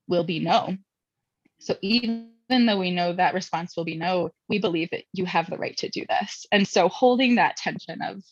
will 0.08 0.24
be 0.24 0.40
no. 0.40 0.76
So 1.60 1.76
even 1.82 2.32
though 2.50 2.80
we 2.80 2.92
know 2.92 3.14
that 3.14 3.36
response 3.36 3.78
will 3.78 3.86
be 3.86 3.96
no, 3.96 4.32
we 4.50 4.60
believe 4.60 4.90
that 4.92 5.04
you 5.14 5.26
have 5.26 5.50
the 5.50 5.58
right 5.58 5.78
to 5.78 5.90
do 5.90 6.04
this. 6.10 6.46
And 6.52 6.68
so 6.68 6.90
holding 6.90 7.36
that 7.36 7.58
tension 7.58 8.02
of 8.02 8.24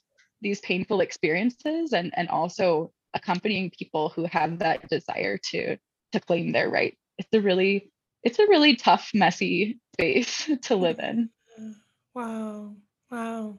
these 0.41 0.59
painful 0.59 1.01
experiences 1.01 1.93
and, 1.93 2.11
and 2.17 2.29
also 2.29 2.91
accompanying 3.13 3.71
people 3.77 4.09
who 4.09 4.25
have 4.25 4.59
that 4.59 4.89
desire 4.89 5.37
to 5.51 5.77
to 6.11 6.19
claim 6.19 6.51
their 6.51 6.69
right. 6.69 6.97
It's 7.21 7.33
a 7.33 7.41
really 7.41 7.91
it's 8.23 8.39
a 8.39 8.47
really 8.47 8.75
tough, 8.75 9.11
messy 9.13 9.79
space 9.93 10.49
to 10.63 10.75
live 10.75 10.99
in. 10.99 11.29
Wow. 12.13 12.75
Wow. 13.09 13.57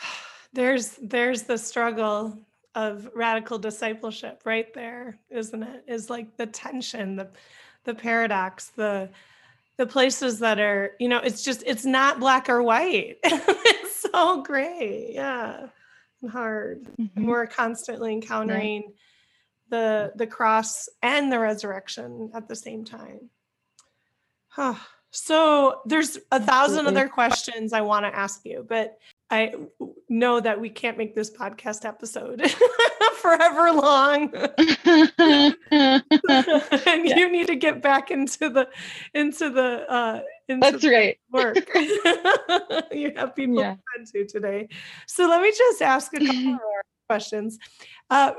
There's 0.52 0.98
there's 1.00 1.42
the 1.42 1.58
struggle 1.58 2.40
of 2.74 3.08
radical 3.14 3.56
discipleship 3.56 4.42
right 4.44 4.74
there, 4.74 5.20
isn't 5.30 5.62
it? 5.62 5.84
Is 5.86 6.10
like 6.10 6.36
the 6.36 6.46
tension, 6.46 7.14
the 7.14 7.28
the 7.84 7.94
paradox, 7.94 8.70
the 8.70 9.10
the 9.76 9.86
places 9.86 10.40
that 10.40 10.58
are, 10.58 10.96
you 10.98 11.08
know, 11.08 11.18
it's 11.18 11.44
just 11.44 11.62
it's 11.66 11.84
not 11.84 12.18
black 12.18 12.48
or 12.48 12.64
white. 12.64 13.18
it's 13.22 14.00
so 14.00 14.42
gray. 14.42 15.12
Yeah. 15.14 15.68
And 16.22 16.30
hard. 16.30 16.82
Mm-hmm. 16.98 17.16
And 17.16 17.28
we're 17.28 17.46
constantly 17.46 18.12
encountering 18.12 18.82
yeah. 18.82 18.94
The 19.68 20.12
the 20.16 20.26
cross 20.26 20.88
and 21.02 21.30
the 21.30 21.38
resurrection 21.38 22.30
at 22.34 22.48
the 22.48 22.56
same 22.56 22.84
time. 22.84 23.30
Huh. 24.48 24.74
So 25.10 25.80
there's 25.86 26.18
a 26.30 26.40
thousand 26.40 26.86
other 26.86 27.08
questions 27.08 27.72
I 27.72 27.80
want 27.80 28.04
to 28.04 28.14
ask 28.14 28.40
you, 28.44 28.66
but 28.68 28.98
I 29.30 29.54
know 30.08 30.40
that 30.40 30.60
we 30.60 30.68
can't 30.68 30.98
make 30.98 31.14
this 31.14 31.30
podcast 31.30 31.84
episode 31.84 32.42
forever 33.16 33.72
long. 33.72 34.32
and 34.34 35.54
yeah. 35.70 36.00
you 37.16 37.32
need 37.32 37.46
to 37.48 37.56
get 37.56 37.82
back 37.82 38.10
into 38.10 38.50
the 38.50 38.68
into 39.14 39.50
the 39.50 39.90
uh 39.90 40.20
into 40.48 40.70
That's 40.70 40.82
the 40.82 40.90
right. 40.90 41.18
work. 41.30 41.56
you 42.92 43.12
have 43.16 43.34
people 43.34 43.60
yeah. 43.60 43.76
to 44.12 44.26
today. 44.26 44.68
So 45.06 45.28
let 45.28 45.40
me 45.42 45.52
just 45.56 45.82
ask 45.82 46.12
a 46.14 46.18
couple 46.18 46.34
more 46.42 46.82
questions. 47.08 47.58
Uh, 48.10 48.32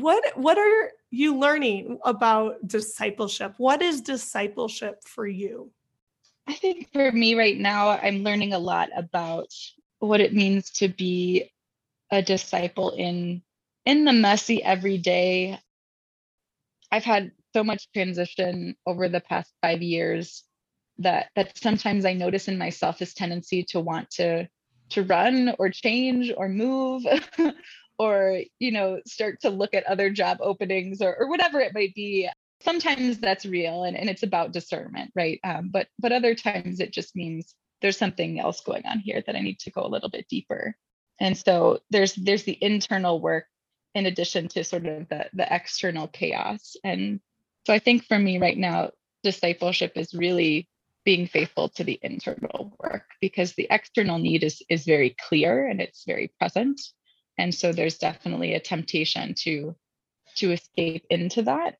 what 0.00 0.36
what 0.36 0.58
are 0.58 0.90
you 1.10 1.36
learning 1.36 1.98
about 2.04 2.66
discipleship? 2.66 3.54
What 3.56 3.82
is 3.82 4.00
discipleship 4.00 5.02
for 5.04 5.26
you? 5.26 5.70
I 6.46 6.54
think 6.54 6.92
for 6.92 7.10
me 7.10 7.34
right 7.34 7.58
now, 7.58 7.90
I'm 7.90 8.22
learning 8.22 8.52
a 8.52 8.58
lot 8.58 8.90
about 8.96 9.48
what 9.98 10.20
it 10.20 10.34
means 10.34 10.70
to 10.70 10.88
be 10.88 11.50
a 12.10 12.22
disciple 12.22 12.90
in 12.90 13.42
in 13.84 14.04
the 14.04 14.12
messy 14.12 14.62
everyday 14.62 15.58
i've 16.92 17.04
had 17.04 17.32
so 17.52 17.64
much 17.64 17.90
transition 17.92 18.76
over 18.86 19.08
the 19.08 19.20
past 19.20 19.52
five 19.62 19.82
years 19.82 20.44
that 20.98 21.30
that 21.34 21.56
sometimes 21.58 22.04
i 22.04 22.12
notice 22.12 22.48
in 22.48 22.56
myself 22.56 22.98
this 22.98 23.14
tendency 23.14 23.64
to 23.64 23.80
want 23.80 24.08
to 24.10 24.46
to 24.88 25.02
run 25.02 25.52
or 25.58 25.68
change 25.68 26.32
or 26.36 26.48
move 26.48 27.04
or 27.98 28.40
you 28.58 28.70
know 28.70 29.00
start 29.06 29.40
to 29.40 29.50
look 29.50 29.74
at 29.74 29.86
other 29.86 30.10
job 30.10 30.38
openings 30.40 31.00
or, 31.00 31.16
or 31.18 31.28
whatever 31.28 31.60
it 31.60 31.74
might 31.74 31.94
be 31.94 32.28
sometimes 32.62 33.18
that's 33.18 33.46
real 33.46 33.84
and, 33.84 33.96
and 33.96 34.08
it's 34.08 34.22
about 34.22 34.52
discernment 34.52 35.10
right 35.14 35.40
um, 35.44 35.70
but 35.72 35.88
but 35.98 36.12
other 36.12 36.34
times 36.34 36.80
it 36.80 36.92
just 36.92 37.14
means 37.16 37.54
there's 37.82 37.98
something 37.98 38.40
else 38.40 38.60
going 38.60 38.84
on 38.86 39.00
here 39.00 39.22
that 39.26 39.36
I 39.36 39.40
need 39.40 39.58
to 39.60 39.70
go 39.70 39.84
a 39.84 39.88
little 39.88 40.08
bit 40.08 40.28
deeper. 40.28 40.76
And 41.20 41.36
so 41.36 41.80
there's 41.90 42.14
there's 42.14 42.44
the 42.44 42.58
internal 42.60 43.20
work 43.20 43.46
in 43.94 44.06
addition 44.06 44.48
to 44.48 44.64
sort 44.64 44.86
of 44.86 45.08
the 45.08 45.26
the 45.32 45.54
external 45.54 46.08
chaos. 46.08 46.76
And 46.84 47.20
so 47.66 47.72
I 47.72 47.78
think 47.78 48.04
for 48.04 48.18
me 48.18 48.38
right 48.38 48.56
now, 48.56 48.90
discipleship 49.22 49.92
is 49.96 50.14
really 50.14 50.68
being 51.04 51.26
faithful 51.26 51.68
to 51.70 51.84
the 51.84 51.98
internal 52.02 52.76
work 52.80 53.04
because 53.20 53.52
the 53.52 53.68
external 53.70 54.18
need 54.18 54.42
is 54.42 54.62
is 54.68 54.84
very 54.84 55.14
clear 55.28 55.66
and 55.66 55.80
it's 55.80 56.04
very 56.04 56.32
present. 56.38 56.80
And 57.38 57.54
so 57.54 57.72
there's 57.72 57.98
definitely 57.98 58.54
a 58.54 58.60
temptation 58.60 59.34
to 59.42 59.76
to 60.36 60.52
escape 60.52 61.04
into 61.10 61.42
that 61.42 61.76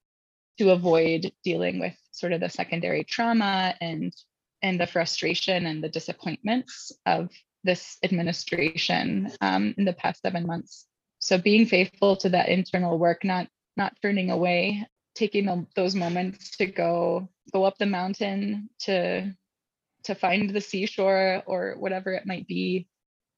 to 0.59 0.71
avoid 0.71 1.33
dealing 1.45 1.79
with 1.79 1.95
sort 2.13 2.33
of 2.33 2.41
the 2.41 2.49
secondary 2.49 3.05
trauma 3.05 3.75
and 3.81 4.15
and 4.63 4.81
the 4.81 4.87
frustration 4.87 5.67
and 5.67 5.85
the 5.85 5.89
disappointments 5.89 6.93
of 7.05 7.31
this 7.63 7.99
administration 8.03 9.31
um, 9.41 9.75
in 9.77 9.85
the 9.85 9.93
past 9.93 10.23
seven 10.23 10.47
months. 10.47 10.87
So 11.19 11.37
being 11.37 11.67
faithful 11.67 12.17
to 12.19 12.29
that 12.31 12.49
internal 12.49 12.99
work, 12.99 13.25
not 13.25 13.49
not 13.77 13.95
turning 14.01 14.31
away, 14.31 14.87
taking 15.15 15.67
those 15.75 15.95
moments 15.95 16.57
to 16.57 16.67
go 16.67 17.29
go 17.53 17.65
up 17.65 17.77
the 17.79 17.87
mountain 17.87 18.71
to 18.81 19.33
to 20.05 20.15
find 20.15 20.51
the 20.51 20.61
seashore 20.61 21.43
or 21.47 21.75
whatever 21.79 22.13
it 22.13 22.27
might 22.27 22.47
be, 22.47 22.87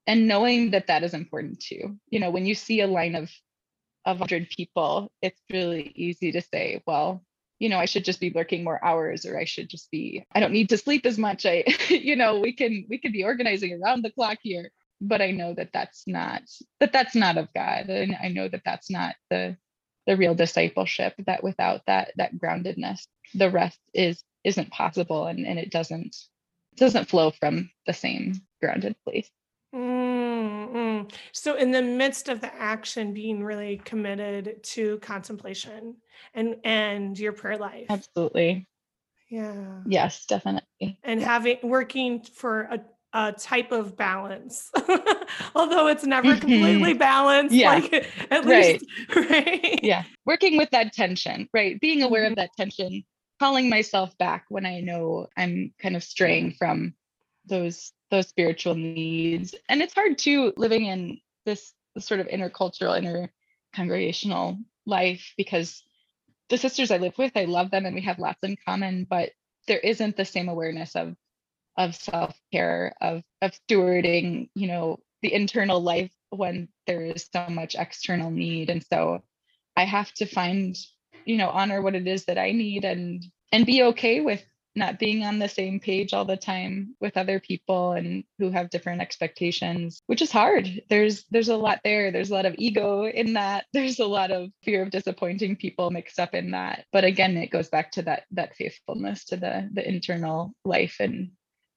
and 0.09 0.27
knowing 0.27 0.71
that 0.71 0.87
that 0.87 1.03
is 1.03 1.13
important 1.13 1.59
too. 1.59 1.95
You 2.09 2.19
know, 2.19 2.31
when 2.31 2.47
you 2.47 2.55
see 2.55 2.81
a 2.81 2.87
line 2.87 3.13
of 3.13 3.29
of 4.05 4.19
100 4.19 4.49
people, 4.49 5.11
it's 5.21 5.39
really 5.51 5.91
easy 5.95 6.31
to 6.31 6.41
say, 6.41 6.81
well, 6.87 7.23
you 7.59 7.69
know, 7.69 7.77
I 7.77 7.85
should 7.85 8.05
just 8.05 8.19
be 8.19 8.31
working 8.31 8.63
more 8.63 8.83
hours 8.83 9.23
or 9.23 9.37
I 9.37 9.45
should 9.45 9.69
just 9.69 9.91
be, 9.91 10.25
I 10.33 10.39
don't 10.39 10.53
need 10.53 10.69
to 10.69 10.77
sleep 10.77 11.05
as 11.05 11.19
much. 11.19 11.45
I, 11.45 11.63
you 11.89 12.15
know, 12.15 12.39
we 12.39 12.53
can, 12.53 12.85
we 12.89 12.97
can 12.97 13.11
be 13.11 13.23
organizing 13.23 13.79
around 13.79 14.01
the 14.01 14.11
clock 14.11 14.39
here. 14.41 14.71
But 14.99 15.21
I 15.21 15.31
know 15.31 15.53
that 15.53 15.69
that's 15.73 16.05
not, 16.07 16.41
that 16.79 16.91
that's 16.91 17.13
not 17.13 17.37
of 17.37 17.53
God. 17.53 17.89
And 17.89 18.17
I 18.21 18.29
know 18.29 18.47
that 18.47 18.63
that's 18.65 18.89
not 18.89 19.15
the, 19.29 19.57
the 20.07 20.17
real 20.17 20.33
discipleship 20.33 21.13
that 21.27 21.43
without 21.43 21.81
that, 21.85 22.13
that 22.17 22.35
groundedness, 22.35 23.01
the 23.35 23.51
rest 23.51 23.79
is, 23.93 24.23
isn't 24.43 24.71
possible. 24.71 25.27
And, 25.27 25.45
and 25.45 25.59
it 25.59 25.69
doesn't, 25.69 26.15
it 26.71 26.79
doesn't 26.79 27.09
flow 27.09 27.31
from 27.31 27.69
the 27.85 27.93
same 27.93 28.41
grounded 28.59 28.95
place. 29.05 29.29
Mm-hmm. 29.73 31.15
So, 31.31 31.55
in 31.55 31.71
the 31.71 31.81
midst 31.81 32.29
of 32.29 32.41
the 32.41 32.53
action, 32.55 33.13
being 33.13 33.43
really 33.43 33.77
committed 33.85 34.63
to 34.63 34.97
contemplation 34.99 35.95
and 36.33 36.55
and 36.63 37.17
your 37.17 37.33
prayer 37.33 37.57
life. 37.57 37.85
Absolutely. 37.89 38.67
Yeah. 39.29 39.81
Yes, 39.85 40.25
definitely. 40.25 40.99
And 41.03 41.21
having 41.21 41.57
working 41.63 42.21
for 42.21 42.61
a 42.61 42.79
a 43.13 43.31
type 43.31 43.71
of 43.71 43.97
balance, 43.97 44.69
although 45.55 45.87
it's 45.87 46.03
never 46.03 46.35
completely 46.35 46.93
balanced. 46.93 47.55
Yeah. 47.55 47.73
Like 47.73 47.93
at 48.31 48.45
least, 48.45 48.85
right. 49.15 49.29
right? 49.29 49.79
Yeah. 49.83 50.03
Working 50.25 50.57
with 50.57 50.69
that 50.71 50.93
tension, 50.93 51.49
right? 51.53 51.79
Being 51.79 52.03
aware 52.03 52.23
mm-hmm. 52.23 52.33
of 52.33 52.37
that 52.37 52.51
tension, 52.55 53.03
calling 53.39 53.69
myself 53.69 54.15
back 54.19 54.45
when 54.49 54.65
I 54.65 54.81
know 54.81 55.27
I'm 55.35 55.73
kind 55.81 55.95
of 55.95 56.03
straying 56.03 56.53
from 56.59 56.93
those 57.49 57.91
those 58.11 58.27
spiritual 58.27 58.75
needs 58.75 59.53
and 59.67 59.81
it's 59.81 59.93
hard 59.93 60.17
too 60.17 60.53
living 60.57 60.85
in 60.85 61.19
this, 61.45 61.73
sort 61.97 62.19
of 62.19 62.27
intercultural 62.27 62.97
inter 62.97 63.29
congregational 63.73 64.57
life 64.85 65.33
because 65.37 65.83
the 66.49 66.57
sisters 66.57 66.91
I 66.91 66.97
live 66.97 67.17
with, 67.17 67.33
I 67.35 67.45
love 67.45 67.71
them 67.71 67.85
and 67.85 67.95
we 67.95 68.01
have 68.01 68.19
lots 68.19 68.39
in 68.43 68.57
common, 68.65 69.05
but 69.09 69.31
there 69.67 69.79
isn't 69.79 70.17
the 70.17 70.25
same 70.25 70.49
awareness 70.49 70.95
of 70.95 71.15
of 71.77 71.95
self-care, 71.95 72.93
of 72.99 73.23
of 73.41 73.51
stewarding, 73.67 74.49
you 74.55 74.67
know, 74.67 74.99
the 75.21 75.33
internal 75.33 75.81
life 75.81 76.11
when 76.29 76.67
there 76.87 77.01
is 77.01 77.29
so 77.31 77.47
much 77.49 77.75
external 77.75 78.31
need. 78.31 78.69
And 78.69 78.83
so 78.83 79.21
I 79.77 79.85
have 79.85 80.11
to 80.15 80.25
find, 80.25 80.77
you 81.25 81.37
know, 81.37 81.49
honor 81.49 81.81
what 81.81 81.95
it 81.95 82.07
is 82.07 82.25
that 82.25 82.37
I 82.37 82.51
need 82.51 82.83
and 82.83 83.23
and 83.51 83.65
be 83.65 83.83
okay 83.83 84.21
with 84.21 84.43
not 84.75 84.99
being 84.99 85.23
on 85.23 85.39
the 85.39 85.49
same 85.49 85.79
page 85.79 86.13
all 86.13 86.25
the 86.25 86.37
time 86.37 86.95
with 87.01 87.17
other 87.17 87.39
people 87.39 87.93
and 87.93 88.23
who 88.37 88.49
have 88.51 88.69
different 88.69 89.01
expectations 89.01 90.01
which 90.07 90.21
is 90.21 90.31
hard. 90.31 90.81
There's 90.89 91.25
there's 91.31 91.49
a 91.49 91.57
lot 91.57 91.79
there. 91.83 92.11
There's 92.11 92.29
a 92.31 92.33
lot 92.33 92.45
of 92.45 92.55
ego 92.57 93.05
in 93.05 93.33
that. 93.33 93.65
There's 93.73 93.99
a 93.99 94.05
lot 94.05 94.31
of 94.31 94.51
fear 94.63 94.81
of 94.83 94.91
disappointing 94.91 95.55
people 95.55 95.91
mixed 95.91 96.19
up 96.19 96.33
in 96.33 96.51
that. 96.51 96.85
But 96.91 97.03
again 97.03 97.37
it 97.37 97.51
goes 97.51 97.69
back 97.69 97.91
to 97.93 98.03
that 98.03 98.23
that 98.31 98.55
faithfulness 98.55 99.25
to 99.25 99.37
the 99.37 99.69
the 99.73 99.87
internal 99.87 100.53
life 100.65 100.97
and 100.99 101.31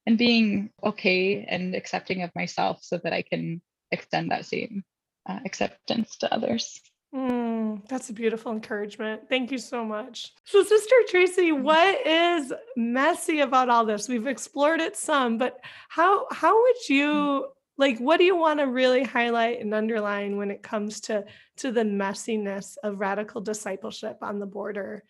and 0.06 0.18
being 0.18 0.70
okay 0.82 1.44
and 1.48 1.74
accepting 1.74 2.22
of 2.22 2.30
myself 2.34 2.78
so 2.82 2.98
that 2.98 3.12
i 3.12 3.22
can 3.22 3.60
extend 3.90 4.30
that 4.30 4.46
same 4.46 4.82
uh, 5.28 5.38
acceptance 5.44 6.16
to 6.18 6.32
others 6.32 6.80
Mm, 7.14 7.86
that's 7.88 8.08
a 8.08 8.12
beautiful 8.14 8.52
encouragement. 8.52 9.28
Thank 9.28 9.50
you 9.50 9.58
so 9.58 9.84
much. 9.84 10.32
So, 10.44 10.62
Sister 10.62 10.96
Tracy, 11.08 11.50
mm. 11.50 11.62
what 11.62 12.06
is 12.06 12.52
messy 12.74 13.40
about 13.40 13.68
all 13.68 13.84
this? 13.84 14.08
We've 14.08 14.26
explored 14.26 14.80
it 14.80 14.96
some, 14.96 15.36
but 15.36 15.60
how 15.88 16.26
how 16.30 16.60
would 16.62 16.76
mm. 16.86 16.90
you 16.90 17.46
like 17.76 17.98
what 17.98 18.16
do 18.16 18.24
you 18.24 18.36
want 18.36 18.60
to 18.60 18.66
really 18.66 19.02
highlight 19.02 19.60
and 19.60 19.74
underline 19.74 20.36
when 20.36 20.50
it 20.50 20.62
comes 20.62 21.00
to 21.02 21.24
to 21.58 21.70
the 21.70 21.82
messiness 21.82 22.76
of 22.82 23.00
radical 23.00 23.42
discipleship 23.42 24.18
on 24.22 24.38
the 24.38 24.46
border 24.46 25.04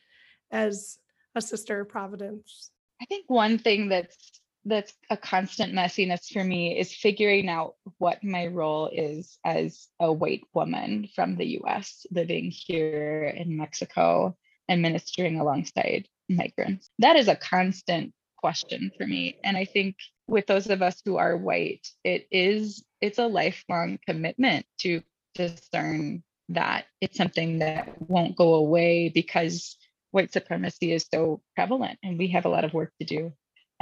as 0.51 0.99
a 1.37 1.41
sister 1.41 1.81
of 1.81 1.89
Providence? 1.89 2.71
I 3.01 3.05
think 3.05 3.27
one 3.29 3.59
thing 3.59 3.89
that's 3.89 4.42
that's 4.65 4.93
a 5.11 5.17
constant 5.17 5.73
messiness 5.73 6.33
for 6.33 6.45
me 6.45 6.79
is 6.79 6.95
figuring 6.95 7.49
out 7.49 7.75
what 7.99 8.23
my 8.23 8.47
role 8.47 8.89
is 8.93 9.39
as 9.45 9.89
a 9.99 10.13
white 10.13 10.45
woman 10.55 11.09
from 11.15 11.37
the 11.37 11.61
US 11.63 12.07
living 12.11 12.51
here 12.51 13.25
in 13.25 13.57
Mexico 13.57 14.37
and 14.69 14.83
ministering 14.83 15.41
alongside 15.41 16.07
migrants. 16.29 16.91
That 16.99 17.17
is 17.17 17.29
a 17.29 17.37
constant 17.37 18.13
question 18.37 18.91
for 18.97 19.07
me. 19.07 19.39
And 19.45 19.57
I 19.57 19.65
think 19.65 19.97
with 20.27 20.47
those 20.47 20.69
of 20.71 20.83
us 20.83 21.01
who 21.05 21.17
are 21.17 21.37
white, 21.37 21.87
it 22.05 22.27
is 22.31 22.85
it's 23.01 23.19
a 23.19 23.27
lifelong 23.27 23.99
commitment 24.07 24.67
to 24.79 25.03
discern 25.35 26.23
that 26.51 26.85
it's 27.01 27.17
something 27.17 27.59
that 27.61 27.89
won't 28.01 28.37
go 28.37 28.55
away 28.55 29.09
because 29.09 29.77
white 30.11 30.33
supremacy 30.33 30.93
is 30.93 31.07
so 31.13 31.41
prevalent 31.57 31.99
and 32.03 32.19
we 32.19 32.29
have 32.29 32.45
a 32.45 32.49
lot 32.49 32.65
of 32.65 32.75
work 32.75 32.93
to 33.01 33.07
do. 33.07 33.33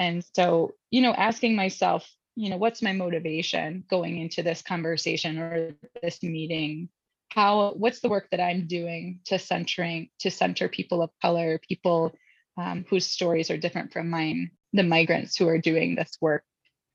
And 0.01 0.25
so, 0.35 0.73
you 0.91 1.03
know, 1.03 1.13
asking 1.13 1.55
myself, 1.55 2.11
you 2.35 2.49
know, 2.49 2.57
what's 2.57 2.81
my 2.81 2.95
motivation 2.95 3.85
going 3.91 4.17
into 4.17 4.43
this 4.43 4.63
conversation 4.63 5.39
or 5.39 5.77
this 6.01 6.23
meeting? 6.23 6.89
How, 7.29 7.75
what's 7.75 8.01
the 8.01 8.09
work 8.09 8.29
that 8.31 8.41
I'm 8.41 8.67
doing 8.67 9.21
to 9.27 9.39
centering, 9.39 10.09
to 10.21 10.31
center 10.31 10.71
people 10.71 11.03
of 11.03 11.11
color, 11.21 11.61
people 11.69 12.15
um, 12.57 12.87
whose 12.89 13.05
stories 13.05 13.51
are 13.51 13.59
different 13.59 13.93
from 13.93 14.09
mine, 14.09 14.53
the 14.73 14.83
migrants 14.83 15.37
who 15.37 15.47
are 15.49 15.59
doing 15.59 15.97
this 15.97 16.17
work? 16.19 16.45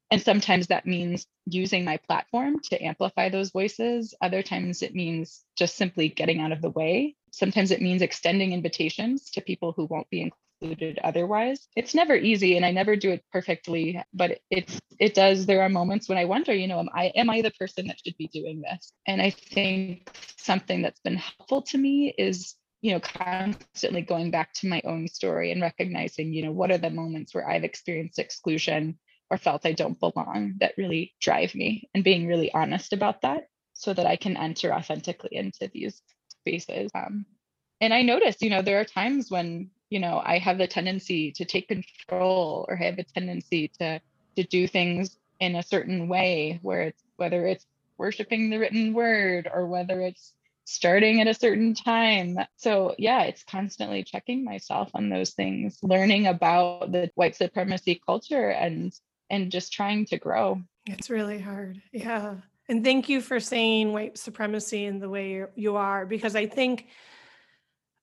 And 0.09 0.19
sometimes 0.19 0.67
that 0.67 0.87
means 0.87 1.27
using 1.45 1.85
my 1.85 1.97
platform 1.97 2.59
to 2.71 2.83
amplify 2.83 3.29
those 3.29 3.51
voices. 3.51 4.15
Other 4.19 4.41
times 4.41 4.81
it 4.81 4.95
means 4.95 5.43
just 5.55 5.75
simply 5.75 6.09
getting 6.09 6.39
out 6.39 6.51
of 6.51 6.61
the 6.63 6.71
way. 6.71 7.15
Sometimes 7.29 7.69
it 7.69 7.83
means 7.83 8.01
extending 8.01 8.51
invitations 8.51 9.29
to 9.31 9.41
people 9.41 9.73
who 9.73 9.85
won't 9.85 10.09
be 10.09 10.21
otherwise. 11.03 11.67
It's 11.75 11.93
never 11.93 12.15
easy 12.15 12.55
and 12.57 12.65
I 12.65 12.71
never 12.71 12.95
do 12.95 13.11
it 13.11 13.23
perfectly, 13.31 14.01
but 14.13 14.39
it's 14.49 14.79
it 14.99 15.13
does 15.13 15.45
there 15.45 15.61
are 15.61 15.69
moments 15.69 16.07
when 16.07 16.17
I 16.17 16.25
wonder, 16.25 16.53
you 16.53 16.67
know, 16.67 16.79
am 16.79 16.89
I 16.93 17.11
am 17.15 17.29
I 17.29 17.41
the 17.41 17.51
person 17.51 17.87
that 17.87 17.99
should 18.03 18.17
be 18.17 18.27
doing 18.27 18.61
this? 18.61 18.93
And 19.07 19.21
I 19.21 19.29
think 19.29 20.09
something 20.37 20.81
that's 20.81 20.99
been 21.01 21.17
helpful 21.17 21.61
to 21.63 21.77
me 21.77 22.13
is 22.17 22.55
you 22.81 22.91
know 22.91 22.99
constantly 22.99 24.01
going 24.01 24.29
back 24.29 24.53
to 24.53 24.67
my 24.67 24.79
own 24.85 25.07
story 25.07 25.51
and 25.51 25.59
recognizing 25.59 26.31
you 26.31 26.43
know 26.43 26.51
what 26.51 26.69
are 26.69 26.77
the 26.77 26.89
moments 26.89 27.33
where 27.33 27.49
i've 27.49 27.63
experienced 27.63 28.19
exclusion 28.19 28.99
or 29.31 29.39
felt 29.39 29.65
i 29.65 29.71
don't 29.71 29.99
belong 29.99 30.53
that 30.59 30.73
really 30.77 31.11
drive 31.19 31.55
me 31.55 31.89
and 31.95 32.03
being 32.03 32.27
really 32.27 32.53
honest 32.53 32.93
about 32.93 33.21
that 33.23 33.47
so 33.73 33.91
that 33.91 34.05
i 34.05 34.15
can 34.15 34.37
enter 34.37 34.71
authentically 34.71 35.35
into 35.35 35.67
these 35.73 36.03
spaces 36.29 36.91
um, 36.93 37.25
and 37.81 37.91
i 37.91 38.03
notice 38.03 38.39
you 38.41 38.51
know 38.51 38.61
there 38.61 38.79
are 38.79 38.85
times 38.85 39.31
when 39.31 39.71
you 39.95 40.01
know 40.01 40.21
i 40.25 40.37
have 40.37 40.57
the 40.57 40.67
tendency 40.67 41.31
to 41.31 41.45
take 41.45 41.69
control 41.69 42.65
or 42.67 42.75
have 42.75 42.99
a 42.99 43.03
tendency 43.03 43.69
to 43.79 43.97
to 44.35 44.43
do 44.43 44.67
things 44.67 45.17
in 45.39 45.55
a 45.55 45.63
certain 45.63 46.09
way 46.09 46.59
where 46.63 46.81
it's 46.81 47.01
whether 47.15 47.47
it's 47.47 47.65
worshiping 47.97 48.49
the 48.49 48.57
written 48.57 48.93
word 48.93 49.49
or 49.53 49.65
whether 49.67 50.01
it's 50.01 50.33
starting 50.65 51.21
at 51.21 51.27
a 51.27 51.33
certain 51.33 51.73
time. 51.73 52.37
So 52.57 52.93
yeah 52.97 53.21
it's 53.23 53.43
constantly 53.43 54.03
checking 54.03 54.43
myself 54.43 54.91
on 54.93 55.09
those 55.09 55.29
things 55.29 55.79
learning 55.81 56.27
about 56.27 56.91
the 56.91 57.09
white 57.15 57.37
supremacy 57.37 58.01
culture 58.05 58.49
and 58.49 58.93
and 59.29 59.49
just 59.49 59.71
trying 59.71 60.05
to 60.07 60.17
grow. 60.17 60.61
It's 60.87 61.09
really 61.09 61.39
hard. 61.39 61.81
Yeah. 61.93 62.35
And 62.67 62.83
thank 62.83 63.07
you 63.07 63.21
for 63.21 63.39
saying 63.39 63.93
white 63.93 64.17
supremacy 64.17 64.83
in 64.85 64.99
the 64.99 65.09
way 65.09 65.45
you 65.55 65.77
are 65.77 66.05
because 66.05 66.35
i 66.35 66.45
think 66.45 66.87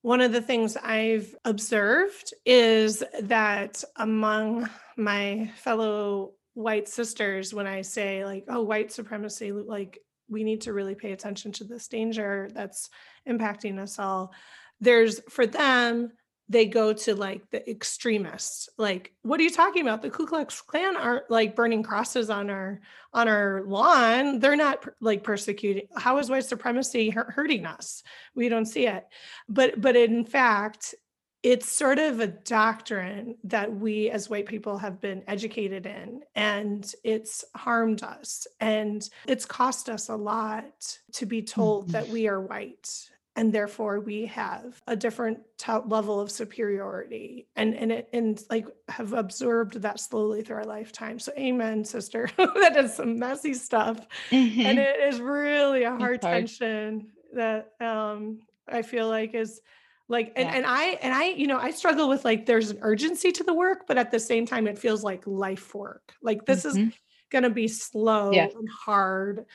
one 0.02 0.20
of 0.20 0.32
the 0.32 0.42
things 0.42 0.76
I've 0.76 1.34
observed 1.44 2.34
is 2.44 3.02
that 3.22 3.82
among 3.96 4.68
my 4.96 5.50
fellow 5.56 6.32
white 6.54 6.88
sisters, 6.88 7.54
when 7.54 7.66
I 7.66 7.82
say, 7.82 8.24
like, 8.24 8.44
oh, 8.48 8.62
white 8.62 8.92
supremacy, 8.92 9.52
like, 9.52 10.00
we 10.28 10.44
need 10.44 10.62
to 10.62 10.72
really 10.72 10.94
pay 10.94 11.12
attention 11.12 11.52
to 11.52 11.64
this 11.64 11.88
danger 11.88 12.48
that's 12.52 12.90
impacting 13.28 13.78
us 13.78 13.98
all, 13.98 14.32
there's 14.80 15.20
for 15.30 15.46
them, 15.46 16.10
they 16.52 16.66
go 16.66 16.92
to 16.92 17.14
like 17.14 17.48
the 17.50 17.68
extremists 17.68 18.68
like 18.76 19.12
what 19.22 19.40
are 19.40 19.42
you 19.42 19.50
talking 19.50 19.82
about? 19.82 20.02
The 20.02 20.10
ku 20.10 20.26
klux 20.26 20.60
klan 20.60 20.96
aren't 20.96 21.30
like 21.30 21.56
burning 21.56 21.82
crosses 21.82 22.28
on 22.28 22.50
our 22.50 22.80
on 23.14 23.26
our 23.26 23.62
lawn. 23.66 24.38
They're 24.38 24.54
not 24.54 24.86
like 25.00 25.24
persecuting 25.24 25.88
how 25.96 26.18
is 26.18 26.28
white 26.28 26.44
supremacy 26.44 27.10
hurting 27.10 27.64
us? 27.64 28.02
We 28.34 28.48
don't 28.50 28.66
see 28.66 28.86
it. 28.86 29.06
But 29.48 29.80
but 29.80 29.96
in 29.96 30.24
fact 30.24 30.94
it's 31.42 31.72
sort 31.72 31.98
of 31.98 32.20
a 32.20 32.28
doctrine 32.28 33.34
that 33.44 33.74
we 33.74 34.10
as 34.10 34.30
white 34.30 34.46
people 34.46 34.78
have 34.78 35.00
been 35.00 35.24
educated 35.26 35.86
in 35.86 36.20
and 36.36 36.94
it's 37.02 37.44
harmed 37.56 38.04
us 38.04 38.46
and 38.60 39.08
it's 39.26 39.44
cost 39.44 39.88
us 39.88 40.08
a 40.08 40.14
lot 40.14 40.98
to 41.12 41.26
be 41.26 41.42
told 41.42 41.84
mm-hmm. 41.84 41.92
that 41.92 42.08
we 42.08 42.28
are 42.28 42.40
white 42.40 42.88
and 43.36 43.52
therefore 43.52 44.00
we 44.00 44.26
have 44.26 44.80
a 44.86 44.96
different 44.96 45.38
t- 45.56 45.72
level 45.86 46.20
of 46.20 46.30
superiority 46.30 47.46
and 47.56 47.74
and 47.74 47.92
it, 47.92 48.08
and 48.12 48.42
like 48.50 48.66
have 48.88 49.12
absorbed 49.12 49.80
that 49.82 50.00
slowly 50.00 50.42
through 50.42 50.56
our 50.56 50.64
lifetime 50.64 51.18
so 51.18 51.32
amen 51.38 51.84
sister 51.84 52.28
that 52.36 52.76
is 52.76 52.94
some 52.94 53.18
messy 53.18 53.54
stuff 53.54 54.06
mm-hmm. 54.30 54.60
and 54.60 54.78
it 54.78 55.00
is 55.00 55.20
really 55.20 55.84
a 55.84 55.90
hard, 55.90 56.00
hard. 56.00 56.20
tension 56.22 57.08
that 57.32 57.72
um 57.80 58.40
i 58.68 58.82
feel 58.82 59.08
like 59.08 59.34
is 59.34 59.60
like 60.08 60.32
and, 60.36 60.48
yeah. 60.48 60.56
and 60.56 60.66
i 60.66 60.84
and 61.02 61.14
i 61.14 61.24
you 61.28 61.46
know 61.46 61.58
i 61.58 61.70
struggle 61.70 62.08
with 62.08 62.24
like 62.24 62.44
there's 62.44 62.70
an 62.70 62.78
urgency 62.82 63.32
to 63.32 63.44
the 63.44 63.54
work 63.54 63.86
but 63.86 63.96
at 63.96 64.10
the 64.10 64.20
same 64.20 64.44
time 64.44 64.66
it 64.66 64.78
feels 64.78 65.02
like 65.02 65.22
life 65.26 65.74
work 65.74 66.12
like 66.22 66.44
this 66.44 66.66
mm-hmm. 66.66 66.88
is 66.88 66.94
going 67.30 67.44
to 67.44 67.50
be 67.50 67.66
slow 67.66 68.30
yeah. 68.30 68.44
and 68.44 68.68
hard 68.68 69.46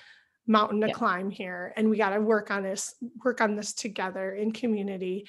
mountain 0.48 0.82
to 0.82 0.88
yeah. 0.88 0.93
climb 0.93 1.30
here 1.30 1.74
and 1.76 1.89
we 1.89 1.98
got 1.98 2.12
to 2.12 2.22
work 2.22 2.50
on 2.50 2.64
this 2.64 2.95
work 3.24 3.41
on 3.41 3.56
this 3.56 3.74
together 3.74 4.32
in 4.32 4.52
community 4.52 5.28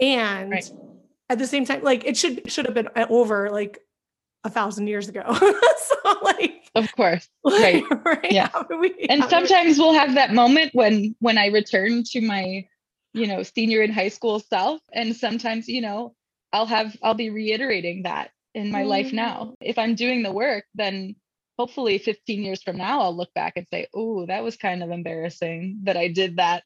and 0.00 0.50
right. 0.50 0.70
at 1.28 1.38
the 1.38 1.46
same 1.46 1.64
time 1.64 1.82
like 1.82 2.04
it 2.04 2.16
should 2.16 2.50
should 2.50 2.64
have 2.64 2.74
been 2.74 2.88
uh, 2.94 3.06
over 3.10 3.50
like 3.50 3.80
a 4.44 4.50
thousand 4.50 4.86
years 4.86 5.08
ago 5.08 5.22
so 5.32 6.16
like 6.22 6.62
of 6.74 6.90
course 6.94 7.28
right, 7.44 7.84
right? 8.04 8.32
yeah 8.32 8.50
we, 8.80 8.94
and 9.08 9.24
sometimes 9.24 9.78
we... 9.78 9.84
we'll 9.84 9.94
have 9.94 10.14
that 10.14 10.32
moment 10.32 10.70
when 10.74 11.14
when 11.18 11.38
i 11.38 11.46
return 11.46 12.04
to 12.04 12.20
my 12.20 12.64
you 13.12 13.26
know 13.26 13.42
senior 13.42 13.82
in 13.82 13.92
high 13.92 14.08
school 14.08 14.38
self 14.38 14.80
and 14.92 15.14
sometimes 15.14 15.68
you 15.68 15.80
know 15.80 16.14
i'll 16.52 16.66
have 16.66 16.96
i'll 17.02 17.14
be 17.14 17.30
reiterating 17.30 18.04
that 18.04 18.30
in 18.54 18.70
my 18.70 18.80
mm-hmm. 18.80 18.88
life 18.88 19.12
now 19.12 19.54
if 19.60 19.78
i'm 19.78 19.94
doing 19.94 20.22
the 20.22 20.32
work 20.32 20.64
then 20.74 21.14
hopefully 21.58 21.98
15 21.98 22.42
years 22.42 22.62
from 22.62 22.76
now 22.76 23.00
i'll 23.00 23.16
look 23.16 23.32
back 23.34 23.54
and 23.56 23.66
say 23.70 23.86
oh 23.94 24.26
that 24.26 24.42
was 24.42 24.56
kind 24.56 24.82
of 24.82 24.90
embarrassing 24.90 25.80
that 25.84 25.96
i 25.96 26.08
did 26.08 26.36
that 26.36 26.62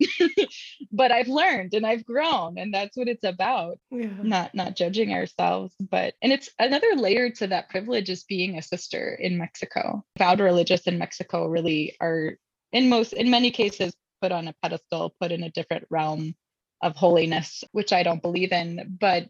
but 0.93 1.11
i've 1.11 1.29
learned 1.29 1.75
and 1.75 1.87
i've 1.87 2.05
grown 2.05 2.59
and 2.59 2.73
that's 2.73 2.97
what 2.97 3.09
it's 3.09 3.25
about 3.25 3.79
yeah. 3.91 4.09
not 4.23 4.55
not 4.55 4.77
judging 4.77 5.13
ourselves 5.13 5.75
but 5.81 6.15
and 6.23 6.33
it's 6.33 6.51
another 6.59 6.95
layer 6.97 7.31
to 7.31 7.47
that 7.47 7.69
privilege 7.69 8.09
is 8.09 8.25
being 8.25 8.59
a 8.59 8.63
sister 8.63 9.15
in 9.21 9.37
mexico 9.39 10.05
vowed 10.19 10.41
religious 10.41 10.83
in 10.83 10.99
mexico 10.99 11.47
really 11.47 11.97
are 12.01 12.39
in 12.73 12.89
most 12.89 13.13
in 13.13 13.31
many 13.31 13.51
cases 13.51 13.95
put 14.23 14.33
on 14.33 14.49
a 14.49 14.55
pedestal 14.63 15.15
put 15.21 15.33
in 15.33 15.43
a 15.43 15.51
different 15.51 15.85
realm 15.91 16.35
of 16.83 16.97
holiness, 16.97 17.65
which 17.73 17.93
I 17.93 18.03
don't 18.03 18.23
believe 18.23 18.53
in. 18.53 18.97
But 19.01 19.29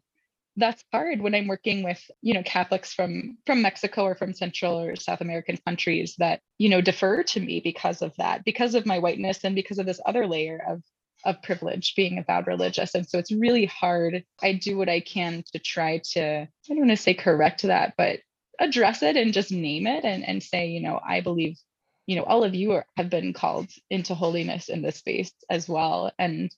that's 0.57 0.85
hard 0.93 1.21
when 1.21 1.35
I'm 1.35 1.49
working 1.49 1.83
with, 1.83 2.03
you 2.23 2.35
know, 2.35 2.43
Catholics 2.43 2.93
from 2.95 3.39
from 3.47 3.63
Mexico 3.63 4.05
or 4.05 4.15
from 4.15 4.33
Central 4.33 4.79
or 4.79 4.97
South 4.97 5.21
American 5.21 5.59
countries 5.67 6.15
that, 6.19 6.41
you 6.59 6.69
know, 6.69 6.81
defer 6.81 7.23
to 7.23 7.41
me 7.41 7.61
because 7.61 8.03
of 8.03 8.15
that, 8.19 8.45
because 8.45 8.75
of 8.75 8.87
my 8.87 8.99
whiteness 8.99 9.45
and 9.45 9.55
because 9.55 9.79
of 9.79 9.87
this 9.87 10.01
other 10.07 10.27
layer 10.27 10.63
of 10.69 10.83
of 11.25 11.43
privilege 11.43 11.95
being 11.97 12.19
avowed 12.19 12.47
religious. 12.47 12.95
And 12.95 13.07
so 13.09 13.19
it's 13.19 13.33
really 13.33 13.67
hard. 13.67 14.25
I 14.43 14.53
do 14.53 14.77
what 14.77 14.89
I 14.89 15.01
can 15.01 15.45
to 15.53 15.59
try 15.59 16.01
to, 16.13 16.23
I 16.23 16.49
don't 16.69 16.79
want 16.79 16.91
to 16.91 16.97
say 16.97 17.15
correct 17.15 17.63
that, 17.63 17.95
but 17.97 18.21
address 18.61 19.03
it 19.03 19.17
and 19.17 19.33
just 19.33 19.51
name 19.51 19.87
it 19.87 20.05
and, 20.05 20.27
and 20.27 20.43
say, 20.43 20.69
you 20.69 20.81
know, 20.81 21.01
I 21.05 21.21
believe, 21.21 21.59
you 22.07 22.17
know, 22.17 22.23
all 22.23 22.45
of 22.45 22.55
you 22.55 22.73
are, 22.73 22.87
have 22.97 23.11
been 23.11 23.33
called 23.33 23.69
into 23.91 24.15
holiness 24.15 24.69
in 24.69 24.83
this 24.83 24.97
space 24.97 25.33
as 25.51 25.69
well. 25.69 26.13
And 26.19 26.55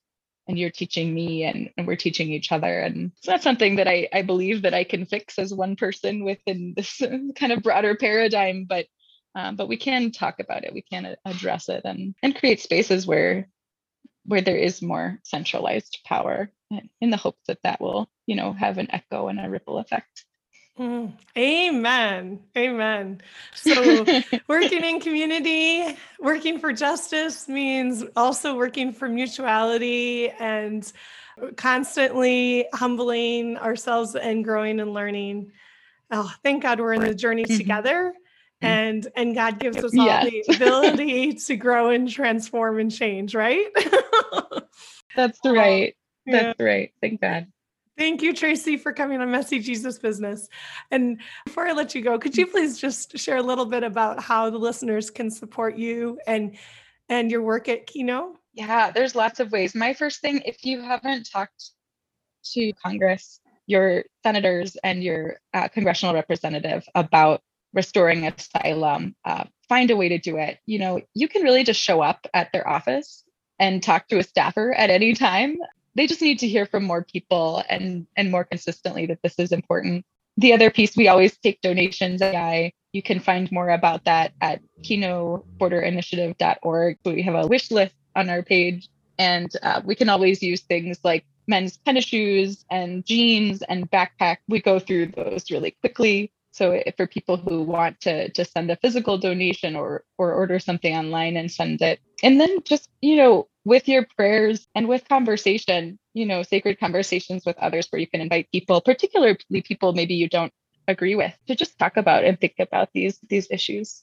and 0.48 0.58
you're 0.58 0.70
teaching 0.70 1.14
me 1.14 1.44
and, 1.44 1.70
and 1.76 1.86
we're 1.86 1.96
teaching 1.96 2.32
each 2.32 2.50
other. 2.50 2.80
And 2.80 3.12
it's 3.18 3.28
not 3.28 3.42
something 3.42 3.76
that 3.76 3.86
I, 3.86 4.08
I 4.12 4.22
believe 4.22 4.62
that 4.62 4.74
I 4.74 4.82
can 4.82 5.04
fix 5.04 5.38
as 5.38 5.52
one 5.52 5.76
person 5.76 6.24
within 6.24 6.72
this 6.74 7.00
kind 7.36 7.52
of 7.52 7.62
broader 7.62 7.94
paradigm, 7.94 8.64
but 8.68 8.86
um, 9.34 9.56
but 9.56 9.68
we 9.68 9.76
can 9.76 10.10
talk 10.10 10.40
about 10.40 10.64
it. 10.64 10.72
We 10.72 10.82
can 10.82 11.14
address 11.24 11.68
it 11.68 11.82
and 11.84 12.14
and 12.22 12.34
create 12.34 12.60
spaces 12.60 13.06
where 13.06 13.48
where 14.24 14.40
there 14.40 14.56
is 14.56 14.82
more 14.82 15.20
centralized 15.22 15.98
power 16.04 16.50
in 17.00 17.10
the 17.10 17.16
hope 17.16 17.36
that 17.46 17.58
that 17.62 17.80
will 17.80 18.10
you 18.26 18.36
know 18.36 18.52
have 18.52 18.78
an 18.78 18.88
echo 18.90 19.28
and 19.28 19.38
a 19.38 19.48
ripple 19.48 19.78
effect 19.78 20.24
Mm, 20.78 21.12
amen. 21.36 22.40
Amen. 22.56 23.20
So, 23.54 24.06
working 24.48 24.84
in 24.84 25.00
community, 25.00 25.96
working 26.20 26.60
for 26.60 26.72
justice 26.72 27.48
means 27.48 28.04
also 28.14 28.56
working 28.56 28.92
for 28.92 29.08
mutuality 29.08 30.30
and 30.30 30.90
constantly 31.56 32.66
humbling 32.72 33.56
ourselves 33.56 34.14
and 34.14 34.44
growing 34.44 34.78
and 34.80 34.94
learning. 34.94 35.52
Oh, 36.10 36.32
thank 36.42 36.62
God 36.62 36.80
we're 36.80 36.94
in 36.94 37.02
the 37.02 37.14
journey 37.14 37.44
mm-hmm. 37.44 37.56
together. 37.56 38.14
Mm-hmm. 38.62 38.66
And 38.66 39.08
and 39.16 39.34
God 39.34 39.58
gives 39.58 39.76
us 39.78 39.96
all 39.96 40.04
yes. 40.04 40.30
the 40.46 40.54
ability 40.56 41.34
to 41.34 41.56
grow 41.56 41.90
and 41.90 42.08
transform 42.08 42.78
and 42.78 42.90
change, 42.90 43.34
right? 43.34 43.66
That's 45.16 45.38
right. 45.44 45.96
That's 46.26 46.58
yeah. 46.58 46.64
right. 46.64 46.92
Thank 47.00 47.20
God. 47.20 47.46
Thank 47.98 48.22
you, 48.22 48.32
Tracy, 48.32 48.76
for 48.76 48.92
coming 48.92 49.20
on 49.20 49.28
Messy 49.32 49.58
Jesus 49.58 49.98
Business. 49.98 50.48
And 50.92 51.20
before 51.44 51.66
I 51.66 51.72
let 51.72 51.96
you 51.96 52.00
go, 52.00 52.16
could 52.16 52.36
you 52.36 52.46
please 52.46 52.78
just 52.78 53.18
share 53.18 53.38
a 53.38 53.42
little 53.42 53.66
bit 53.66 53.82
about 53.82 54.22
how 54.22 54.48
the 54.50 54.56
listeners 54.56 55.10
can 55.10 55.32
support 55.32 55.76
you 55.76 56.20
and 56.24 56.56
and 57.08 57.28
your 57.28 57.42
work 57.42 57.68
at 57.68 57.88
Kino? 57.88 58.36
Yeah, 58.52 58.92
there's 58.92 59.16
lots 59.16 59.40
of 59.40 59.50
ways. 59.50 59.74
My 59.74 59.94
first 59.94 60.20
thing, 60.20 60.42
if 60.46 60.64
you 60.64 60.80
haven't 60.80 61.28
talked 61.28 61.70
to 62.52 62.72
Congress, 62.74 63.40
your 63.66 64.04
senators, 64.22 64.76
and 64.84 65.02
your 65.02 65.40
uh, 65.52 65.66
congressional 65.66 66.14
representative 66.14 66.86
about 66.94 67.40
restoring 67.74 68.28
asylum, 68.28 69.16
uh, 69.24 69.42
find 69.68 69.90
a 69.90 69.96
way 69.96 70.08
to 70.08 70.18
do 70.18 70.36
it. 70.36 70.58
You 70.66 70.78
know, 70.78 71.00
you 71.14 71.26
can 71.26 71.42
really 71.42 71.64
just 71.64 71.80
show 71.80 72.00
up 72.00 72.28
at 72.32 72.52
their 72.52 72.66
office 72.68 73.24
and 73.58 73.82
talk 73.82 74.06
to 74.08 74.18
a 74.18 74.22
staffer 74.22 74.72
at 74.72 74.88
any 74.88 75.14
time 75.14 75.56
they 75.98 76.06
just 76.06 76.22
need 76.22 76.38
to 76.38 76.48
hear 76.48 76.66
from 76.66 76.84
more 76.84 77.02
people 77.02 77.64
and 77.68 78.06
and 78.16 78.30
more 78.30 78.44
consistently 78.44 79.06
that 79.06 79.20
this 79.22 79.34
is 79.38 79.52
important. 79.52 80.04
The 80.36 80.52
other 80.52 80.70
piece 80.70 80.96
we 80.96 81.08
always 81.08 81.36
take 81.38 81.60
donations 81.60 82.22
AI. 82.22 82.72
you 82.92 83.02
can 83.02 83.18
find 83.20 83.50
more 83.52 83.70
about 83.70 84.04
that 84.04 84.32
at 84.40 84.60
kinoborderinitiative.org 84.82 86.98
we 87.04 87.22
have 87.22 87.34
a 87.34 87.46
wish 87.46 87.70
list 87.70 87.94
on 88.16 88.30
our 88.30 88.42
page 88.42 88.88
and 89.18 89.50
uh, 89.62 89.82
we 89.84 89.94
can 89.94 90.08
always 90.08 90.42
use 90.42 90.62
things 90.62 90.98
like 91.02 91.26
men's 91.48 91.78
tennis 91.78 92.04
shoes 92.04 92.64
and 92.70 93.04
jeans 93.04 93.62
and 93.62 93.90
backpack. 93.90 94.36
We 94.48 94.60
go 94.60 94.78
through 94.78 95.12
those 95.16 95.50
really 95.50 95.72
quickly. 95.80 96.30
So 96.52 96.82
for 96.96 97.06
people 97.06 97.36
who 97.36 97.62
want 97.62 98.00
to 98.02 98.30
to 98.30 98.44
send 98.44 98.70
a 98.70 98.76
physical 98.76 99.18
donation 99.18 99.76
or 99.76 100.04
or 100.18 100.32
order 100.32 100.58
something 100.58 100.94
online 100.94 101.36
and 101.36 101.50
send 101.50 101.82
it. 101.82 102.00
And 102.22 102.40
then 102.40 102.58
just 102.64 102.88
you 103.00 103.16
know 103.16 103.48
with 103.68 103.86
your 103.86 104.06
prayers 104.16 104.66
and 104.74 104.88
with 104.88 105.06
conversation, 105.08 105.98
you 106.14 106.24
know, 106.24 106.42
sacred 106.42 106.80
conversations 106.80 107.44
with 107.44 107.56
others 107.58 107.86
where 107.90 108.00
you 108.00 108.06
can 108.06 108.22
invite 108.22 108.50
people, 108.50 108.80
particularly 108.80 109.36
people 109.62 109.92
maybe 109.92 110.14
you 110.14 110.28
don't 110.28 110.52
agree 110.88 111.14
with, 111.14 111.36
to 111.46 111.54
just 111.54 111.78
talk 111.78 111.98
about 111.98 112.24
and 112.24 112.40
think 112.40 112.54
about 112.58 112.88
these 112.94 113.18
these 113.28 113.46
issues. 113.50 114.02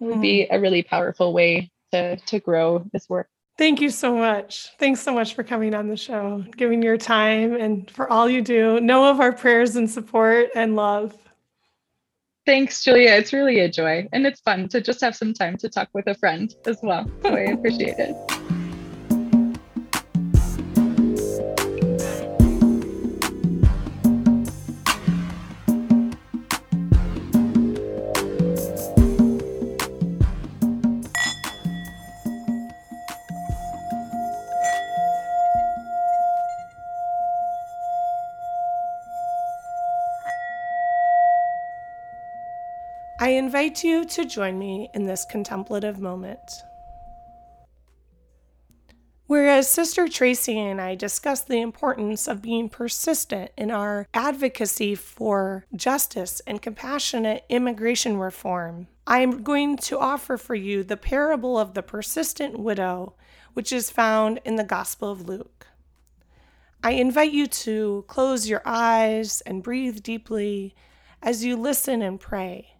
It 0.00 0.04
would 0.04 0.22
be 0.22 0.46
hmm. 0.46 0.54
a 0.54 0.58
really 0.58 0.82
powerful 0.82 1.34
way 1.34 1.70
to 1.92 2.16
to 2.16 2.40
grow 2.40 2.84
this 2.92 3.06
work. 3.08 3.28
Thank 3.58 3.80
you 3.80 3.90
so 3.90 4.16
much. 4.16 4.70
Thanks 4.78 5.00
so 5.00 5.12
much 5.12 5.34
for 5.34 5.42
coming 5.42 5.74
on 5.74 5.88
the 5.88 5.96
show, 5.96 6.44
giving 6.56 6.82
your 6.82 6.98
time 6.98 7.54
and 7.54 7.90
for 7.90 8.10
all 8.10 8.28
you 8.28 8.42
do. 8.42 8.80
Know 8.80 9.10
of 9.10 9.20
our 9.20 9.32
prayers 9.32 9.76
and 9.76 9.90
support 9.90 10.48
and 10.54 10.74
love. 10.74 11.14
Thanks, 12.44 12.84
Julia. 12.84 13.10
It's 13.10 13.32
really 13.32 13.60
a 13.60 13.68
joy. 13.68 14.08
And 14.12 14.26
it's 14.26 14.40
fun 14.40 14.68
to 14.68 14.80
just 14.80 15.00
have 15.00 15.16
some 15.16 15.34
time 15.34 15.56
to 15.58 15.68
talk 15.68 15.88
with 15.94 16.06
a 16.06 16.14
friend 16.14 16.54
as 16.66 16.78
well. 16.82 17.10
So 17.22 17.34
I 17.34 17.40
appreciate 17.40 17.96
it. 17.98 18.45
I 43.26 43.30
invite 43.30 43.82
you 43.82 44.04
to 44.04 44.24
join 44.24 44.56
me 44.56 44.88
in 44.94 45.06
this 45.06 45.24
contemplative 45.28 45.98
moment. 45.98 46.38
Whereas 49.26 49.68
Sister 49.68 50.06
Tracy 50.06 50.56
and 50.60 50.80
I 50.80 50.94
discussed 50.94 51.48
the 51.48 51.60
importance 51.60 52.28
of 52.28 52.40
being 52.40 52.68
persistent 52.68 53.50
in 53.56 53.72
our 53.72 54.06
advocacy 54.14 54.94
for 54.94 55.66
justice 55.74 56.40
and 56.46 56.62
compassionate 56.62 57.44
immigration 57.48 58.16
reform, 58.16 58.86
I 59.08 59.22
am 59.22 59.42
going 59.42 59.76
to 59.78 59.98
offer 59.98 60.36
for 60.36 60.54
you 60.54 60.84
the 60.84 60.96
parable 60.96 61.58
of 61.58 61.74
the 61.74 61.82
persistent 61.82 62.60
widow, 62.60 63.16
which 63.54 63.72
is 63.72 63.90
found 63.90 64.38
in 64.44 64.54
the 64.54 64.62
Gospel 64.62 65.10
of 65.10 65.28
Luke. 65.28 65.66
I 66.80 66.92
invite 66.92 67.32
you 67.32 67.48
to 67.48 68.04
close 68.06 68.48
your 68.48 68.62
eyes 68.64 69.40
and 69.40 69.64
breathe 69.64 70.04
deeply 70.04 70.76
as 71.20 71.44
you 71.44 71.56
listen 71.56 72.02
and 72.02 72.20
pray. 72.20 72.75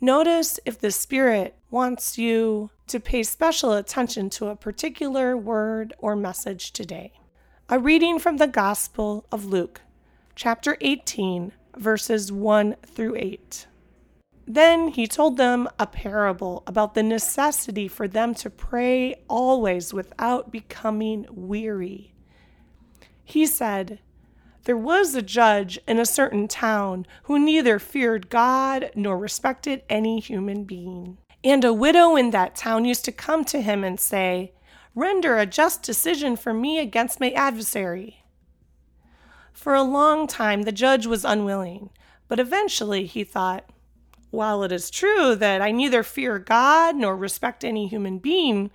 Notice 0.00 0.60
if 0.64 0.78
the 0.78 0.92
Spirit 0.92 1.56
wants 1.72 2.16
you 2.16 2.70
to 2.86 3.00
pay 3.00 3.24
special 3.24 3.72
attention 3.72 4.30
to 4.30 4.46
a 4.46 4.54
particular 4.54 5.36
word 5.36 5.92
or 5.98 6.14
message 6.14 6.72
today. 6.72 7.10
A 7.68 7.80
reading 7.80 8.20
from 8.20 8.36
the 8.36 8.46
Gospel 8.46 9.26
of 9.32 9.44
Luke, 9.44 9.80
chapter 10.36 10.76
18, 10.80 11.50
verses 11.76 12.30
1 12.30 12.76
through 12.86 13.16
8. 13.16 13.66
Then 14.46 14.88
he 14.88 15.08
told 15.08 15.36
them 15.36 15.68
a 15.80 15.86
parable 15.86 16.62
about 16.64 16.94
the 16.94 17.02
necessity 17.02 17.88
for 17.88 18.06
them 18.06 18.36
to 18.36 18.48
pray 18.48 19.16
always 19.26 19.92
without 19.92 20.52
becoming 20.52 21.26
weary. 21.28 22.14
He 23.24 23.46
said, 23.46 23.98
there 24.68 24.76
was 24.76 25.14
a 25.14 25.22
judge 25.22 25.78
in 25.88 25.98
a 25.98 26.04
certain 26.04 26.46
town 26.46 27.06
who 27.22 27.38
neither 27.38 27.78
feared 27.78 28.28
God 28.28 28.90
nor 28.94 29.16
respected 29.16 29.80
any 29.88 30.20
human 30.20 30.64
being. 30.64 31.16
And 31.42 31.64
a 31.64 31.72
widow 31.72 32.16
in 32.16 32.32
that 32.32 32.54
town 32.54 32.84
used 32.84 33.06
to 33.06 33.12
come 33.12 33.46
to 33.46 33.62
him 33.62 33.82
and 33.82 33.98
say, 33.98 34.52
Render 34.94 35.38
a 35.38 35.46
just 35.46 35.82
decision 35.82 36.36
for 36.36 36.52
me 36.52 36.78
against 36.78 37.18
my 37.18 37.30
adversary. 37.30 38.22
For 39.54 39.74
a 39.74 39.80
long 39.80 40.26
time, 40.26 40.64
the 40.64 40.70
judge 40.70 41.06
was 41.06 41.24
unwilling, 41.24 41.88
but 42.28 42.38
eventually 42.38 43.06
he 43.06 43.24
thought, 43.24 43.70
While 44.30 44.62
it 44.64 44.70
is 44.70 44.90
true 44.90 45.34
that 45.34 45.62
I 45.62 45.70
neither 45.70 46.02
fear 46.02 46.38
God 46.38 46.94
nor 46.94 47.16
respect 47.16 47.64
any 47.64 47.88
human 47.88 48.18
being, 48.18 48.70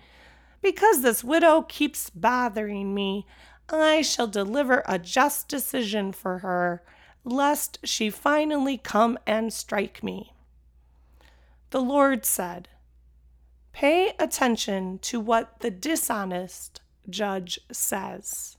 because 0.60 1.04
this 1.04 1.24
widow 1.24 1.62
keeps 1.62 2.10
bothering 2.10 2.96
me, 2.96 3.28
I 3.70 4.02
shall 4.02 4.28
deliver 4.28 4.84
a 4.88 5.00
just 5.00 5.48
decision 5.48 6.12
for 6.12 6.40
her, 6.40 6.84
lest 7.24 7.80
she 7.84 8.10
finally 8.10 8.78
come 8.78 9.18
and 9.26 9.54
strike 9.54 10.04
me. 10.04 10.34
The 11.70 11.82
Lord 11.82 12.26
said, 12.26 12.70
Pay 13.72 14.14
attention 14.20 15.00
to 15.00 15.20
what 15.20 15.60
the 15.62 15.72
dishonest 15.72 16.82
judge 17.10 17.60
says. 17.72 18.58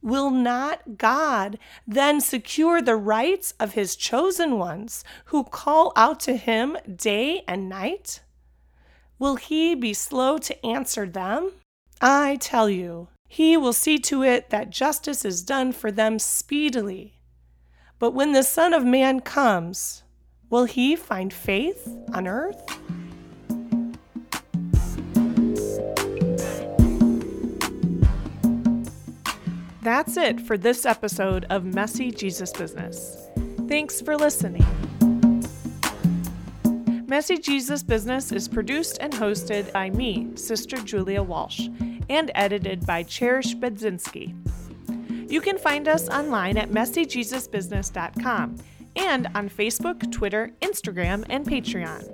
Will 0.00 0.30
not 0.30 0.98
God 0.98 1.58
then 1.86 2.20
secure 2.20 2.82
the 2.82 2.94
rights 2.94 3.54
of 3.58 3.72
his 3.72 3.96
chosen 3.96 4.58
ones 4.58 5.02
who 5.26 5.44
call 5.44 5.92
out 5.96 6.20
to 6.20 6.36
him 6.36 6.76
day 6.94 7.42
and 7.48 7.68
night? 7.68 8.20
Will 9.18 9.36
he 9.36 9.74
be 9.74 9.94
slow 9.94 10.38
to 10.38 10.64
answer 10.66 11.06
them? 11.06 11.52
I 12.00 12.36
tell 12.36 12.68
you, 12.68 13.08
He 13.34 13.56
will 13.56 13.72
see 13.72 13.98
to 13.98 14.22
it 14.22 14.50
that 14.50 14.70
justice 14.70 15.24
is 15.24 15.42
done 15.42 15.72
for 15.72 15.90
them 15.90 16.20
speedily. 16.20 17.14
But 17.98 18.12
when 18.12 18.30
the 18.30 18.44
Son 18.44 18.72
of 18.72 18.84
Man 18.84 19.18
comes, 19.18 20.04
will 20.50 20.66
he 20.66 20.94
find 20.94 21.32
faith 21.32 21.88
on 22.12 22.28
earth? 22.28 22.64
That's 29.82 30.16
it 30.16 30.40
for 30.40 30.56
this 30.56 30.86
episode 30.86 31.44
of 31.50 31.64
Messy 31.64 32.12
Jesus 32.12 32.52
Business. 32.52 33.26
Thanks 33.66 34.00
for 34.00 34.16
listening. 34.16 34.64
Messy 37.08 37.38
Jesus 37.38 37.82
Business 37.82 38.30
is 38.30 38.46
produced 38.46 38.98
and 39.00 39.12
hosted 39.12 39.72
by 39.72 39.90
me, 39.90 40.28
Sister 40.36 40.76
Julia 40.76 41.22
Walsh, 41.22 41.68
and 42.08 42.30
edited 42.34 42.86
by 42.86 43.02
Cherish 43.02 43.54
Bedzinski. 43.54 44.34
You 45.30 45.40
can 45.40 45.58
find 45.58 45.88
us 45.88 46.08
online 46.08 46.56
at 46.56 46.70
messyjesusbusiness.com 46.70 48.56
and 48.96 49.28
on 49.34 49.48
Facebook, 49.48 50.12
Twitter, 50.12 50.52
Instagram, 50.60 51.24
and 51.28 51.44
Patreon. 51.44 52.10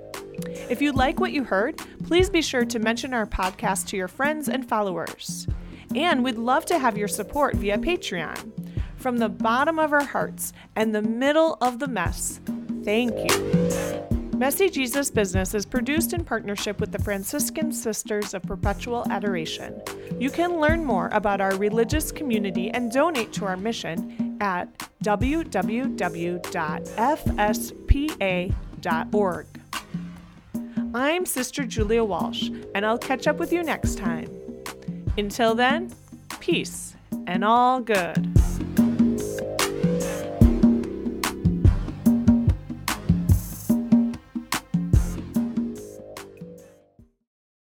If 0.69 0.81
you 0.81 0.91
like 0.91 1.19
what 1.19 1.31
you 1.31 1.43
heard, 1.43 1.77
please 2.05 2.29
be 2.29 2.41
sure 2.41 2.65
to 2.65 2.79
mention 2.79 3.13
our 3.13 3.27
podcast 3.27 3.87
to 3.87 3.97
your 3.97 4.07
friends 4.07 4.49
and 4.49 4.67
followers. 4.67 5.47
And 5.95 6.23
we'd 6.23 6.37
love 6.37 6.65
to 6.67 6.79
have 6.79 6.97
your 6.97 7.07
support 7.07 7.55
via 7.55 7.77
Patreon. 7.77 8.71
From 8.95 9.17
the 9.17 9.29
bottom 9.29 9.79
of 9.79 9.93
our 9.93 10.03
hearts 10.03 10.53
and 10.75 10.95
the 10.95 11.01
middle 11.01 11.57
of 11.61 11.79
the 11.79 11.87
mess, 11.87 12.39
thank 12.83 13.11
you. 13.15 14.20
Messy 14.41 14.69
Jesus 14.71 15.11
Business 15.11 15.53
is 15.53 15.67
produced 15.67 16.13
in 16.13 16.25
partnership 16.25 16.79
with 16.79 16.91
the 16.91 16.97
Franciscan 16.97 17.71
Sisters 17.71 18.33
of 18.33 18.41
Perpetual 18.41 19.05
Adoration. 19.11 19.79
You 20.19 20.31
can 20.31 20.59
learn 20.59 20.83
more 20.83 21.09
about 21.11 21.41
our 21.41 21.55
religious 21.57 22.11
community 22.11 22.71
and 22.71 22.91
donate 22.91 23.31
to 23.33 23.45
our 23.45 23.55
mission 23.55 24.39
at 24.41 24.75
www.fspa.org. 25.03 25.37
I'm 30.95 31.25
Sister 31.27 31.63
Julia 31.63 32.03
Walsh, 32.03 32.49
and 32.73 32.83
I'll 32.83 32.97
catch 32.97 33.27
up 33.27 33.37
with 33.37 33.53
you 33.53 33.61
next 33.61 33.99
time. 33.99 34.27
Until 35.19 35.53
then, 35.53 35.93
peace 36.39 36.95
and 37.27 37.45
all 37.45 37.79
good. 37.79 38.40